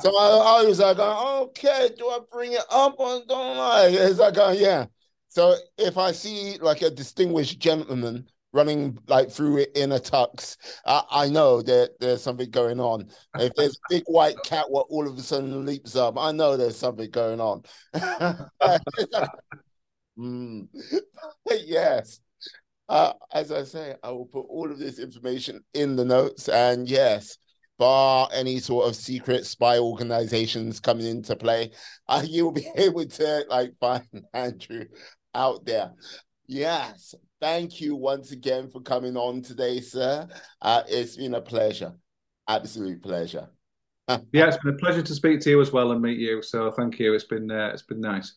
I, 0.00 0.64
was 0.64 0.80
like, 0.80 0.98
okay, 0.98 1.90
do 1.96 2.08
I 2.08 2.18
bring 2.30 2.54
it 2.54 2.64
up 2.70 2.96
or 2.98 3.22
don't 3.28 3.56
I? 3.56 3.86
It's 3.90 4.18
like, 4.18 4.36
uh, 4.36 4.54
yeah. 4.58 4.86
So 5.28 5.54
if 5.78 5.96
I 5.96 6.10
see 6.10 6.58
like 6.58 6.82
a 6.82 6.90
distinguished 6.90 7.60
gentleman 7.60 8.26
running 8.52 8.98
like 9.08 9.30
through 9.30 9.58
it 9.58 9.70
in 9.76 9.92
a 9.92 9.98
tux, 9.98 10.56
I, 10.86 11.02
I 11.10 11.28
know 11.28 11.62
that 11.62 11.94
there's 12.00 12.22
something 12.22 12.50
going 12.50 12.80
on. 12.80 13.08
If 13.38 13.54
there's 13.54 13.76
a 13.76 13.94
big 13.94 14.04
white 14.06 14.36
cat 14.44 14.70
what 14.70 14.86
all 14.90 15.06
of 15.06 15.16
a 15.18 15.22
sudden 15.22 15.64
leaps 15.64 15.96
up, 15.96 16.18
I 16.18 16.32
know 16.32 16.56
there's 16.56 16.76
something 16.76 17.10
going 17.10 17.40
on. 17.40 17.62
mm. 20.18 20.68
yes. 21.50 22.20
Uh, 22.88 23.12
as 23.32 23.52
I 23.52 23.64
say, 23.64 23.94
I 24.02 24.10
will 24.10 24.26
put 24.26 24.46
all 24.48 24.70
of 24.70 24.78
this 24.78 24.98
information 24.98 25.60
in 25.74 25.96
the 25.96 26.04
notes. 26.04 26.48
And 26.48 26.88
yes, 26.88 27.36
bar 27.78 28.28
any 28.32 28.58
sort 28.58 28.88
of 28.88 28.96
secret 28.96 29.46
spy 29.46 29.78
organizations 29.78 30.80
coming 30.80 31.06
into 31.06 31.36
play, 31.36 31.72
uh, 32.08 32.22
you'll 32.26 32.52
be 32.52 32.68
able 32.76 33.06
to 33.06 33.44
like 33.48 33.72
find 33.80 34.06
Andrew 34.34 34.84
out 35.34 35.64
there. 35.64 35.92
Yes, 36.48 37.14
thank 37.42 37.78
you 37.78 37.94
once 37.94 38.32
again 38.32 38.70
for 38.70 38.80
coming 38.80 39.18
on 39.18 39.42
today, 39.42 39.80
sir. 39.80 40.26
Uh, 40.62 40.82
it's 40.88 41.14
been 41.14 41.34
a 41.34 41.42
pleasure, 41.42 41.92
absolute 42.48 43.02
pleasure. 43.02 43.50
yeah, 44.08 44.46
it's 44.46 44.56
been 44.56 44.72
a 44.72 44.78
pleasure 44.78 45.02
to 45.02 45.14
speak 45.14 45.40
to 45.40 45.50
you 45.50 45.60
as 45.60 45.72
well 45.72 45.92
and 45.92 46.00
meet 46.00 46.18
you. 46.18 46.40
So 46.40 46.70
thank 46.70 46.98
you. 46.98 47.12
It's 47.12 47.24
been 47.24 47.50
uh, 47.50 47.70
it's 47.74 47.82
been 47.82 48.00
nice. 48.00 48.34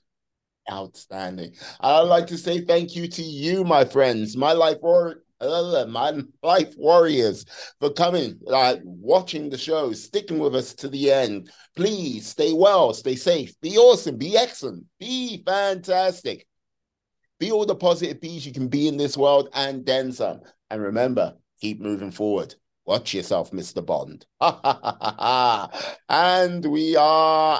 Outstanding. 0.69 1.55
I'd 1.79 2.01
like 2.01 2.27
to 2.27 2.37
say 2.37 2.59
thank 2.59 2.97
you 2.97 3.07
to 3.07 3.21
you, 3.21 3.63
my 3.63 3.85
friends, 3.85 4.35
my 4.35 4.51
life 4.51 4.77
or 4.81 5.23
my 5.39 6.21
life 6.43 6.75
warriors, 6.77 7.45
for 7.79 7.91
coming, 7.91 8.39
uh, 8.47 8.75
watching 8.83 9.49
the 9.49 9.57
show, 9.57 9.91
sticking 9.93 10.37
with 10.37 10.53
us 10.53 10.73
to 10.75 10.89
the 10.89 11.11
end. 11.11 11.49
Please 11.77 12.27
stay 12.27 12.51
well, 12.53 12.93
stay 12.93 13.15
safe, 13.15 13.59
be 13.61 13.77
awesome, 13.77 14.17
be 14.17 14.37
excellent, 14.37 14.83
be 14.99 15.41
fantastic. 15.45 16.45
Be 17.41 17.51
all 17.51 17.65
the 17.65 17.73
positive 17.73 18.21
bees 18.21 18.45
you 18.45 18.53
can 18.53 18.67
be 18.67 18.87
in 18.87 18.97
this 18.97 19.17
world 19.17 19.49
and 19.55 19.83
then 19.83 20.11
some. 20.11 20.41
And 20.69 20.79
remember, 20.79 21.33
keep 21.59 21.81
moving 21.81 22.11
forward. 22.11 22.53
Watch 22.85 23.15
yourself, 23.15 23.49
Mr. 23.49 23.83
Bond. 23.83 24.27
and 26.07 26.63
we 26.63 26.95
are 26.95 27.59